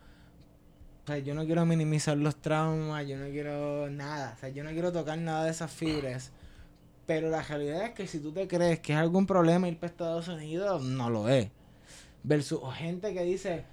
[1.11, 4.71] sea, yo no quiero minimizar los traumas, yo no quiero nada, o sea, yo no
[4.71, 6.31] quiero tocar nada de esas fibras.
[7.05, 9.91] Pero la realidad es que si tú te crees que es algún problema ir para
[9.91, 11.49] Estados Unidos, no lo es.
[12.23, 13.65] Versus o gente que dice,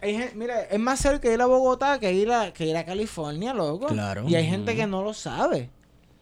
[0.00, 3.52] hay mira, es más cerca ir a Bogotá que ir a, que ir a California,
[3.52, 3.86] loco.
[3.86, 4.24] Claro.
[4.26, 5.68] Y hay gente que no lo sabe.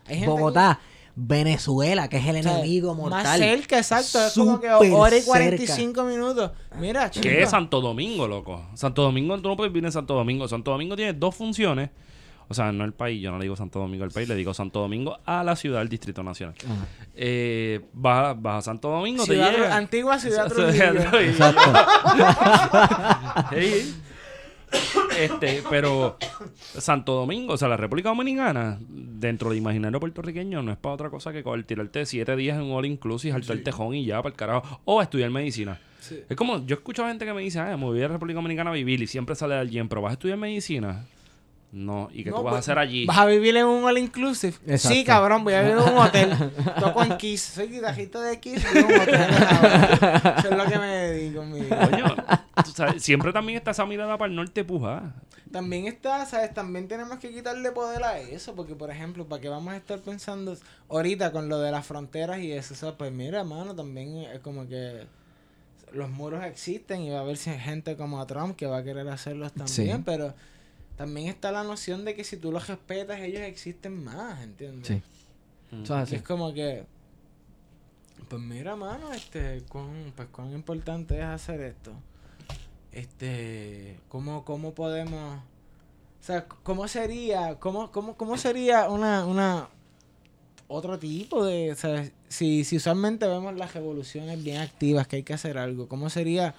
[0.08, 0.80] Hay gente Bogotá,
[1.16, 3.24] Venezuela, que es el que- o sea, enemigo mortal.
[3.24, 4.24] Más cerca, exacto.
[4.26, 5.26] Es como que hora y cerca.
[5.26, 6.50] 45 minutos.
[6.78, 7.22] Mira, chico.
[7.22, 8.64] Que es Santo Domingo, loco.
[8.74, 10.46] Santo Domingo, tú no puedes vivir en Santo Domingo.
[10.48, 11.90] Santo Domingo tiene dos funciones.
[12.50, 14.54] O sea, no el país, yo no le digo Santo Domingo al país, le digo
[14.54, 16.54] Santo Domingo a la ciudad del Distrito Nacional.
[16.64, 16.86] Ajá.
[17.14, 19.76] Eh, vas, a- vas a Santo Domingo, Ciudad te llega.
[19.76, 20.94] antigua Ciudad Trujillo.
[21.10, 21.20] Trujillo.
[21.30, 21.72] Exacto.
[25.18, 26.16] Este, pero
[26.76, 31.10] Santo Domingo, o sea, la República Dominicana, dentro del imaginario puertorriqueño, no es para otra
[31.10, 34.22] cosa que coger, tirarte siete días en un all inclusive, saltar el tejón y ya
[34.22, 34.80] para el carajo.
[34.84, 35.80] O estudiar medicina.
[36.00, 36.20] Sí.
[36.28, 38.36] Es como, yo escucho a gente que me dice, ah, me voy a la República
[38.36, 41.04] Dominicana a vivir y siempre sale de alguien, pero vas a estudiar medicina.
[41.70, 43.04] No, ¿y qué No, tú vas a pues, hacer allí?
[43.04, 44.54] Vas a vivir en un all inclusive.
[44.66, 44.88] Exacto.
[44.88, 46.30] Sí, cabrón, voy a vivir en un hotel.
[46.80, 47.42] Toco en Kiss.
[47.42, 49.14] Soy guitarrista de Kiss y en un hotel.
[49.14, 50.34] cabrón.
[50.38, 51.90] Eso es lo que me dedico en mi vida.
[51.90, 52.16] Coño,
[52.74, 55.14] sabes, siempre también está esa mirada para el norte puja.
[55.52, 56.52] También está, ¿sabes?
[56.52, 59.98] También tenemos que quitarle poder a eso, porque por ejemplo, ¿para qué vamos a estar
[60.00, 60.56] pensando
[60.88, 62.74] ahorita con lo de las fronteras y eso?
[62.74, 65.06] O sea, pues mira, mano, también es como que
[65.92, 68.84] los muros existen y va a haber si- gente como a Trump que va a
[68.84, 70.02] querer hacerlos también, Sí.
[70.04, 70.34] pero
[70.96, 74.86] también está la noción de que si tú los respetas, ellos existen más, ¿entiendes?
[74.88, 75.02] Sí.
[75.70, 75.84] Mm.
[76.12, 76.84] Es como que,
[78.28, 81.92] pues mira, mano, este, cuán, pues cuán importante es hacer esto.
[82.98, 89.68] Este, ¿cómo, cómo podemos, o sea, cómo sería, cómo, cómo, cómo sería una, una,
[90.66, 95.22] otro tipo de, o sea, si, si usualmente vemos las revoluciones bien activas, que hay
[95.22, 96.54] que hacer algo, ¿cómo sería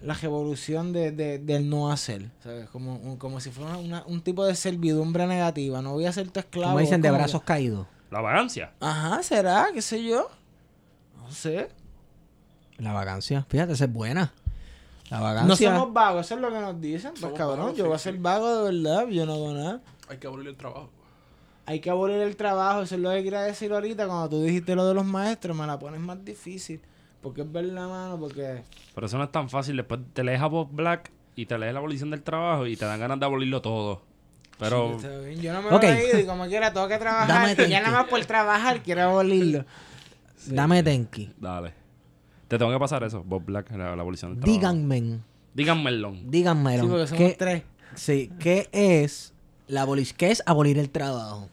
[0.00, 2.30] la revolución de, de- del no hacer?
[2.42, 2.68] ¿Sabes?
[2.70, 6.30] Como, un- como si fuera una- un tipo de servidumbre negativa, no voy a ser
[6.30, 6.72] tu esclavo.
[6.72, 7.86] Como dicen, de como que- brazos caídos.
[8.10, 8.72] La vagancia.
[8.80, 9.66] Ajá, ¿será?
[9.74, 10.30] ¿Qué sé yo?
[11.16, 11.68] No sé.
[12.78, 13.44] La vacancia.
[13.48, 14.32] Fíjate, esa es buena.
[15.10, 17.10] La No somos vagos, eso es lo que nos dicen.
[17.10, 18.04] Pues Somos cabrón, vagos, yo sí, voy a sí.
[18.04, 19.80] ser vago de verdad, yo no hago nada.
[20.08, 20.90] Hay que abolir el trabajo.
[21.66, 24.06] Hay que abolir el trabajo, eso es lo que quería decir ahorita.
[24.06, 26.80] Cuando tú dijiste lo de los maestros, me la pones más difícil.
[27.22, 28.62] Porque es verdad, mano, porque...
[28.94, 29.76] Pero eso no es tan fácil.
[29.78, 32.84] Después te lees a Bob Black y te lees la abolición del trabajo y te
[32.84, 34.02] dan ganas de abolirlo todo.
[34.58, 35.40] Pero Sí, está bien.
[35.40, 35.82] Yo no me Ok.
[35.84, 37.56] lo he leído y como quiera tengo que trabajar.
[37.56, 39.64] Dame ya nada más por trabajar quiero abolirlo.
[40.46, 41.32] Dame tenki.
[41.38, 41.72] dale.
[42.54, 44.58] Te tengo que pasar eso, Bob Black, la, la abolición del trabajo.
[44.58, 45.20] Díganme,
[45.54, 46.14] Díganmelo.
[46.24, 46.82] díganmelo.
[46.82, 47.62] Sí, porque somos ¿qué, tres.
[47.94, 49.32] sí, ¿qué es
[49.66, 50.16] la abolición?
[50.18, 51.48] ¿Qué es abolir el trabajo?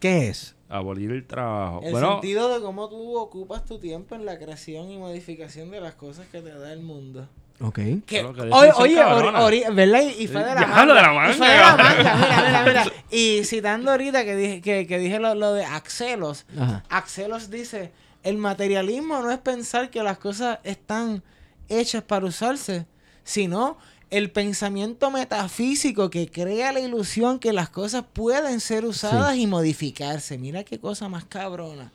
[0.00, 0.54] ¿Qué es?
[0.68, 1.80] Abolir el trabajo.
[1.84, 5.80] El bueno, sentido de cómo tú ocupas tu tiempo en la creación y modificación de
[5.80, 7.28] las cosas que te da el mundo.
[7.60, 7.74] Ok.
[7.76, 9.40] Que, Claro, que oye, oye, cabrona.
[9.42, 10.00] ori- ori- ¿verdad?
[10.02, 10.84] Y, y fue de la manga.
[10.86, 11.82] lo de la Y fue de la manga.
[11.84, 12.84] manga, mira, mira, mira.
[13.10, 16.46] Y citando ahorita que dije, que, que dije lo, lo de Axelos.
[16.58, 16.82] Ajá.
[16.88, 17.92] Axelos dice,
[18.22, 21.22] el materialismo no es pensar que las cosas están
[21.68, 22.86] hechas para usarse,
[23.24, 23.78] sino
[24.10, 30.36] el pensamiento metafísico que crea la ilusión que las cosas pueden ser usadas y modificarse.
[30.38, 31.90] Mira qué cosa más cabrona.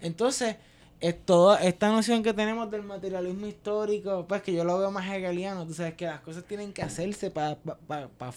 [0.00, 0.56] Entonces,
[1.00, 5.04] es toda esta noción que tenemos del materialismo histórico, pues que yo lo veo más
[5.12, 7.58] hegeliano, tú sabes que las cosas tienen que hacerse para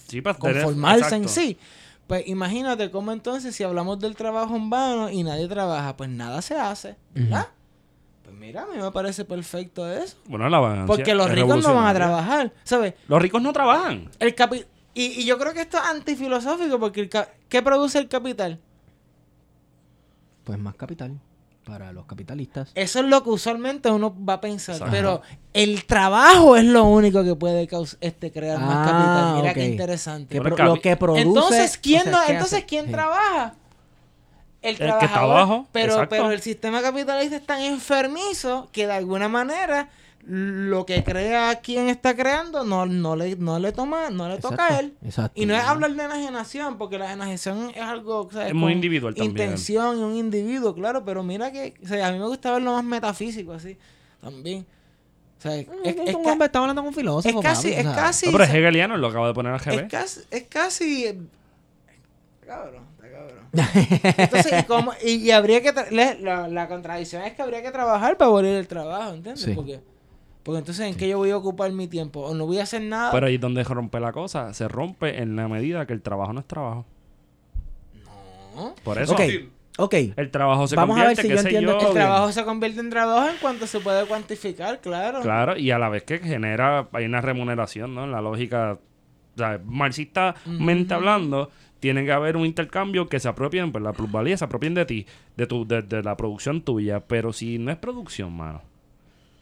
[0.07, 1.57] Sí, para tener- conformarse en sí.
[2.07, 6.41] Pues imagínate cómo entonces si hablamos del trabajo en vano y nadie trabaja, pues nada
[6.41, 7.47] se hace, ¿verdad?
[8.23, 10.15] Pues mira, a mí me parece perfecto eso.
[10.25, 12.93] bueno, la vagancia Porque los es ricos no van a trabajar, ¿sabes?
[13.07, 14.09] Los ricos no trabajan.
[14.19, 17.97] El capi y, y yo creo que esto es antifilosófico porque el ca- ¿qué produce
[17.99, 18.59] el capital?
[20.43, 21.19] Pues más capital
[21.65, 22.71] para los capitalistas.
[22.75, 24.79] Eso es lo que usualmente uno va a pensar.
[24.91, 25.21] Pero
[25.53, 29.41] el trabajo es lo único que puede caus- este, crear más Ah, capital.
[29.41, 30.35] Mira qué interesante.
[30.35, 31.21] Que pro- lo que produce.
[31.23, 32.63] entonces, ¿quién, o sea, no, ¿qué entonces?
[32.67, 32.91] ¿quién Sí.
[32.91, 33.55] trabaja?
[34.61, 35.07] El, El que
[35.71, 36.09] Pero, exacto.
[36.09, 39.89] pero el sistema capitalista es tan enfermizo que de alguna manera
[40.27, 44.67] lo que crea quien está creando no, no, le, no le toma, no le toca
[44.73, 44.95] a él.
[45.03, 45.39] Exacto.
[45.39, 48.47] Y no es hablar de enajenación, porque la enajenación es algo ¿sabes?
[48.49, 49.31] Es muy individual también.
[49.49, 52.73] Intención y un individuo, claro, pero mira que o sea, a mí me gusta verlo
[52.73, 53.77] más metafísico así,
[54.19, 54.65] también.
[55.37, 57.39] O sea, es, es, Es, es un hombre, estamos hablando con un filósofo.
[57.39, 59.53] es casi, papi, o es sea, casi, No, pero es hegeliano, lo acabo de poner
[59.53, 59.87] al es GB.
[59.89, 61.23] casi, es casi, está
[62.47, 63.45] cabrón, está cabrón.
[64.17, 68.17] Entonces, y, cómo- y, y habría que, la, la contradicción es que habría que trabajar
[68.17, 69.43] para abolir el trabajo, ¿entiendes?
[69.43, 69.51] Sí.
[69.53, 69.79] Porque,
[70.45, 72.19] porque entonces, ¿en qué yo voy a ocupar mi tiempo?
[72.19, 73.11] O no voy a hacer nada.
[73.11, 74.53] Pero ahí es donde rompe la cosa.
[74.53, 76.85] Se rompe en la medida que el trabajo no es trabajo.
[78.55, 78.75] No.
[78.83, 79.21] Por eso Ok,
[79.79, 79.93] ok.
[80.15, 81.93] el trabajo se Vamos a ver si yo entiendo yo, El bien.
[81.95, 85.21] trabajo se convierte en trabajo en cuanto se puede cuantificar, claro.
[85.21, 88.03] Claro, y a la vez que genera, hay una remuneración, ¿no?
[88.03, 88.77] En la lógica
[89.33, 91.49] O sea, marxistamente hablando,
[91.79, 95.07] tiene que haber un intercambio que se apropien, pues la plusvalía se apropien de ti,
[95.37, 96.99] de, tu, de, de la producción tuya.
[96.99, 98.61] Pero si no es producción, mano,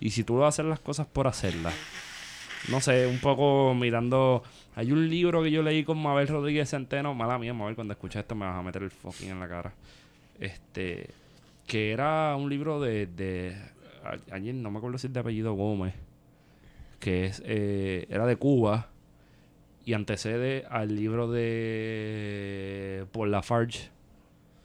[0.04, 1.74] y si tú vas a hacer las cosas por hacerlas,
[2.70, 4.44] no sé, un poco mirando.
[4.76, 8.20] Hay un libro que yo leí con Mabel Rodríguez Centeno, mala mía, Mabel, cuando escuches
[8.20, 9.74] esto me vas a meter el fucking en la cara.
[10.42, 11.10] Este,
[11.66, 13.56] que era un libro de,
[14.30, 15.94] alguien, no me acuerdo si es de apellido Gómez,
[17.00, 18.90] que es, eh, era de Cuba
[19.86, 23.90] y antecede al libro de Paul Lafarge,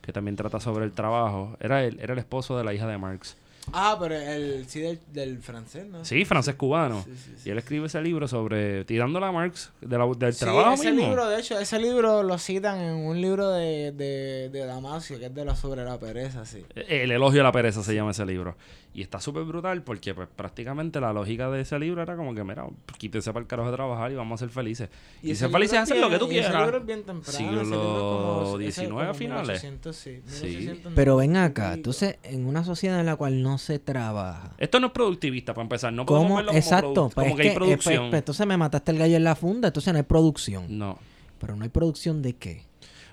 [0.02, 1.56] que también trata sobre el trabajo.
[1.60, 3.36] Era el, era el esposo de la hija de Marx.
[3.72, 6.04] Ah, pero el sí del, del francés, ¿no?
[6.04, 7.02] Sí, francés cubano.
[7.04, 7.48] Sí, sí, sí.
[7.48, 10.90] Y él escribe ese libro sobre tirándola a Marx de la- del Sí, trabajo ese
[10.92, 11.06] mismo.
[11.08, 15.26] libro, de hecho, ese libro lo citan en un libro de, de, de Damasio, que
[15.26, 16.64] es de la sobre la pereza, sí.
[16.74, 18.56] El elogio a la pereza se llama ese libro.
[18.98, 22.42] Y está súper brutal porque pues prácticamente la lógica de ese libro era como que,
[22.42, 22.66] mira,
[22.98, 24.88] quítese para el carajo de trabajar y vamos a ser felices.
[25.22, 26.62] Y, ese ser felices es es hacer lo que tú y ese quieras.
[26.62, 29.62] libro es bien temprano, Siglo ese libro es como- ese 19 como finales.
[29.62, 30.46] 1800, sí, Sí.
[30.46, 34.56] 1890 Pero ven y acá, entonces, en una sociedad en la cual no se trabaja.
[34.58, 35.92] Esto no es productivista para empezar.
[35.92, 36.36] No podemos ¿Cómo?
[36.38, 37.10] verlo como, Exacto.
[37.14, 38.10] Pues como es que, hay pues- producción.
[38.10, 40.76] pues entonces me mataste el gallo en la funda, entonces no hay producción.
[40.76, 40.98] No.
[41.40, 42.62] Pero no hay producción de qué.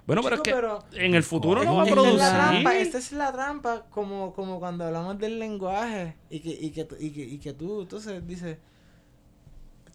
[0.06, 2.20] Bueno, pero Chico, es que pero- en el futuro no va a Esta es producir.
[2.20, 6.70] la trampa, esta es la trampa, como, como cuando hablamos del lenguaje y que, y
[6.70, 8.58] que, y que, y que tú, entonces dices,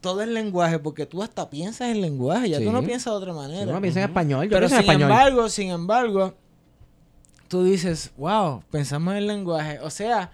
[0.00, 2.64] todo es lenguaje, porque tú hasta piensas en lenguaje, ya Sí.
[2.64, 3.62] tú no piensas de otra manera.
[3.64, 5.10] Si uno piensa en español, yo Pero pienso en sin español.
[5.10, 6.34] embargo, sin embargo,
[7.48, 9.78] tú dices, wow, pensamos en lenguaje.
[9.80, 10.32] O sea,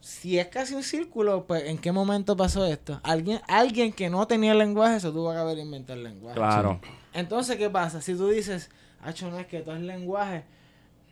[0.00, 3.00] si es casi un círculo, pues ¿en qué momento pasó esto?
[3.02, 6.36] Alguien, alguien que no tenía lenguaje se tuvo que haber inventado el lenguaje.
[6.36, 6.80] Claro.
[7.12, 8.00] Entonces, ¿qué pasa?
[8.00, 8.70] Si tú dices,
[9.02, 10.44] Hacho, no es que todo es lenguaje.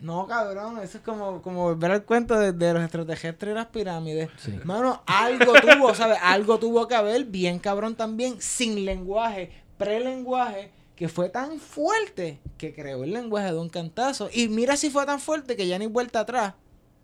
[0.01, 3.67] No, cabrón, eso es como, como volver al cuento de, de los extraterrestres y las
[3.67, 4.31] pirámides.
[4.39, 4.55] Sí.
[4.63, 6.19] Mano, algo tuvo, ¿sabes?
[6.23, 12.73] Algo tuvo que haber, bien cabrón también, sin lenguaje, prelenguaje, que fue tan fuerte que
[12.75, 14.31] creó el lenguaje de un cantazo.
[14.33, 16.55] Y mira si fue tan fuerte que ya ni vuelta atrás.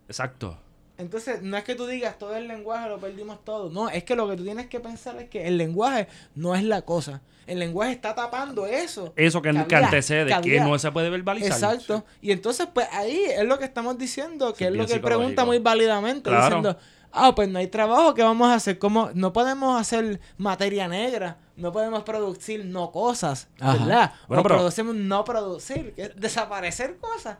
[0.06, 0.56] Exacto.
[0.96, 3.68] Entonces, no es que tú digas todo el lenguaje lo perdimos todo.
[3.68, 6.06] No, es que lo que tú tienes que pensar es que el lenguaje
[6.36, 7.20] no es la cosa.
[7.46, 9.12] El lenguaje está tapando eso.
[9.16, 11.52] Eso que, que había- antecede, que, no se puede verbalizar.
[11.52, 12.04] Exacto.
[12.22, 15.00] Y entonces, pues ahí es lo que estamos diciendo, que Sí, es lo que él
[15.00, 16.44] pregunta muy válidamente, Claro.
[16.44, 16.78] diciendo,
[17.12, 18.78] ah, pues no hay trabajo, ¿qué vamos a hacer?
[18.78, 19.10] ¿Cómo?
[19.14, 23.72] No podemos hacer materia negra, no podemos producir no cosas, Ajá.
[23.84, 24.12] ¿verdad?
[24.28, 27.36] Bueno, o pero- producimos no producir, que es desaparecer cosas.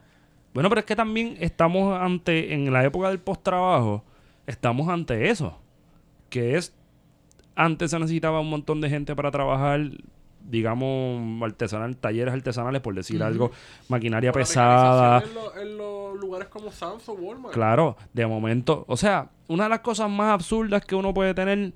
[0.55, 4.05] Bueno, pero es que también estamos ante, en la época del post-trabajo,
[4.47, 5.59] estamos ante eso.
[6.31, 6.75] Que es,
[7.57, 9.81] antes se necesitaba un montón de gente para trabajar,
[10.49, 13.51] digamos, artesanal, talleres artesanales, por decir algo,
[13.89, 15.23] maquinaria Por pesada.
[15.23, 17.53] En, lo- en los lugares como Samsung, Walmart.
[17.55, 21.73] Claro, de momento, o sea, una de las cosas más absurdas que uno puede tener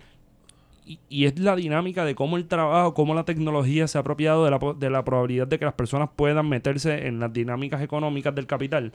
[0.89, 4.45] y, y es la dinámica de cómo el trabajo, cómo la tecnología se ha apropiado
[4.45, 7.83] de la, po- de la probabilidad de que las personas puedan meterse en las dinámicas
[7.83, 8.93] económicas del capital.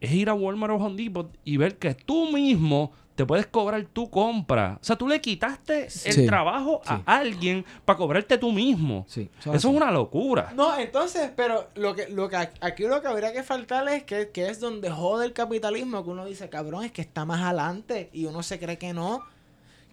[0.00, 3.84] Es ir a Walmart o Home Depot y ver que tú mismo te puedes cobrar
[3.84, 4.78] tu compra.
[4.80, 6.94] O sea, tú le quitaste el Sí, trabajo sí.
[7.04, 9.04] a alguien para cobrarte tú mismo.
[9.08, 10.54] Sí, Eso es una locura.
[10.56, 14.30] No, entonces, pero lo que, lo que aquí lo que habría que faltar es que,
[14.30, 18.08] que es donde jode el capitalismo, que uno dice, cabrón, es que está más adelante
[18.14, 19.20] y uno se cree que no.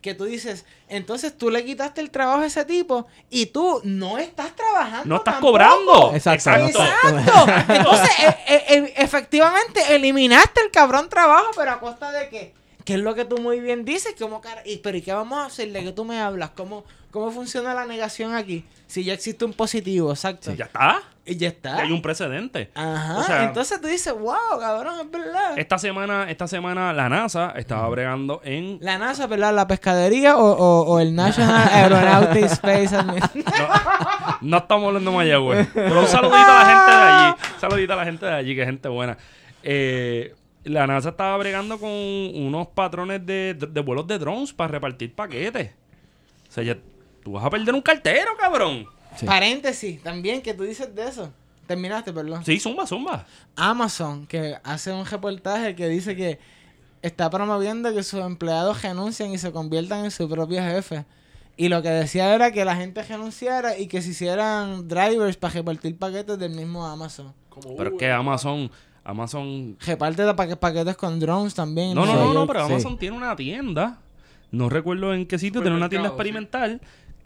[0.01, 4.17] Que tú dices, entonces tú le quitaste el trabajo a ese tipo y tú no
[4.17, 5.05] estás trabajando.
[5.05, 5.51] No estás tampoco.
[5.53, 6.11] cobrando.
[6.13, 6.51] Exacto.
[6.51, 7.51] Exacto.
[7.73, 12.53] Entonces, e- e- e- efectivamente, eliminaste el cabrón trabajo, pero a costa de qué?
[12.85, 15.39] Que es lo que tú muy bien dices, como cara, y, pero ¿y qué vamos
[15.39, 15.71] a hacer?
[15.73, 16.51] ¿De qué tú me hablas?
[16.55, 18.65] ¿Cómo, ¿Cómo funciona la negación aquí?
[18.87, 20.53] Si ya existe un positivo, exacto.
[20.53, 21.01] Ya está.
[21.25, 21.75] Y ya está.
[21.75, 22.71] Ya hay un precedente.
[22.73, 23.17] Ajá.
[23.19, 25.59] O sea- Entonces tú dices, wow, cabrón, es verdad.
[25.59, 29.53] Esta semana, esta semana la NASA estaba bregando en La NASA, ¿verdad?
[29.53, 33.67] ¿La pescadería o, o, o el National Aeronautic Space Administration?
[34.39, 35.67] No estamos hablando de Mayagüez.
[35.73, 37.35] Pero un saludito a la gente de allí.
[37.55, 39.17] Un saludito a la gente de allí, que es gente buena.
[39.63, 40.33] Eh,
[40.63, 45.71] la NASA estaba bregando con unos patrones de, de vuelos de drones para repartir paquetes.
[46.47, 46.77] O sea, ya,
[47.27, 48.85] tú vas a perder un cartero, cabrón.
[49.17, 49.25] Sí.
[49.25, 51.29] Paréntesis, también, que tú dices de eso.
[51.65, 52.45] Terminaste, perdón.
[52.45, 53.25] Sí, zumba, zumba.
[53.57, 56.39] Amazon, que hace un reportaje que dice que
[57.01, 61.03] está promoviendo que sus empleados renuncien y se conviertan en su propio jefe.
[61.57, 65.55] Y lo que decía era que la gente renunciara y que se hicieran drivers para
[65.55, 67.33] repartir paquetes del mismo Amazon.
[67.49, 68.71] Como Pero es que Amazon,
[69.03, 69.75] Amazon...
[69.85, 71.93] Reparte paque- paquetes con drones también.
[71.93, 72.71] No, no, no, no, pero sí.
[72.71, 73.99] Amazon tiene una tienda.
[74.49, 76.15] No recuerdo en qué sitio, tiene una tienda sí.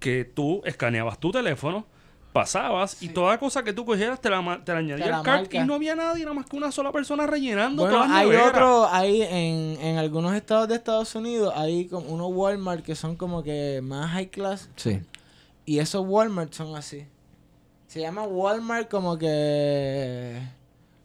[0.01, 1.85] Que tú escaneabas tu teléfono,
[2.33, 5.23] pasabas y toda cosa que tú cogieras te la, te la añadía Te la al
[5.23, 5.57] cart marca.
[5.57, 8.25] y no había nadie, nada más que una sola persona rellenando Bueno, todas las hay
[8.29, 8.47] neveras.
[8.49, 13.15] otro, hay en, en algunos estados de Estados Unidos, hay como unos Walmart que son
[13.15, 14.69] como que más high class.
[14.75, 15.01] Sí.
[15.65, 17.05] Y esos Walmart son así.
[17.87, 20.41] Se llama Walmart como que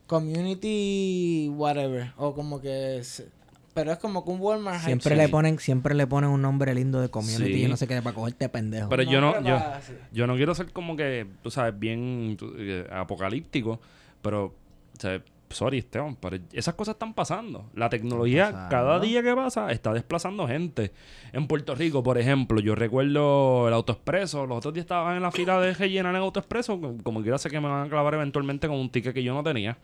[0.06, 3.28] community whatever o como que se-
[3.76, 7.00] pero es como que un Walmart Siempre le ponen, siempre le ponen un nombre lindo
[7.00, 7.62] de community Sí.
[7.64, 8.88] y no sé qué para cogerte pendejo.
[8.88, 9.80] Pero yo no, yo, para-
[10.12, 13.78] yo no quiero ser como que, tú sabes, bien tú, eh, apocalíptico,
[14.22, 14.54] pero, o
[14.98, 17.70] sea, sorry, Esteban, pero esas cosas están pasando.
[17.74, 18.68] La tecnología, pasando.
[18.70, 20.90] cada día que pasa, está desplazando gente.
[21.32, 24.46] En Puerto Rico, por ejemplo, yo recuerdo el autoexpreso.
[24.46, 26.80] Los otros días estaba en la fila de rellenar en autoexpreso.
[26.80, 29.34] Como, como quiera sé que me van a clavar eventualmente con un ticket que yo
[29.34, 29.78] no tenía.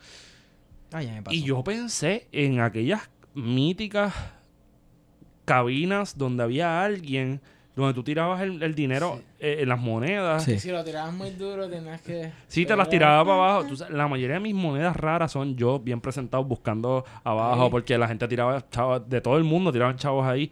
[0.91, 1.35] Ah, ya me pasó.
[1.35, 4.13] Y yo pensé en aquellas míticas
[5.45, 7.41] cabinas donde había alguien,
[7.75, 10.43] donde tú tirabas el, el dinero eh, en las monedas.
[10.43, 10.59] Sí.
[10.59, 12.31] Si lo tirabas muy duro, tenías que.
[12.47, 13.67] Sí, te las tiraba para abajo.
[13.67, 17.69] Tú sabes, la mayoría de mis monedas raras son yo bien presentado buscando abajo Ahí.
[17.71, 20.51] porque la gente tiraba chavos de todo el mundo, tiraban chavos ahí.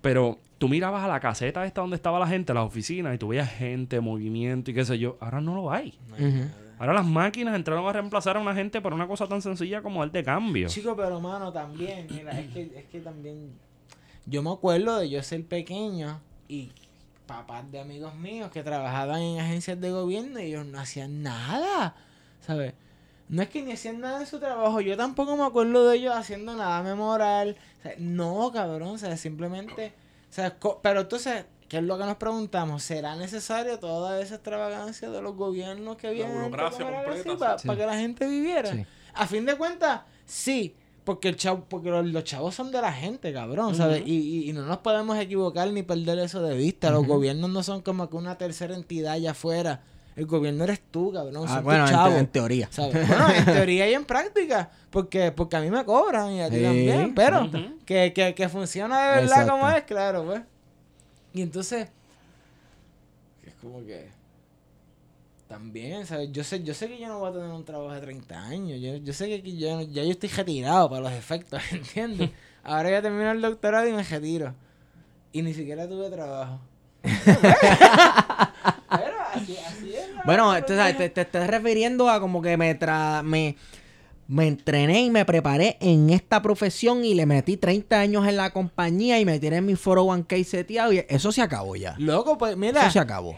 [0.00, 3.28] Pero tú mirabas a la caseta esta donde estaba la gente, las oficinas, y tú
[3.28, 5.18] veías gente, movimiento y qué sé yo.
[5.20, 5.98] Ahora no lo hay.
[6.18, 6.48] Ujú.
[6.80, 10.02] Ahora las máquinas entraron a reemplazar a una gente por una cosa tan sencilla como
[10.02, 10.66] el de cambio.
[10.66, 13.52] Chico, pero mano, también, mira, es que, es que también.
[14.24, 16.72] Yo me acuerdo de yo ser pequeño y
[17.26, 21.96] papás de amigos míos que trabajaban en agencias de gobierno y ellos no hacían nada,
[22.40, 22.72] ¿sabes?
[23.28, 26.14] No es que ni hacían nada en su trabajo, yo tampoco me acuerdo de ellos
[26.16, 27.56] haciendo nada memorable.
[27.84, 29.92] O no, cabrón, o sea, simplemente.
[30.30, 32.82] O sea, pero entonces, ¿qué es lo que nos preguntamos?
[32.82, 37.68] ¿Será necesario toda esa extravagancia de los gobiernos que vienen burocracia completa, para sí.
[37.68, 38.72] que la gente viviera?
[38.72, 38.84] Sí.
[39.14, 40.74] A fin de cuentas, sí.
[41.04, 44.02] Porque el chavo, porque los, los chavos son de la gente, cabrón, ¿sabes?
[44.04, 46.90] y, y, y no nos podemos equivocar ni perder eso de vista.
[46.90, 49.80] Los gobiernos no son como que una tercera entidad allá afuera.
[50.16, 51.44] El gobierno eres tú, cabrón.
[51.48, 52.12] Ah, son bueno, tus en, chavos.
[52.14, 52.68] te- en teoría.
[52.70, 53.08] ¿sabes?
[53.08, 54.70] Bueno, en teoría y en práctica.
[54.90, 57.14] Porque, porque a mí me cobran y a ti Sí, también.
[57.14, 57.48] Pero
[57.86, 59.52] que, que, que funciona de verdad Exacto.
[59.52, 60.42] como es, claro, pues.
[61.32, 61.88] Y entonces,
[63.46, 64.08] es como que
[65.48, 66.30] también, ¿sabes?
[66.32, 68.80] Yo sé, yo sé que yo no voy a tener un trabajo de 30 años.
[68.80, 72.30] Yo, yo sé que aquí yo, ya yo estoy retirado para los efectos, ¿entiendes?
[72.62, 74.54] Ahora ya termino el doctorado y me retiro.
[75.32, 76.60] Y ni siquiera tuve trabajo.
[77.02, 77.14] Pero
[79.34, 80.08] así, así es.
[80.24, 83.56] Bueno, tú sabes, te, te estás refiriendo a como que me, tra me
[84.32, 88.50] me entrené y me preparé en esta profesión y le metí 30 años en la
[88.50, 91.96] compañía y me tiré mi 401k seteado y eso se acabó ya.
[91.98, 92.82] Loco, pues mira.
[92.82, 93.36] Eso se acabó.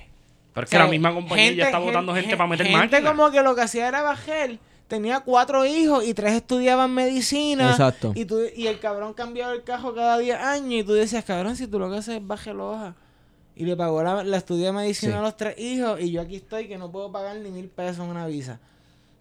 [0.53, 3.03] Pero es O que sea, la misma compañía ya está votando gente, para meter gente
[3.03, 4.59] como que lo que hacía era bajar.
[4.87, 7.71] Tenía cuatro hijos y tres estudiaban medicina.
[7.71, 8.13] Exacto.
[8.15, 10.73] Y, tú, y el cabrón cambiaba el cajo cada 10 años.
[10.75, 12.95] Y tú decías, cabrón, si tú lo que haces es bajar la hoja.
[13.57, 15.19] Y le pagó la, la estudia de medicina Sí.
[15.19, 15.99] a los tres hijos.
[15.99, 18.61] Y yo aquí estoy que no puedo pagar ni mil pesos en una visa.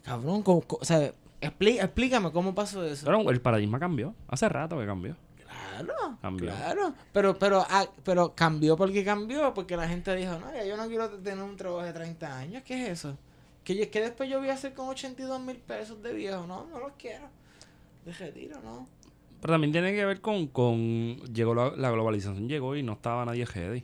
[0.04, 3.06] Cabrón, ¿cómo- cómo- o sea, explí- explícame cómo pasó eso.
[3.06, 4.16] Pero el paradigma cambió.
[4.28, 5.16] Hace rato que cambió.
[5.46, 6.50] Claro, Cambió.
[6.52, 6.94] claro.
[7.12, 10.88] Pero, pero, ah, pero cambió porque cambió, porque la gente dijo, no, ya yo no
[10.88, 13.18] quiero tener un trabajo de 30 años, ¿qué es eso?
[13.64, 16.68] Que, yo- que después yo voy a hacer con 82 mil pesos de viejo, no,
[16.68, 17.26] no los quiero.
[18.06, 18.88] De retiro, no.
[19.42, 20.48] Pero también tiene que ver con...
[20.48, 23.84] con llegó la, la globalización, llegó y no estaba nadie ready.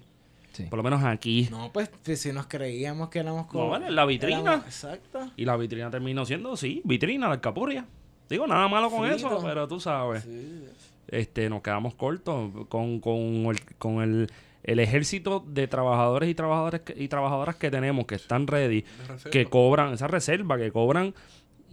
[0.58, 0.64] Sí.
[0.64, 1.48] Por lo menos aquí.
[1.52, 3.66] No, pues, si nos creíamos que éramos como...
[3.66, 4.40] No, vale, la vitrina.
[4.40, 5.32] éramos- exacto.
[5.36, 7.86] Y la vitrina terminó siendo, sí, vitrina de Alcapurria.
[8.30, 9.16] Digo, nada malo con Frito.
[9.28, 10.24] eso, pero tú sabes.
[10.24, 10.66] Sí.
[11.10, 14.28] este nos quedamos cortos con, con el, con el,
[14.64, 18.84] el ejército de trabajadores y trabajadores que- y trabajadoras que tenemos que están ready,
[19.32, 21.14] que cobran esa reserva, que cobran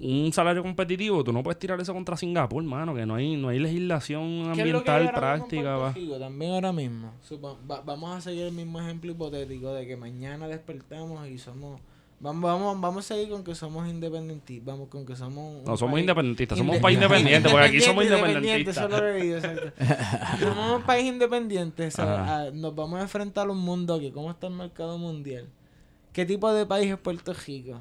[0.01, 3.49] un salario competitivo, tú no puedes tirar eso contra Singapur, mano, que no hay no
[3.49, 5.93] hay legislación ¿Qué es lo que hay ambiental práctica, va.
[5.93, 6.19] Rico?
[6.19, 7.13] También ahora mismo.
[7.29, 11.81] Supo- va- vamos a seguir el mismo ejemplo hipotético de que mañana despertamos y somos...
[12.21, 14.65] Vamos, vamos, vamos a seguir con que somos independentistas.
[14.67, 15.63] Vamos con que somos...
[15.65, 18.77] No somos independentistas, somos un país independiente, porque aquí somos independentistas.
[20.41, 21.87] Somos un país independiente.
[21.99, 22.45] Ajá.
[22.47, 25.49] Ah, nos vamos a enfrentar a un mundo que cómo está el mercado mundial.
[26.13, 27.81] ¿Qué tipo de país es Puerto Rico?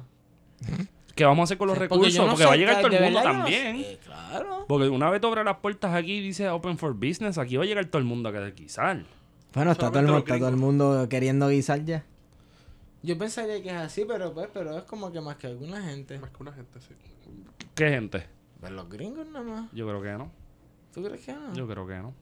[1.14, 2.14] ¿Qué vamos a hacer con los recursos?
[2.16, 3.76] no Porque sé, va a llegar todo el mundo yo no también.
[3.84, 4.64] sé, claro.
[4.66, 7.62] Porque una vez tú abres las puertas aquí y dice Open for Business, aquí va
[7.62, 8.98] a llegar todo el mundo a quedar quizás.
[9.54, 12.04] Bueno, está todo, el, está todo el mundo queriendo guisar ya.
[13.02, 16.18] Yo pensaría que es así, pero pues, pero es como que más que alguna gente.
[16.18, 16.94] Más que una gente, sí.
[17.74, 18.26] ¿Qué gente?
[18.60, 19.70] Pues los gringos nada más.
[19.72, 20.30] Yo creo que no.
[20.92, 21.54] ¿Tú crees que no?
[21.54, 22.14] Yo creo que no.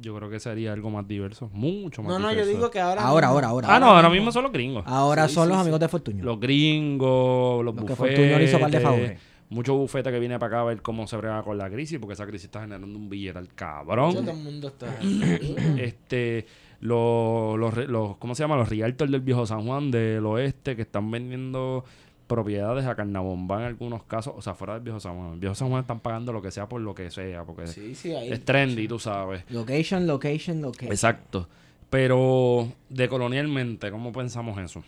[0.00, 1.48] Yo creo que sería algo más diverso.
[1.52, 2.50] Mucho más no, no, diverso.
[2.50, 3.02] yo digo que ahora.
[3.02, 3.68] Ahora, mismo- ahora, ahora.
[3.76, 4.84] Ah, no, ahora mismo son los gringos.
[4.86, 5.60] Ahora Sí, son sí, los sí.
[5.62, 6.24] amigos de Fortuño.
[6.24, 8.16] Los gringos, los Los que bufetes.
[8.18, 9.20] Fortuño le hizo par de favores.
[9.50, 12.14] Mucho bufete que viene para acá a ver cómo se brega con la crisis, porque
[12.14, 14.28] esa crisis está generando un billete al Todo cabrón.
[14.28, 14.86] el mundo está.
[15.78, 16.46] este,
[16.80, 18.56] los, los, los, ¿cómo se llama?
[18.56, 21.84] Los realtors del viejo San Juan del oeste que están vendiendo
[22.26, 25.34] propiedades a Carnabomba en algunos casos, o sea, fuera del viejo San Juan.
[25.34, 27.94] El viejo San Juan están pagando lo que sea por lo que sea, porque sí,
[27.94, 28.32] sí, ahí.
[28.32, 29.44] es trendy, tú sabes.
[29.50, 30.92] Location, location, location.
[30.92, 31.48] Exacto.
[31.90, 34.82] Pero de colonialmente, ¿cómo pensamos eso?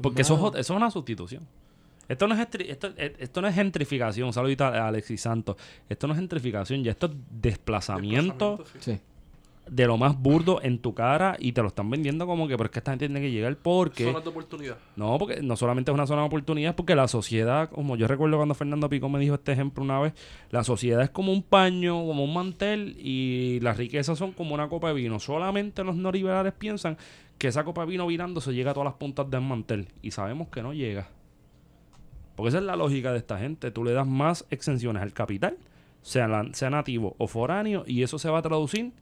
[0.00, 1.46] Porque eso, eso es una sustitución.
[2.08, 5.56] Esto no es, esto, eh, esto no es gentrificación, saludita a Alexis Santos.
[5.88, 9.13] Esto no es gentrificación, ya esto es desplazamiento, Desplazamiento, sí.
[9.66, 12.66] De lo más burdo en tu cara y te lo están vendiendo como que, pero
[12.66, 14.04] es que esta gente tiene que llegar porque...
[14.04, 14.76] Zonas de oportunidad.
[14.94, 18.06] No, porque no solamente es una zona de oportunidad, es porque la sociedad, como yo
[18.06, 20.12] recuerdo cuando Fernando Pico me dijo este ejemplo una vez,
[20.50, 24.68] la sociedad es como un paño, como un mantel y las riquezas son como una
[24.68, 25.18] copa de vino.
[25.18, 26.98] Solamente los no liberales piensan
[27.38, 30.10] que esa copa de vino virando se llega a todas las puntas del mantel y
[30.10, 31.08] sabemos que no llega.
[32.36, 33.70] Porque esa es la lógica de esta gente.
[33.70, 35.56] Tú le das más exenciones al capital,
[36.02, 38.92] sea, la- sea nativo o foráneo, y eso se va a traducir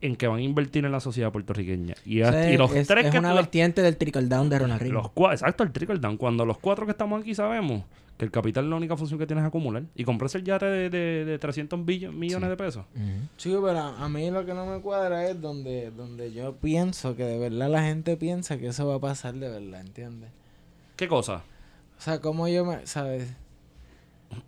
[0.00, 1.94] en que van a invertir en la sociedad puertorriqueña.
[2.04, 4.48] Y, O sea, y los es, tres es que una los- vertiente del trickle down
[4.48, 5.02] de Ronald Reagan.
[5.16, 6.16] los exacto, el trickle down.
[6.16, 7.82] Cuando los cuatro que estamos aquí sabemos
[8.16, 10.90] que el capital la única función que tiene es acumular y comprarse el yate de,
[10.90, 12.84] de, de 300 billo- millones de pesos.
[13.36, 17.14] Chico, pero a a mí lo que no me cuadra es donde, donde yo pienso
[17.14, 20.30] que de verdad la gente piensa que eso va a pasar de verdad, ¿entiendes?
[20.96, 21.44] ¿Qué cosa?
[21.98, 23.32] O sea, como yo me, ¿sabes?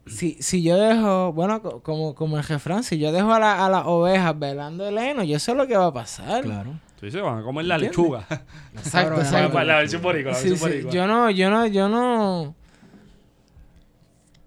[0.07, 3.65] Si, si yo dejo, bueno, co- como, como el refrán, si yo dejo a, la-
[3.65, 6.43] a las ovejas velando el heno, yo sé lo que va a pasar.
[6.43, 6.79] Claro.
[7.01, 7.99] Sí, se van a comer la ¿Entiendes?
[7.99, 8.27] lechuga.
[8.77, 9.65] Exacto, la, exacto.
[9.65, 10.93] la versión boricua, la Sí, versión sí, boricua.
[10.93, 12.55] Yo no, yo no, yo no.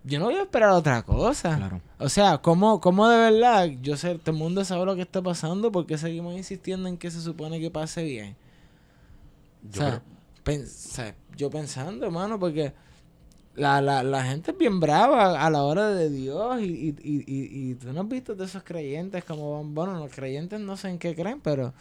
[0.04, 1.56] Yo no voy a esperar otra cosa.
[1.58, 1.82] Claro.
[1.98, 3.70] O sea, ¿cómo, ¿cómo de verdad?
[3.82, 7.10] Yo sé, todo el mundo sabe lo que está pasando porque seguimos insistiendo en que
[7.10, 8.36] se supone que pase bien.
[9.64, 10.02] Yo o sea, creo-
[10.44, 12.74] pen- o sea, yo pensando, hermano, porque
[13.56, 17.26] la, la, la gente es bien brava a la hora de Dios y, y, y,
[17.72, 20.90] y, tú no has visto de esos creyentes como, van- bueno, los creyentes no sé
[20.90, 21.74] en qué creen, pero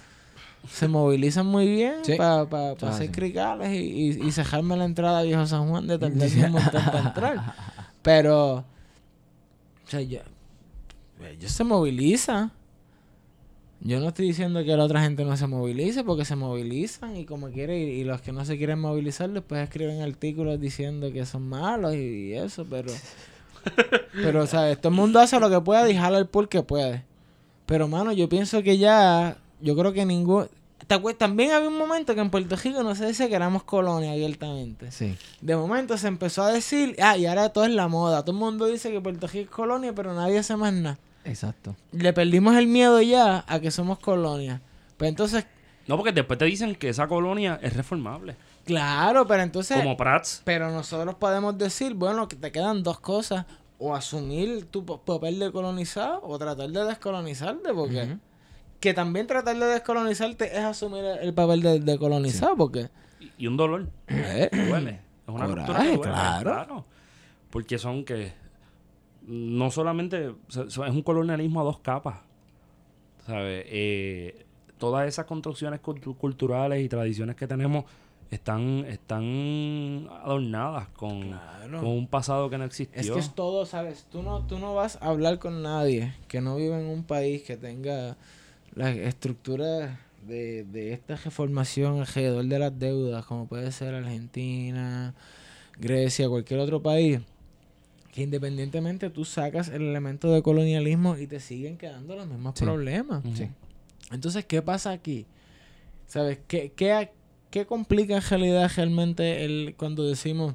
[0.71, 2.15] se movilizan muy bien Sí.
[2.17, 5.87] para pa, pa hacer cricales y, y, y cejarme la entrada a Viejo San Juan
[5.87, 7.55] de tardarme un montón para entrar.
[8.03, 8.65] Pero, o
[9.87, 10.21] sea, yo,
[11.31, 12.51] ellos se movilizan.
[13.85, 17.25] Yo no estoy diciendo que la otra gente no se movilice, porque se movilizan y
[17.25, 21.27] como quiere, y, y los que no se quieren movilizar después escriben artículos diciendo que
[21.27, 22.93] son malos y, y eso, pero...
[24.13, 24.81] pero, ¿sabes?
[24.81, 27.05] Todo el mundo hace lo que puede y jala el pool que puede.
[27.67, 29.37] Pero, mano, yo pienso que ya...
[29.61, 30.47] Yo creo que ningún...
[30.87, 33.63] ¿Te acuer- También había un momento que en Puerto Rico no se decía que éramos
[33.63, 34.91] colonia abiertamente.
[34.91, 35.17] Sí.
[35.41, 38.23] De momento se empezó a decir, ah, y ahora todo es la moda.
[38.25, 40.99] Todo el mundo dice que Puerto Rico es colonia, pero nadie hace más nada.
[41.25, 41.77] Exacto.
[41.93, 44.61] Le perdimos el miedo ya a que somos colonia.
[44.97, 45.47] Pues entonces,
[45.87, 48.37] No, porque después te dicen que esa colonia es reformable.
[48.65, 50.43] claro, pero entonces, como Prats.
[50.45, 53.47] pero nosotros podemos decir, bueno, que te quedan dos cosas.
[53.85, 58.17] O asumir tu pa- papel de colonizado o tratar de descolonizarte, porque...
[58.79, 62.89] Que también tratar de descolonizarte es asumir el el papel de, de colonizado, porque...
[63.19, 63.89] Y, y un dolor.
[64.07, 65.01] eh, duele.
[65.27, 66.85] Es una Coraje, cultura que duele, claro.
[67.51, 68.33] Porque son que
[69.27, 72.21] no solamente o sea, so- es un colonialismo a dos capas.
[73.27, 73.65] ¿Sabes?
[73.69, 74.45] Eh,
[74.79, 77.85] todas esas construcciones cultu- culturales y tradiciones que tenemos
[78.33, 81.81] están, están adornadas con, Claro.
[81.81, 83.01] con un pasado que no existió.
[83.01, 84.07] Es que es todo, ¿sabes?
[84.11, 87.43] Tú no, tú no vas a hablar con nadie que no vive en un país
[87.43, 88.17] que tenga
[88.75, 89.97] las estructuras
[90.27, 95.15] de, de esta reformación alrededor de las deudas, como puede ser Argentina,
[95.79, 97.21] Grecia, cualquier otro país,
[98.13, 102.65] que independientemente tú sacas el elemento de colonialismo y te siguen quedando los mismos Sí.
[102.65, 103.23] problemas.
[103.35, 103.49] Sí.
[104.13, 105.27] Entonces, ¿qué pasa aquí?
[106.07, 106.39] ¿Sabes?
[106.47, 107.11] ¿Qué, qué,
[107.51, 110.55] qué complica en realidad realmente el, cuando decimos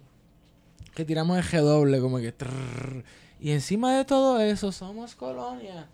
[0.94, 2.32] que tiramos el G como que...
[2.32, 3.04] trrr,
[3.40, 5.88] y encima de todo eso somos colonia.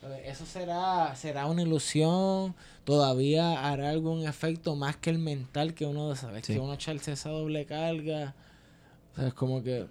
[0.00, 0.20] ¿Sabes?
[0.24, 2.54] Eso será, será una ilusión.
[2.84, 6.46] Todavía hará algún efecto más que el mental que uno, ¿sabes?
[6.46, 6.54] Sí.
[6.54, 8.34] Que uno echarse esa doble carga.
[9.14, 9.34] ¿Sabes?
[9.34, 9.86] Como que...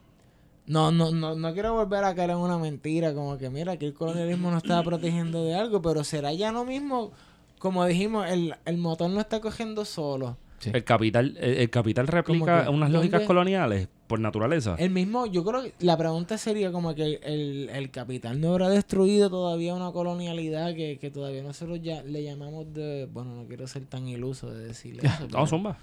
[0.70, 3.88] No, no, no, no quiero volver a caer en una mentira, como que mira, que
[3.88, 7.12] el colonialismo nos estaba protegiendo de algo, pero será ya lo mismo,
[7.58, 10.38] como dijimos, el, el motor no está cogiendo solo.
[10.60, 10.70] Sí.
[10.72, 14.76] El capital, el, el capital replica que, unas lógicas coloniales por naturaleza.
[14.78, 18.70] El mismo, yo creo que la pregunta sería como que el, el capital no habrá
[18.70, 23.66] destruido todavía una colonialidad que, que todavía nosotros ya le llamamos de, bueno, no quiero
[23.66, 25.78] ser tan iluso de decirle eso, No, pero, zumba.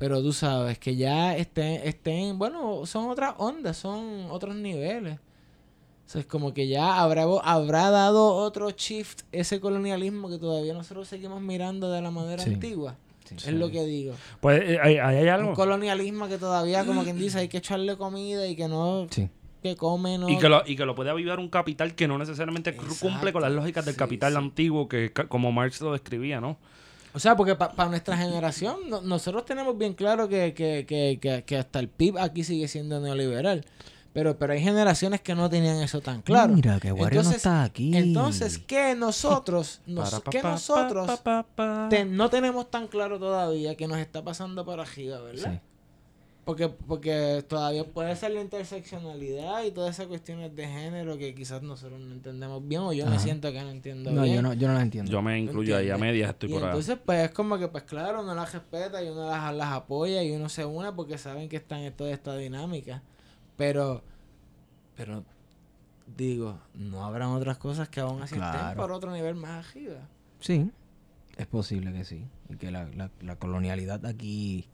[0.00, 5.18] Pero tú sabes que ya estén, estén, bueno, son otras ondas, son otros niveles.
[5.18, 10.72] O sea, es como que ya habrá, habrá dado otro shift ese colonialismo que todavía
[10.74, 12.54] nosotros seguimos mirando de la manera Sí.
[12.54, 12.96] antigua.
[13.26, 13.36] Sí.
[13.36, 14.14] Es lo que digo.
[14.40, 15.50] Pues eh, ahí ahí hay algo.
[15.50, 19.28] Un colonialismo que todavía, como quien dice, hay que echarle comida y que no, Sí.
[19.62, 20.28] que come, no.
[20.28, 23.32] Y que, lo, y que lo puede avivar un capital que no necesariamente cru- cumple
[23.32, 23.54] con las Exacto.
[23.60, 24.38] lógicas del Sí, capital sí.
[24.38, 26.56] antiguo que como Marx lo describía, ¿no?
[27.12, 31.44] O sea, porque para nuestra generación, no- nosotros tenemos bien claro que, que, que, que,
[31.44, 33.64] que hasta el PIB aquí sigue siendo neoliberal.
[34.12, 36.52] Pero, pero hay generaciones que no tenían eso tan claro.
[36.52, 37.96] Mira, que Wario no Entonces- está aquí.
[37.96, 41.88] Entonces, ¿qué nosotros, nos- Para, pa, que pa, nosotros pa, pa, pa.
[41.88, 45.52] te- no tenemos tan claro todavía que nos está pasando por arriba, ¿verdad?
[45.54, 45.60] Sí.
[46.50, 51.62] Porque, porque todavía puede ser la interseccionalidad y todas esas cuestiones de género que quizás
[51.62, 54.34] nosotros no entendemos bien o yo me siento que no entiendo No, bien.
[54.34, 55.12] yo no, yo no la entiendo.
[55.12, 56.68] Yo me incluyo ahí a medias, estoy y por ahí.
[56.70, 60.24] entonces, pues es como que, pues claro, uno las respeta y uno las, las apoya
[60.24, 63.00] y uno se une porque saben que están en toda esta dinámica.
[63.56, 64.02] Pero,
[64.96, 65.22] pero,
[66.16, 68.80] digo, no habrán otras cosas que aún así estén Claro.
[68.80, 70.00] por otro nivel más arriba.
[70.40, 70.68] Sí,
[71.36, 72.26] es posible que sí.
[72.48, 74.68] Y que la, la, la colonialidad aquí...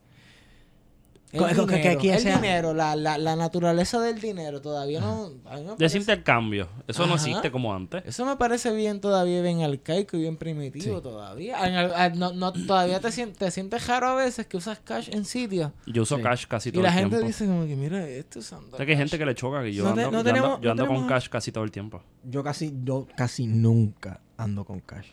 [1.29, 5.01] El Co- que- dinero, aquí el sea- dinero la, la, la naturaleza del dinero todavía
[5.01, 5.29] no...
[5.43, 6.69] parece- intercambio.
[6.87, 8.01] Eso no existe como antes.
[8.05, 11.03] Eso me parece bien todavía, bien arcaico y bien primitivo Sí.
[11.03, 12.05] todavía.
[12.05, 15.71] En no, no, todavía te, te sientes raro a veces que usas cash en sitios.
[15.85, 16.23] Yo uso Sí.
[16.23, 17.27] cash casi Y todo la el gente tiempo.
[17.27, 19.19] dice como que, mira, esto usando Sé que hay gente cash".
[19.19, 20.87] que le choca que yo No te- ando, no yo tenemos- ando, yo no ando
[20.95, 22.01] con cash casi todo el tiempo.
[22.23, 25.09] Yo casi, yo casi nunca ando con cash.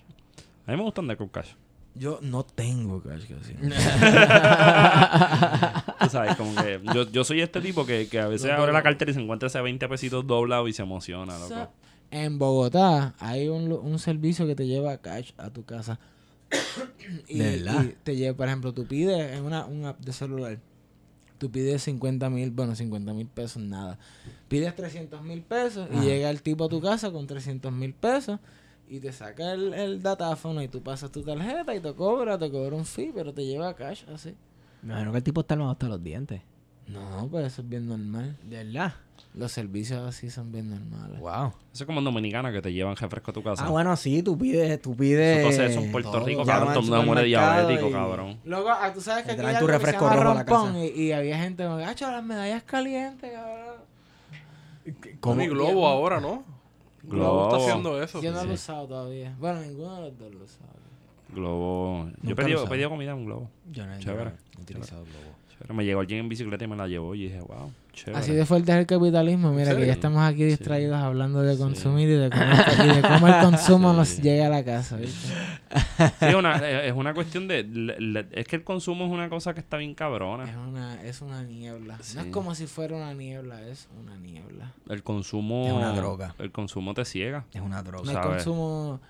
[0.66, 1.51] A mí me gusta andar con cash.
[1.97, 3.55] Yo no tengo cash casi.
[6.01, 8.73] Tú sabes, como que yo, yo soy este tipo que, que a veces No, abre
[8.73, 11.73] la cartera y se encuentra ese 20 pesitos doblados y se emociona, O sea, loco.
[12.11, 15.99] en Bogotá hay un, un servicio que te lleva cash a tu casa.
[17.29, 17.85] y, ¿De verdad?
[17.85, 20.59] y te lleva, por ejemplo, tú pides en una, un app de celular.
[21.39, 23.99] Tú pides 50 mil, bueno, 50 mil pesos, nada.
[24.49, 28.39] Pides 300 mil pesos y llega el tipo a tu casa con 300 mil pesos
[28.89, 32.51] y te saca el, el datáfono y tú pasas tu tarjeta y te cobra, te
[32.51, 34.35] cobra un fee, pero te lleva cash así.
[34.82, 36.43] Me imagino que el tipo está armado hasta los dientes.
[36.86, 38.36] No, pues eso es bien normal.
[38.43, 38.93] ¿De verdad?
[39.32, 41.19] Los servicios así son bien normales.
[41.19, 41.47] Wow.
[41.73, 43.65] Eso es como en Dominicana que te llevan refresco a tu casa.
[43.66, 45.39] Ah, bueno, sí, tú pides, tú pides...
[45.39, 46.27] Entonces eso en Puerto todo.
[46.27, 48.39] Rico, cabrón, todo el mundo diabético, y- cabrón.
[48.44, 50.31] Luego, ah, tú sabes que Te aquí hay tu algo que se refresco llama rojo
[50.31, 50.85] a la casa.
[50.85, 55.39] Y, y había gente ¡acho, las medallas calientes, cabrón!
[55.39, 56.44] Mi globo ahahora, ¿no?
[57.06, 57.44] Globo.
[57.44, 58.22] está haciendo eso.
[58.22, 59.35] Yo no lo he usado todavía.
[59.39, 60.70] Bueno, ninguno de los dos lo he usado.
[61.35, 62.10] Globo.
[62.22, 62.68] Yo usaba.
[62.68, 63.51] pedí comida en un globo.
[63.70, 64.31] Yo no, Chévere.
[64.31, 65.36] no he utilizado globo.
[65.51, 65.74] Chévere.
[65.74, 68.19] Me llegó alguien en bicicleta y me la llevó y dije, wow, chévere.
[68.19, 69.53] Así de fuerte es el capitalismo.
[69.53, 70.45] Mira, que ya estamos aquí Sí.
[70.45, 72.45] distraídos hablando de consumir y, de cómo,
[72.85, 73.97] y de cómo el consumo Sí.
[73.97, 74.97] nos llega a la casa.
[74.97, 75.29] ¿viste?
[76.21, 77.62] Sí, una- eh, es una cuestión de...
[77.65, 80.45] le- le- es que el consumo es una cosa que está bien Es cabrona.
[80.69, 81.99] una, es una niebla.
[82.01, 82.16] Sí.
[82.16, 84.73] No es como si fuera una niebla, es una niebla.
[84.89, 85.66] El consumo...
[85.66, 86.35] Es una droga.
[86.39, 87.45] El consumo te ciega.
[87.53, 88.05] Es una droga.
[88.05, 88.45] No hay ¿sabes?
[88.45, 89.01] consumo.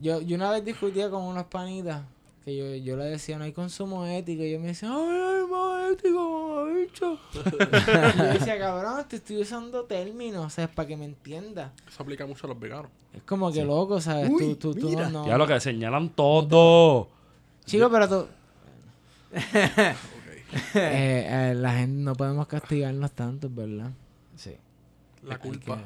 [0.00, 2.02] Yo, yo una vez discutía con unos panitas
[2.44, 4.42] que yo, yo le decía, no hay consumo ético.
[4.44, 5.44] Y yo me decía, ay, ay,
[6.10, 7.18] mamá, bicho.
[7.34, 11.72] y yo decía, cabrón, te estoy usando términos, o sea, es para que me entiendas.
[11.88, 12.90] Eso aplica mucho a los veganos.
[13.12, 14.28] Es como que loco, ¿sabes?
[14.30, 15.08] Uy, tú, tú, tú mira.
[15.08, 15.26] no.
[15.26, 17.08] Ya lo que señalan todo.
[17.64, 18.16] Chico, pero tú.
[18.16, 18.28] Ok.
[20.74, 23.90] eh, eh, la gente no podemos castigarnos tanto, ¿verdad?
[24.36, 24.54] Sí.
[25.22, 25.78] La culpa.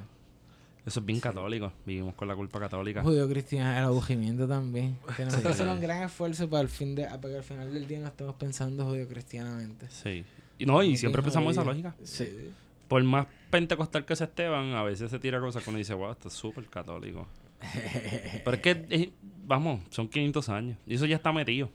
[0.86, 1.72] Eso es bien católico.
[1.84, 3.02] Vivimos con la culpa católica.
[3.02, 4.96] Judío cristiano, el aburrimiento también.
[5.16, 5.42] Tenemos Sí.
[5.42, 8.00] que hacer un gran esfuerzo para, el fin de, para que al final del día
[8.00, 9.86] no estemos pensando judío cristianamente.
[9.90, 10.24] Sí.
[10.58, 11.94] Y no, y siempre pensamos esa lógica.
[12.02, 12.50] Sí.
[12.88, 16.12] Por más pentecostal que sea Esteban, a veces se tira cosas que uno dice, wow,
[16.12, 17.26] esto es súper católico.
[18.44, 19.10] Pero es que, eh,
[19.44, 20.78] vamos, son 500 años.
[20.86, 21.70] Y eso ya está metido.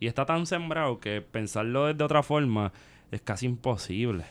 [0.00, 2.72] Y está tan sembrado que pensarlo de otra forma
[3.10, 4.24] es casi imposible.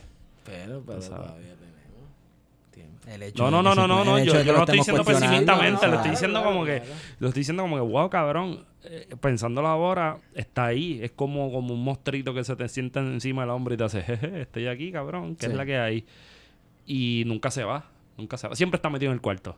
[0.44, 1.77] Pero, pero todavía tenemos.
[3.08, 5.92] El hecho No, no, no, no, no, Yo, yo lo no estoy diciendo pesimistamente, no,
[5.92, 6.10] lo estoy claro.
[6.10, 6.94] diciendo como que, claro.
[7.20, 11.00] lo estoy diciendo como que, wow, cabrón, eh, pensándolo ahora, está ahí.
[11.02, 14.02] Es como, como un monstruito que se te sienta encima del hombro y te hace,
[14.02, 15.52] jeje, estoy aquí, cabrón, que Sí.
[15.52, 16.04] es la que hay.
[16.86, 17.84] Y nunca se va,
[18.16, 18.54] nunca se va.
[18.56, 19.56] Siempre está metido en el cuarto.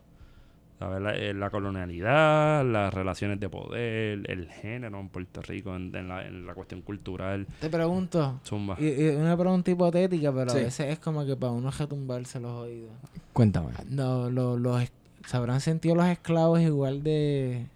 [0.80, 1.02] ¿Sabes?
[1.02, 6.08] La, eh, la colonialidad, las relaciones de poder, el género en Puerto Rico, en, en
[6.08, 7.46] la, en la cuestión cultural.
[7.60, 8.76] Te pregunto, Zumba.
[8.80, 10.58] y, y una pregunta hipotética, pero Sí.
[10.58, 12.90] a veces es como que para uno retumbarse los oídos.
[13.34, 13.72] Cuéntame.
[13.90, 14.82] No, lo- los,
[15.26, 17.66] ¿Se habrán sentido los esclavos igual de,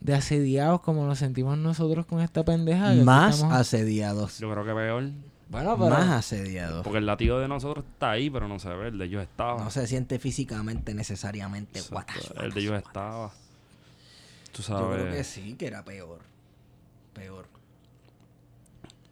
[0.00, 2.94] de asediados como nos sentimos nosotros con esta pendeja?
[3.02, 4.38] Más estamos- asediados.
[4.38, 5.10] Yo creo que peor.
[5.50, 5.90] Bueno, pero...
[5.90, 6.84] Más asediados.
[6.84, 8.88] Porque el latido de nosotros está ahí, pero no se ve.
[8.88, 9.62] El de ellos estaba.
[9.62, 11.82] No se siente físicamente necesariamente.
[11.82, 12.06] Fuck,
[12.40, 12.86] El de ellos fuck.
[12.86, 13.32] estaba.
[14.52, 15.26] Tú Yo creo que sabes.
[15.26, 16.20] sí, que era peor.
[17.14, 17.46] Peor.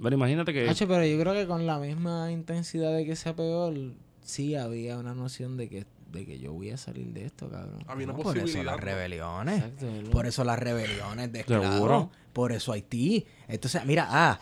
[0.01, 0.69] Pero imagínate que.
[0.69, 3.74] Hacho, pero yo creo que con la misma intensidad de que sea peor,
[4.23, 7.82] sí había una noción de que, de que yo voy a salir de esto, cabrón.
[7.89, 9.65] Había una No, por eso las rebeliones.
[9.65, 10.10] Exacto.
[10.10, 11.62] Por eso las rebeliones de Seguro.
[11.65, 12.09] esclavos.
[12.32, 13.27] Por eso Haití.
[13.48, 14.39] Entonces, mira, ah,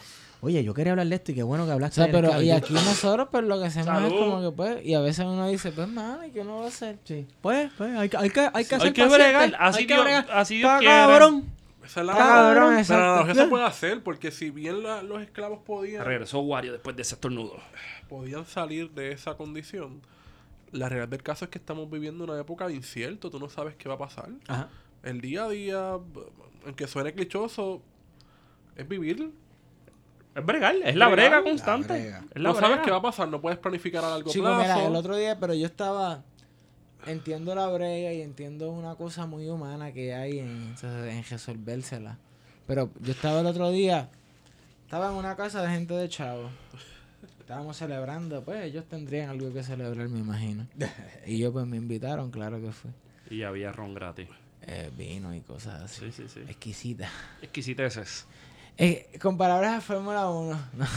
[0.47, 2.28] oye, yo quería hablar de esto y qué bueno que O hablaste sea, de la
[2.28, 4.06] pero y aquí nosotros pues lo que hacemos Salud.
[4.06, 6.64] es como que pues, y a veces uno dice, pues mano, ¿y qué uno va
[6.64, 6.98] a hacer?
[7.05, 7.27] Sí.
[7.40, 9.56] Pues, pues, hay, que- hay que, hay que Hay hacer que bregar.
[9.59, 10.27] Así hay que Dios- bregar.
[10.32, 11.44] así Dios cabrón.
[11.85, 16.05] Esa es la cabrón, Pero se puede hacer, porque si bien la- los esclavos podían,
[16.05, 17.56] Regresó Wario después de ese estornudo.
[18.09, 20.01] podían salir de esa condición,
[20.73, 23.77] la realidad del caso es que estamos viviendo una época de incierto, tú no sabes
[23.77, 24.31] qué va a pasar.
[24.48, 24.68] Ajá.
[25.05, 25.90] El día a día,
[26.64, 27.81] aunque suene clichoso,
[28.74, 29.31] es vivir.
[30.36, 31.88] Es bregar, es la brega constante.
[31.88, 32.24] La brega.
[32.34, 34.60] Es la No sabes qué va a pasar, no puedes planificar a largo Chico, plazo.
[34.60, 36.22] mira, el otro día, pero yo estaba.
[37.06, 42.18] Entiendo la brega y entiendo una cosa muy humana que hay en, en resolvérsela.
[42.66, 44.10] Pero yo estaba el otro día.
[44.84, 46.50] Estaba en una casa de gente de chavo.
[47.40, 50.66] Estábamos celebrando, pues ellos tendrían algo que celebrar, me imagino.
[51.26, 52.90] Y yo, pues me invitaron, claro que fue.
[53.30, 54.28] Y había ron gratis.
[54.62, 56.06] Eh, vino y cosas así.
[56.06, 56.40] Sí, sí, sí.
[56.48, 57.08] Exquisita.
[57.40, 58.26] Exquisiteces.
[58.78, 60.59] Eh, con palabras de Fórmula 1.
[60.74, 60.86] no.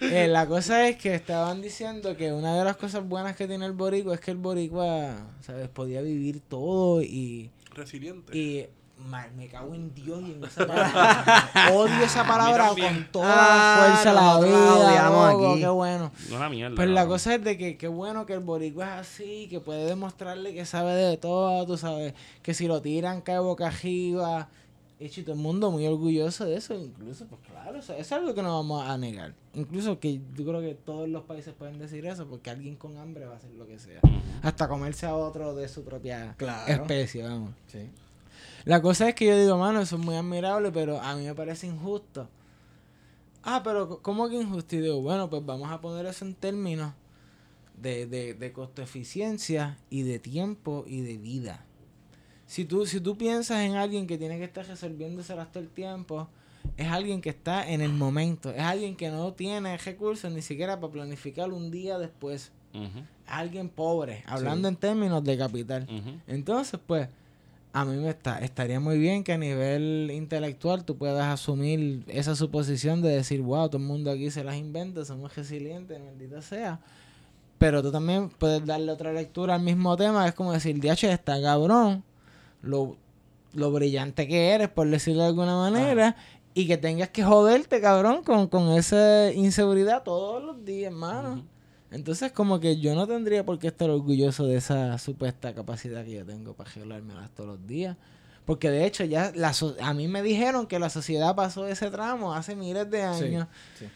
[0.00, 3.64] Eh, la cosa es que estaban diciendo que una de las cosas buenas que tiene
[3.66, 5.68] el boricua es que el boricua, ¿sabes?
[5.68, 7.50] Podía vivir todo y...
[7.72, 8.36] Resiliente.
[8.36, 8.66] y
[8.98, 11.70] ma- me cago en Dios y en esa palabra.
[11.72, 15.60] Odio esa palabra con toda Ah, la fuerza, la nosotros la vida, loco, aquí.
[15.60, 16.12] qué bueno.
[16.30, 16.76] No mierda.
[16.76, 19.84] Pues la cosa es de que qué bueno que el boricua es así, que puede
[19.84, 22.12] demostrarle que sabe de todo, tú sabes,
[22.42, 24.48] que si lo tiran cae boca arriba.
[25.02, 28.12] Y chi, todo el mundo muy orgulloso de eso, incluso, pues claro, eso, eso es
[28.12, 29.34] algo que no vamos a negar.
[29.54, 33.26] Incluso que yo creo que todos los países pueden decir eso, porque alguien con hambre
[33.26, 34.00] va a hacer lo que sea.
[34.42, 36.70] Hasta comerse a otro de su propia Claro.
[36.72, 37.50] especie, vamos.
[37.66, 37.90] Sí.
[38.64, 41.34] La cosa es que yo digo, mano, eso es muy admirable, pero a mí me
[41.34, 42.28] parece injusto.
[43.42, 44.76] Ah, pero ¿cómo que injusto?
[44.76, 46.92] Y digo, bueno, pues vamos a poner eso en términos
[47.76, 51.64] de, de, de costo-eficiencia y de tiempo y de vida.
[52.52, 56.28] Si tú, si tú piensas en alguien que tiene que estar resolviéndoselas todo el tiempo,
[56.76, 60.78] es alguien que está en el momento, es alguien que no tiene recursos ni siquiera
[60.78, 62.52] para planificar un día después.
[62.74, 65.88] Ujú, Alguien pobre, hablando en términos de capital.
[66.26, 67.08] Entonces, pues,
[67.72, 72.36] a mí me está, estaría muy bien que a nivel intelectual tú puedas asumir esa
[72.36, 76.80] suposición de decir, wow, todo el mundo aquí se las inventa, somos resilientes, maldita sea.
[77.56, 81.40] Pero tú también puedes darle otra lectura al mismo tema, es como decir, DH está
[81.40, 82.04] cabrón,
[82.62, 82.96] lo,
[83.52, 86.16] lo brillante que eres, por decirlo de alguna manera,
[86.54, 91.44] y que tengas que joderte, cabrón, con, con esa inseguridad todos los días, hermano.
[91.90, 96.12] Entonces, como que yo no tendría por qué estar orgulloso de esa supuesta capacidad que
[96.12, 97.96] yo tengo para arreglármelas todos los días.
[98.46, 101.90] Porque de hecho, ya la so- a mí me dijeron que la sociedad pasó ese
[101.90, 103.46] tramo hace miles de años.
[103.78, 103.86] sí.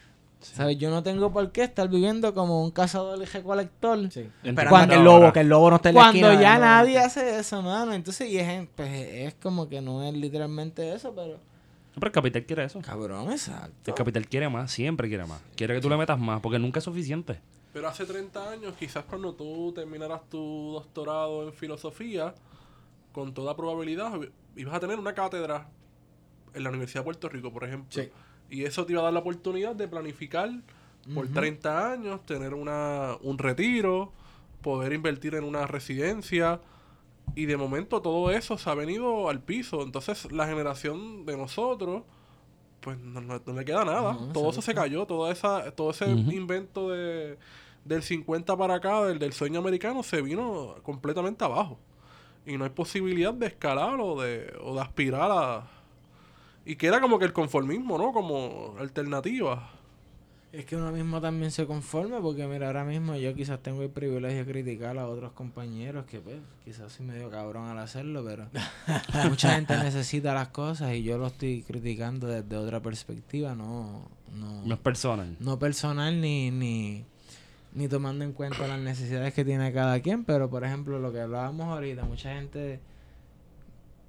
[0.55, 0.77] ¿Sabes?
[0.77, 4.11] Yo no tengo por qué estar viviendo como un cazador y recolector.
[4.11, 4.29] Sí.
[4.69, 7.39] Cuando- el lobo, que el lobo no esté en la Cuando esquina ya nadie hace
[7.39, 7.93] eso, mano.
[7.93, 11.39] Entonces, y es, pues, es como que no es literalmente eso, pero...
[11.95, 12.79] Pero el capital quiere eso.
[12.81, 13.71] Cabrón, exacto.
[13.91, 15.41] El capital quiere más, siempre quiere más.
[15.55, 17.41] Quiere que tú le metas más, porque nunca es suficiente.
[17.73, 22.33] Pero hace 30 años, quizás cuando tú terminaras tu doctorado en filosofía,
[23.11, 24.11] con toda probabilidad
[24.55, 25.67] ibas a tener una cátedra
[26.53, 27.89] en la Universidad de Puerto Rico, por ejemplo.
[27.89, 28.09] Sí.
[28.49, 30.49] Y eso te iba a dar la oportunidad de planificar
[31.13, 34.11] por 30 años, tener una, un retiro,
[34.61, 36.59] poder invertir en una residencia.
[37.35, 39.83] Y de momento todo eso se ha venido al piso.
[39.83, 42.03] Entonces la generación de nosotros,
[42.81, 44.13] pues no, no- no le queda nada.
[44.13, 47.37] No, todo eso se cayó, toda esa, todo ese invento de,
[47.85, 51.77] del 50 para acá, del, del sueño americano, se vino completamente abajo.
[52.45, 55.69] Y no hay posibilidad de escalar o de, o de aspirar a...
[56.67, 58.11] Y queda como que el conformismo, ¿no?
[58.11, 59.71] Como alternativa.
[60.51, 63.89] Es que uno mismo también se conforme porque mira, ahora mismo yo quizás tengo el
[63.89, 66.35] privilegio de criticar a otros compañeros que pues
[66.65, 68.47] quizás soy medio cabrón al hacerlo, pero
[69.29, 74.65] mucha gente necesita las cosas y yo lo estoy criticando desde otra perspectiva, no No
[74.65, 75.37] no, es personal.
[75.39, 77.05] no personal ni, ni
[77.73, 81.21] ni tomando en cuenta las necesidades que tiene cada quien, pero por ejemplo lo que
[81.21, 82.81] hablábamos ahorita, mucha gente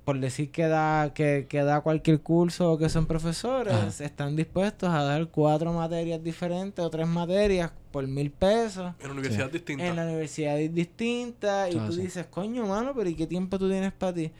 [0.08, 4.88] por decir que da, que, que da cualquier curso o que son profesores, están dispuestos
[4.88, 9.84] a dar cuatro materias diferentes o tres materias por mil pesos En universidad distinta.
[9.86, 12.00] en la universidad distinta y Eso tú sí.
[12.00, 14.32] dices, coño, mano, pero ¿y qué tiempo tú tienes para ti?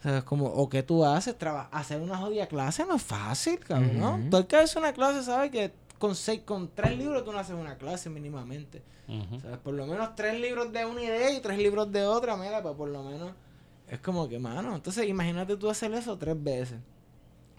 [0.00, 3.02] O sea, es como, o qué tú haces, Traba- hacer una jodida clase no es
[3.02, 4.00] fácil, cabrón.
[4.20, 4.30] Ujú.
[4.30, 7.38] Todo el que hace una clase sabe que con seis, con tres libros tú no
[7.38, 8.80] haces una clase mínimamente.
[9.42, 9.58] ¿Sabes?
[9.58, 12.74] Por lo menos tres libros de una idea y tres libros de otra, mira, pues
[12.74, 13.32] por lo menos
[13.88, 16.78] es como que, mano, entonces imagínate tú hacer eso tres veces.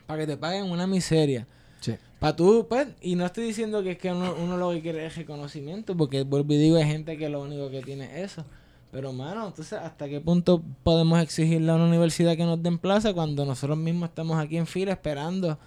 [0.06, 1.48] Para que te paguen una miseria.
[1.82, 1.96] Sí.
[2.20, 5.06] Para tú, pues, y no estoy diciendo que es que uno, uno lo que quiere
[5.06, 8.46] es reconocimiento, porque vuelvo y digo, hay gente que lo único que tiene es eso.
[8.92, 13.14] Pero, mano, entonces, ¿hasta qué punto podemos exigirle a una universidad que nos den plaza
[13.14, 15.58] cuando nosotros mismos estamos aquí en fila esperando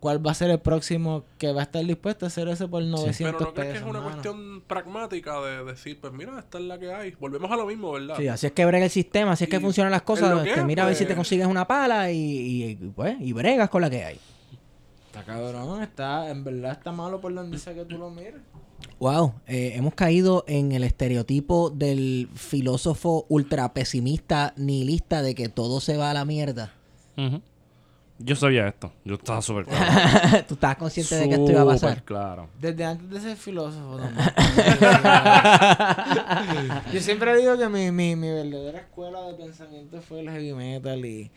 [0.00, 2.82] ¿Cuál va a ser el próximo que va a estar dispuesto a hacer eso por
[2.82, 3.72] 900 Pero no crees pesos?
[3.72, 4.10] que es una mano?
[4.12, 7.12] cuestión pragmática de decir, pues mira, esta es la que hay.
[7.18, 8.16] Volvemos a lo mismo, ¿verdad?
[8.18, 10.32] Sí, así es que brega el sistema, así es que Y funcionan las cosas.
[10.42, 12.74] que este, es, mira a ver si te pues- consigues una pala y, y, y,
[12.94, 14.20] pues, y bregas con la que hay.
[15.06, 18.34] Está cabrón, está, en verdad está malo por donde sea que tú lo mires.
[19.00, 25.80] Wow, eh, hemos caído en el estereotipo del filósofo ultra pesimista nihilista de que todo
[25.80, 26.72] se va a la mierda.
[27.16, 27.40] Ujú.
[28.18, 28.92] Yo sabía esto.
[29.04, 30.44] Yo estaba súper claro.
[30.48, 32.02] Tú estabas consciente de que esto iba a Súper pasar.
[32.04, 32.48] claro.
[32.60, 34.26] Desde antes de ser filósofo también.
[36.92, 41.04] Yo siempre digo que mi, mi, mi verdadera escuela de pensamiento fue el heavy metal
[41.04, 41.30] y,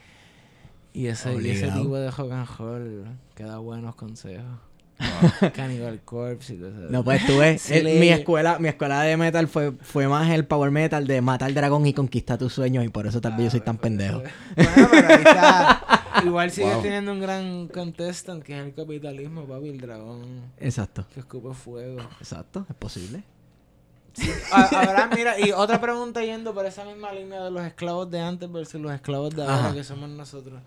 [0.93, 4.45] y, ese, y ese tipo de rock and roll que da buenos consejos.
[5.53, 6.89] Cannibal Corpse y cosas.
[6.91, 10.07] No, pues tú ves, Sí, el- le- mi escuela, mi escuela de metal fue, fue
[10.07, 13.33] más el power metal de matar dragón y conquistar tus sueños y por eso tal
[13.33, 14.21] vez yo soy tan pendejo.
[14.55, 15.81] Bueno, pero ahí está.
[16.25, 16.81] Igual sigues Wow.
[16.83, 22.01] teniendo un gran contestant que es el capitalismo, papi, el dragón Exacto, que escupe fuego.
[22.19, 23.23] exacto, es posible.
[24.51, 28.19] Ah, Habrá, mira, y otra pregunta yendo por esa misma línea de los esclavos de
[28.19, 29.73] antes versus los esclavos de ahora Ajá.
[29.73, 30.59] que somos nosotros.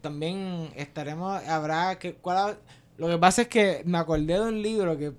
[0.00, 2.56] También estaremos, habrá que, ¿cuál
[2.98, 5.12] lo que pasa es que me acordé de un libro que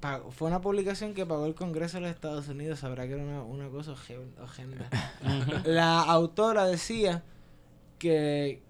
[0.00, 3.22] pagó- fue una publicación que pagó el Congreso de los Estados Unidos, sabrá que era
[3.22, 4.88] una, una cosa horrenda.
[5.64, 7.22] La autora decía
[7.98, 8.62] que,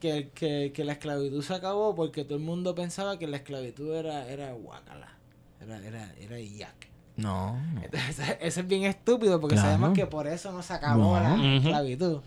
[0.00, 3.94] que, que, que la esclavitud se acabó porque todo el mundo pensaba que la esclavitud
[3.94, 5.16] era, era guacala,
[5.60, 6.88] era, era, era yak.
[7.16, 7.82] No, no.
[7.82, 9.70] Entonces, eso es bien estúpido porque Claro.
[9.70, 11.20] sabemos que por eso no se acabó No.
[11.20, 12.20] la esclavitud.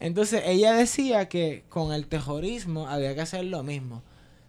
[0.00, 4.02] Entonces ella decía que con el terrorismo había que hacer lo mismo.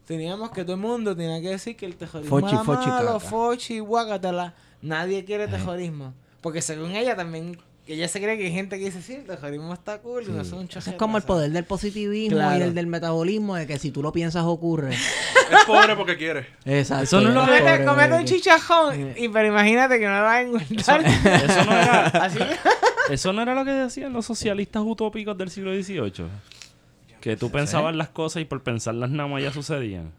[0.07, 3.13] Teníamos que todo el mundo tenía que decir que el terrorismo Fochi, era fochi, malo,
[3.17, 3.29] caca.
[3.29, 4.53] fochi, guacatala.
[4.81, 6.13] Nadie quiere terrorismo.
[6.39, 9.73] Porque según ella también, ella se cree que hay gente que dice, sí, el terrorismo
[9.73, 12.57] está cool y no son un Eso es como el poder del positivismo Claro.
[12.57, 14.95] y el del metabolismo, de que si tú lo piensas ocurre.
[15.49, 16.45] Es pobre porque quiere.
[16.65, 17.03] Exacto.
[17.03, 20.05] Eso no es lo ya, que- Comete, pobre comete un chichajón, y, pero imagínate que
[20.05, 21.05] no lo vas a engordar.
[21.05, 22.39] Eso no era, Así
[23.09, 26.25] eso no era lo que decían los socialistas utópicos del siglo XVIII.
[27.31, 30.11] Que tú pensabas las cosas y por pensarlas nada más ya sucedían.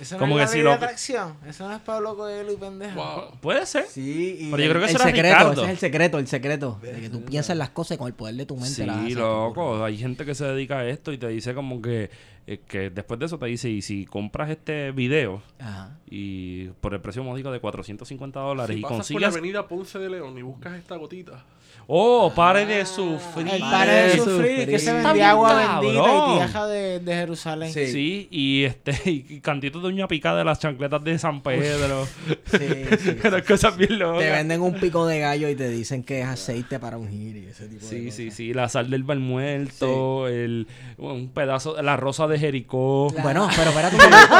[0.00, 1.34] Eso no Como es que la si ley lo- de atracción.
[1.46, 2.94] Eso no es Pablo Coelho y pendejo.
[2.96, 3.38] Wow.
[3.42, 3.84] Puede ser.
[3.86, 5.52] Sí, y Pero yo creo que el eso era secreto, Ricardo.
[5.52, 6.78] ese es el secreto, el secreto.
[6.82, 9.84] De que tú piensas las cosas con el poder de tu mente Sí, loco.
[9.84, 12.08] Hay gente que se dedica a esto y te dice como que,
[12.46, 15.98] eh, que después de eso te dice, y si compras este video Ajá.
[16.08, 19.28] y por el precio módico de 450 dólares Si y pasas por la consigues...
[19.36, 21.44] avenida Ponce de León y buscas esta gotita,
[21.92, 23.48] Oh, pare de sufrir.
[23.48, 24.68] El Pare de sufrir, sufrir.
[24.68, 25.80] que se vendía agua cabrón.
[25.94, 27.72] bendita y tierra de, de Jerusalén.
[27.72, 27.86] Sí.
[27.88, 32.06] Sí, y este y cantitos de uña picada de las chancletas de San Pedro.
[32.44, 32.58] Sí,
[33.00, 33.16] sí.
[33.26, 34.20] Unas cosas bien locas.
[34.20, 37.46] Te venden un pico de gallo y te dicen que es aceite para ungir y
[37.46, 38.16] ese tipo de Sí, cosas.
[38.16, 43.08] sí, sí, la sal del bar muerto, el, un pedazo, la rosa de Jericó.
[43.22, 44.34] Bueno, pero espérate un momento.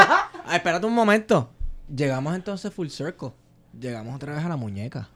[0.47, 1.49] Ah, espérate un momento.
[1.93, 3.31] Llegamos entonces full circle.
[3.77, 5.09] Llegamos otra vez a la muñeca.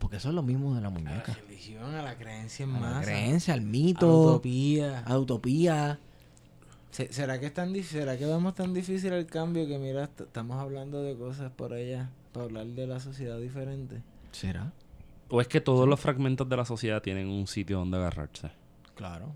[0.00, 1.34] Porque eso es lo mismo de la A la muñeca.
[1.46, 3.02] religión, a la creencia en A la masa.
[3.02, 4.98] creencia, al a la mito, utopía.
[5.00, 5.98] a la utopía.
[6.90, 7.72] Se- ¿Será que es tan?
[7.84, 11.72] ¿Será que vemos tan difícil el cambio que mira, est- estamos hablando de cosas por
[11.72, 14.02] allá para hablar de la sociedad diferente?
[14.32, 14.72] ¿Será?
[15.28, 18.50] O es que todos los fragmentos de la sociedad tienen un sitio donde agarrarse.
[18.96, 19.34] Claro.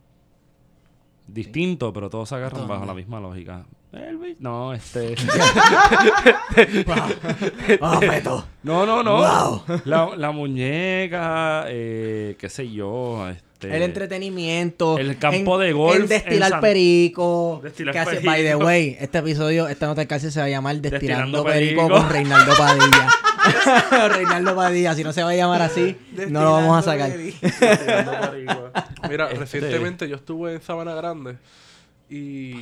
[1.29, 2.75] Distinto, pero todos se agarran ¿Dónde?
[2.75, 3.67] bajo la misma lógica.
[3.97, 5.15] Elvis, no, este.
[7.81, 8.47] ¡Ah, Beto!
[8.63, 9.17] no, no, no.
[9.17, 9.63] Wow.
[9.85, 13.29] La, la muñeca, eh, qué sé yo.
[13.29, 14.99] Este, El entretenimiento.
[14.99, 17.61] el campo en- de golf El destilar en San- perico.
[17.63, 18.31] Destilar que hace- perico.
[18.31, 21.83] By the way, este episodio, esta nota cárcel se va a llamar Destilando, Destilando perico,
[21.89, 21.97] perico.
[22.01, 24.09] con Reinaldo Padilla.
[24.15, 24.95] Reinaldo Padilla.
[24.95, 25.97] Si no se va a llamar así,
[26.29, 27.11] no lo vamos a sacar.
[29.09, 31.37] Mira, Este- recientemente yo estuve en Sabana Grande
[32.11, 32.55] y...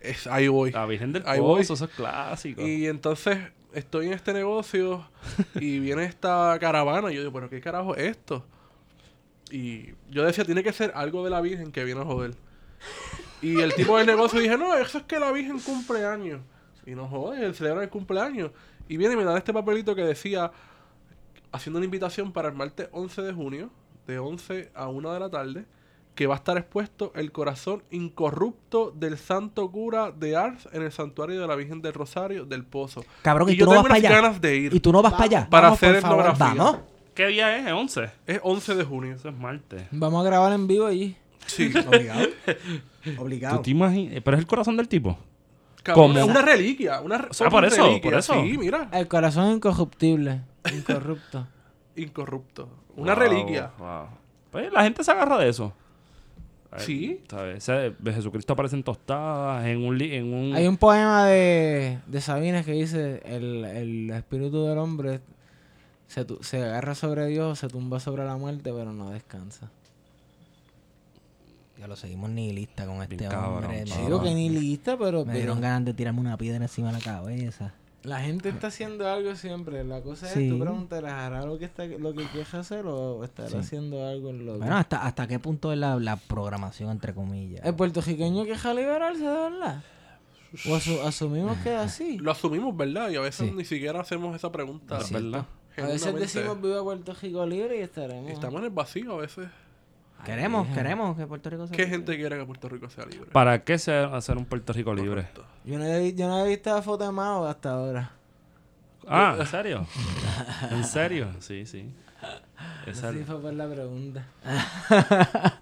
[0.00, 0.70] Es, ahí voy.
[0.70, 1.60] La Virgen del Ahí voy.
[1.60, 2.62] Pozo, eso es clásico.
[2.66, 3.38] Y entonces
[3.72, 5.06] estoy en este negocio
[5.54, 7.10] y viene esta caravana.
[7.10, 8.44] Y yo digo, ¿pero qué carajo es esto?
[9.50, 12.34] Y yo decía, tiene que ser algo de la Virgen que viene a joder.
[13.42, 16.40] Y el tipo del negocio dije, no, eso es que la Virgen cumple años.
[16.86, 18.50] Y no jode, él celebra el cumpleaños.
[18.88, 20.50] Y viene y me da este papelito que decía,
[21.52, 23.70] haciendo una invitación para el martes 11 de junio,
[24.06, 25.64] de 11 a 1 de la tarde,
[26.20, 30.92] que va a estar expuesto el corazón incorrupto del santo cura de Ars en el
[30.92, 33.02] santuario de la Virgen del Rosario del Pozo.
[33.22, 34.20] Cabrón, y, yo tú no vas tengo para unas allá.
[34.20, 35.48] ganas de ir Y tú no vas para allá.
[35.48, 36.62] para Vamos, hacer por favor, etnografía.
[36.62, 36.80] Vamos.
[37.14, 37.64] ¿Qué día es?
[37.72, 38.10] ¿11?
[38.26, 39.14] Es 11 de junio.
[39.14, 39.82] Eso es martes.
[39.92, 41.16] Vamos a grabar en vivo allí.
[41.46, 41.72] Sí.
[41.88, 42.26] Obligado.
[43.02, 43.60] ¿Tú Obligado.
[43.62, 44.20] te imaginas?
[44.22, 45.16] Pero es el corazón del tipo.
[45.82, 47.00] Cabrón, es una reliquia.
[47.00, 48.34] Una re- Ah, por eso, reliquias, por eso.
[48.34, 48.90] Sí, mira.
[48.92, 50.42] El corazón incorruptible.
[50.70, 51.46] Incorrupto.
[51.96, 52.68] Incorrupto.
[52.94, 53.70] Una Wow, reliquia.
[53.78, 54.06] wow.
[54.50, 55.72] Pues la gente se agarra de eso.
[56.78, 57.20] Sí.
[57.28, 57.68] ¿sabes?
[57.68, 59.98] Ese- Jesucristo aparece en tostadas, en un...
[59.98, 64.78] li- En un Hay un poema de, de Sabines que dice, el, el espíritu del
[64.78, 65.20] hombre
[66.06, 69.70] se, tu- se agarra sobre Dios, se tumba sobre la muerte, pero no descansa.
[71.78, 73.84] Ya lo seguimos nihilista con este cabrón, hombre.
[73.88, 74.06] cabrón.
[74.06, 76.98] Digo que ni lista, pero, Me pero dieron ganas de tirarme una piedra encima de
[76.98, 77.72] la cabeza.
[78.02, 79.84] La gente está haciendo algo siempre.
[79.84, 83.48] La cosa es, tú preguntarás, ¿hará lo que, está, lo que quieres hacer o estará
[83.50, 83.56] Sí.
[83.56, 87.64] haciendo algo en lo Bueno, ¿hasta, hasta qué punto es la, la programación, entre comillas?
[87.64, 89.82] ¿El puertorriqueño queja liberarse de verdad?
[90.66, 92.18] ¿O asu- asumimos que es así?
[92.18, 93.10] Lo asumimos, ¿verdad?
[93.10, 93.54] Y a veces Sí.
[93.54, 94.98] ni siquiera hacemos esa pregunta.
[95.10, 95.46] Verdad.
[95.76, 98.30] A veces decimos viva Puerto Rico libre y estaremos...
[98.30, 99.48] Estamos en el vacío a veces.
[100.24, 101.96] Queremos, Ay, queremos que Puerto Rico sea ¿Qué libre.
[101.96, 103.30] gente quiere que Puerto Rico sea libre?
[103.32, 105.10] ¿Para qué se hacer un Puerto Rico libre?
[105.22, 105.44] Correcto.
[105.64, 108.12] Yo no, he, yo no he visto la foto de Mao hasta ahora.
[109.08, 109.86] Ah, ¿en serio?
[110.70, 111.28] ¿En serio?
[111.40, 111.92] Sí, sí.
[112.86, 114.24] Esa- fue por la pregunta.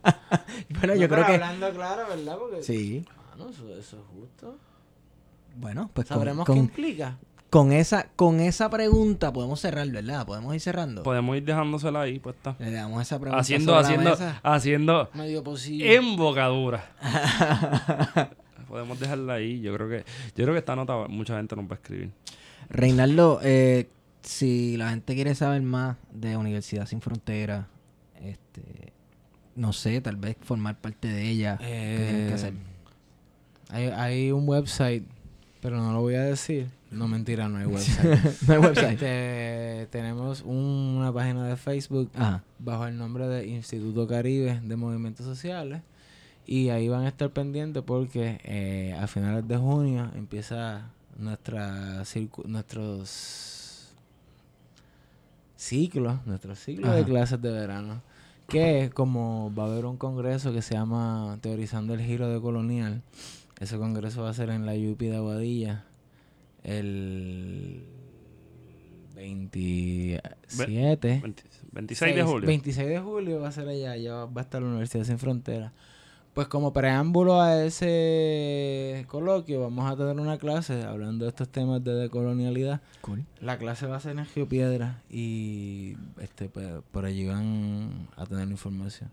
[0.70, 1.34] Bueno, No, yo creo que...
[1.34, 2.36] hablando claro, ¿verdad?
[2.38, 3.04] Porque, Sí.
[3.30, 4.56] Mano, eso, eso es justo.
[5.56, 7.16] Bueno, pues Sabremos con- qué implica.
[7.50, 10.26] Con esa, con esa pregunta podemos cerrar, ¿verdad?
[10.26, 11.02] Podemos ir cerrando.
[11.02, 12.56] Podemos ir dejándosela ahí puesta.
[12.58, 14.40] Le damos esa pregunta Haciendo, sobre la haciendo, mesa.
[14.42, 15.94] haciendo Medio posible.
[15.94, 16.84] embocadura.
[18.68, 19.60] Podemos dejarla ahí.
[19.60, 19.98] Yo creo que,
[20.36, 22.10] yo creo que esta nota mucha gente nos va a escribir.
[22.68, 23.88] Reinaldo, eh,
[24.22, 27.66] si la gente quiere saber más de Universidad Sin Fronteras,
[28.20, 28.92] este,
[29.56, 32.52] no sé, tal vez formar parte de ella, ¿qué tienen que Eh, hacer?
[33.70, 35.04] Hay, hay un website,
[35.62, 36.66] pero no lo voy a decir.
[36.90, 38.20] No, mentira, no hay website.
[38.46, 38.92] no hay website.
[38.92, 42.42] Este, tenemos un- una página de Facebook Ajá.
[42.58, 45.82] bajo el nombre de Instituto Caribe de Movimientos Sociales.
[46.46, 52.04] Y ahí van a estar pendientes porque eh, a finales de junio empieza nuestra
[52.46, 53.90] nuestros
[55.56, 58.00] ciclos, nuestro ciclo de clases de verano.
[58.48, 63.02] Que como va a haber un congreso que se llama Teorizando el Giro de Colonial,
[63.60, 65.84] ese congreso va a ser en la UPI de Aguadilla
[66.68, 67.84] el
[69.14, 71.20] 27.
[71.22, 71.42] 20
[71.72, 72.46] 26 de julio.
[72.46, 75.18] 26 de julio va a ser allá, ya va, va a estar la Universidad Sin
[75.18, 75.72] Fronteras.
[76.34, 81.82] Pues como preámbulo a ese coloquio, vamos a tener una clase hablando de estos temas
[81.82, 82.80] de decolonialidad.
[83.00, 83.24] Cool.
[83.40, 88.48] La clase va a ser en Geopiedra y este pues, por allí van a tener
[88.48, 89.10] información.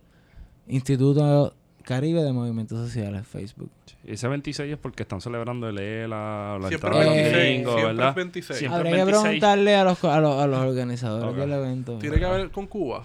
[0.67, 1.55] Instituto
[1.85, 3.69] Caribe de Movimientos Sociales, Facebook.
[4.05, 7.73] Ese 26 es porque están celebrando el ELA, la Siempre entrada de los 26, gringos,
[7.73, 8.09] siempre ¿verdad?
[8.09, 8.59] es 26.
[8.59, 9.23] Siempre Habría es que 26.
[9.23, 11.97] preguntarle a los, a los, a los organizadores del evento.
[11.99, 13.03] Tiene que haber con Cuba.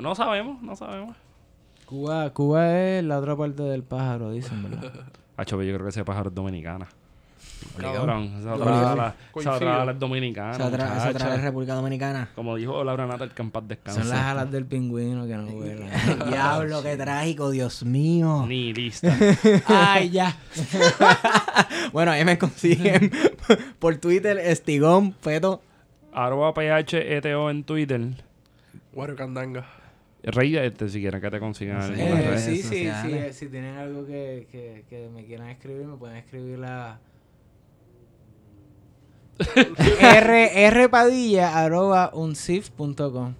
[0.00, 1.16] No sabemos, no sabemos.
[1.86, 4.90] Cuba, Cuba es la otra parte del pájaro, dicen, ¿verdad?
[5.36, 6.88] Hacho, yo creo que ese pájaro es dominicana.
[7.78, 8.88] Cabrón, esa otra Obligado.
[8.92, 9.54] ala, esa Coincido.
[9.56, 10.50] otra ala es dominicana.
[10.52, 11.34] Esa otra, esa otra muchacha.
[11.36, 12.28] es República Dominicana.
[12.34, 14.00] Como dijo Laura Nata, el que en paz descanse.
[14.00, 15.88] Son las alas del pingüino que no vuelan.
[16.28, 18.44] Diablo, qué trágico, Dios mío.
[18.46, 19.16] Ni lista.
[19.66, 20.36] Ay, ya.
[21.92, 23.10] bueno, ahí me consiguen
[23.78, 25.62] por Twitter, Estigón, Feto.
[26.12, 28.00] Arroba PHETO en Twitter.
[28.92, 29.64] Wario Candanga.
[30.24, 32.06] Rey, este, si quieren que te consigan No sé.
[32.06, 32.38] en Eh, red.
[32.38, 32.68] sí, sí,
[33.02, 36.98] sí, eh, si tienen algo que, que, que me quieran escribir, me pueden escribir a
[40.00, 43.34] r, rpadilla arroba unsif.com.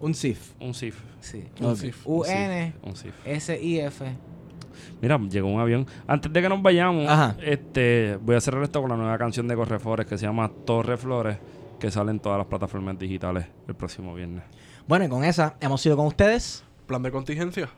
[0.00, 0.52] Un SIF.
[0.60, 0.96] Un SIF.
[1.20, 1.44] Sí.
[1.60, 2.06] Un sif.
[2.06, 3.14] Un SIF, N Un SIF.
[3.24, 4.04] S I F.
[5.00, 5.86] Mira, llegó un avión.
[6.06, 7.36] Antes de que nos vayamos, Ajá.
[7.42, 10.96] este, voy a cerrar esto con la nueva canción de Correflores que se llama Torre
[10.96, 11.38] Flores,
[11.78, 14.44] que sale en todas las plataformas digitales el próximo viernes.
[14.86, 16.64] Bueno, y con esa hemos ido con ustedes.
[16.86, 17.68] Plan de contingencia.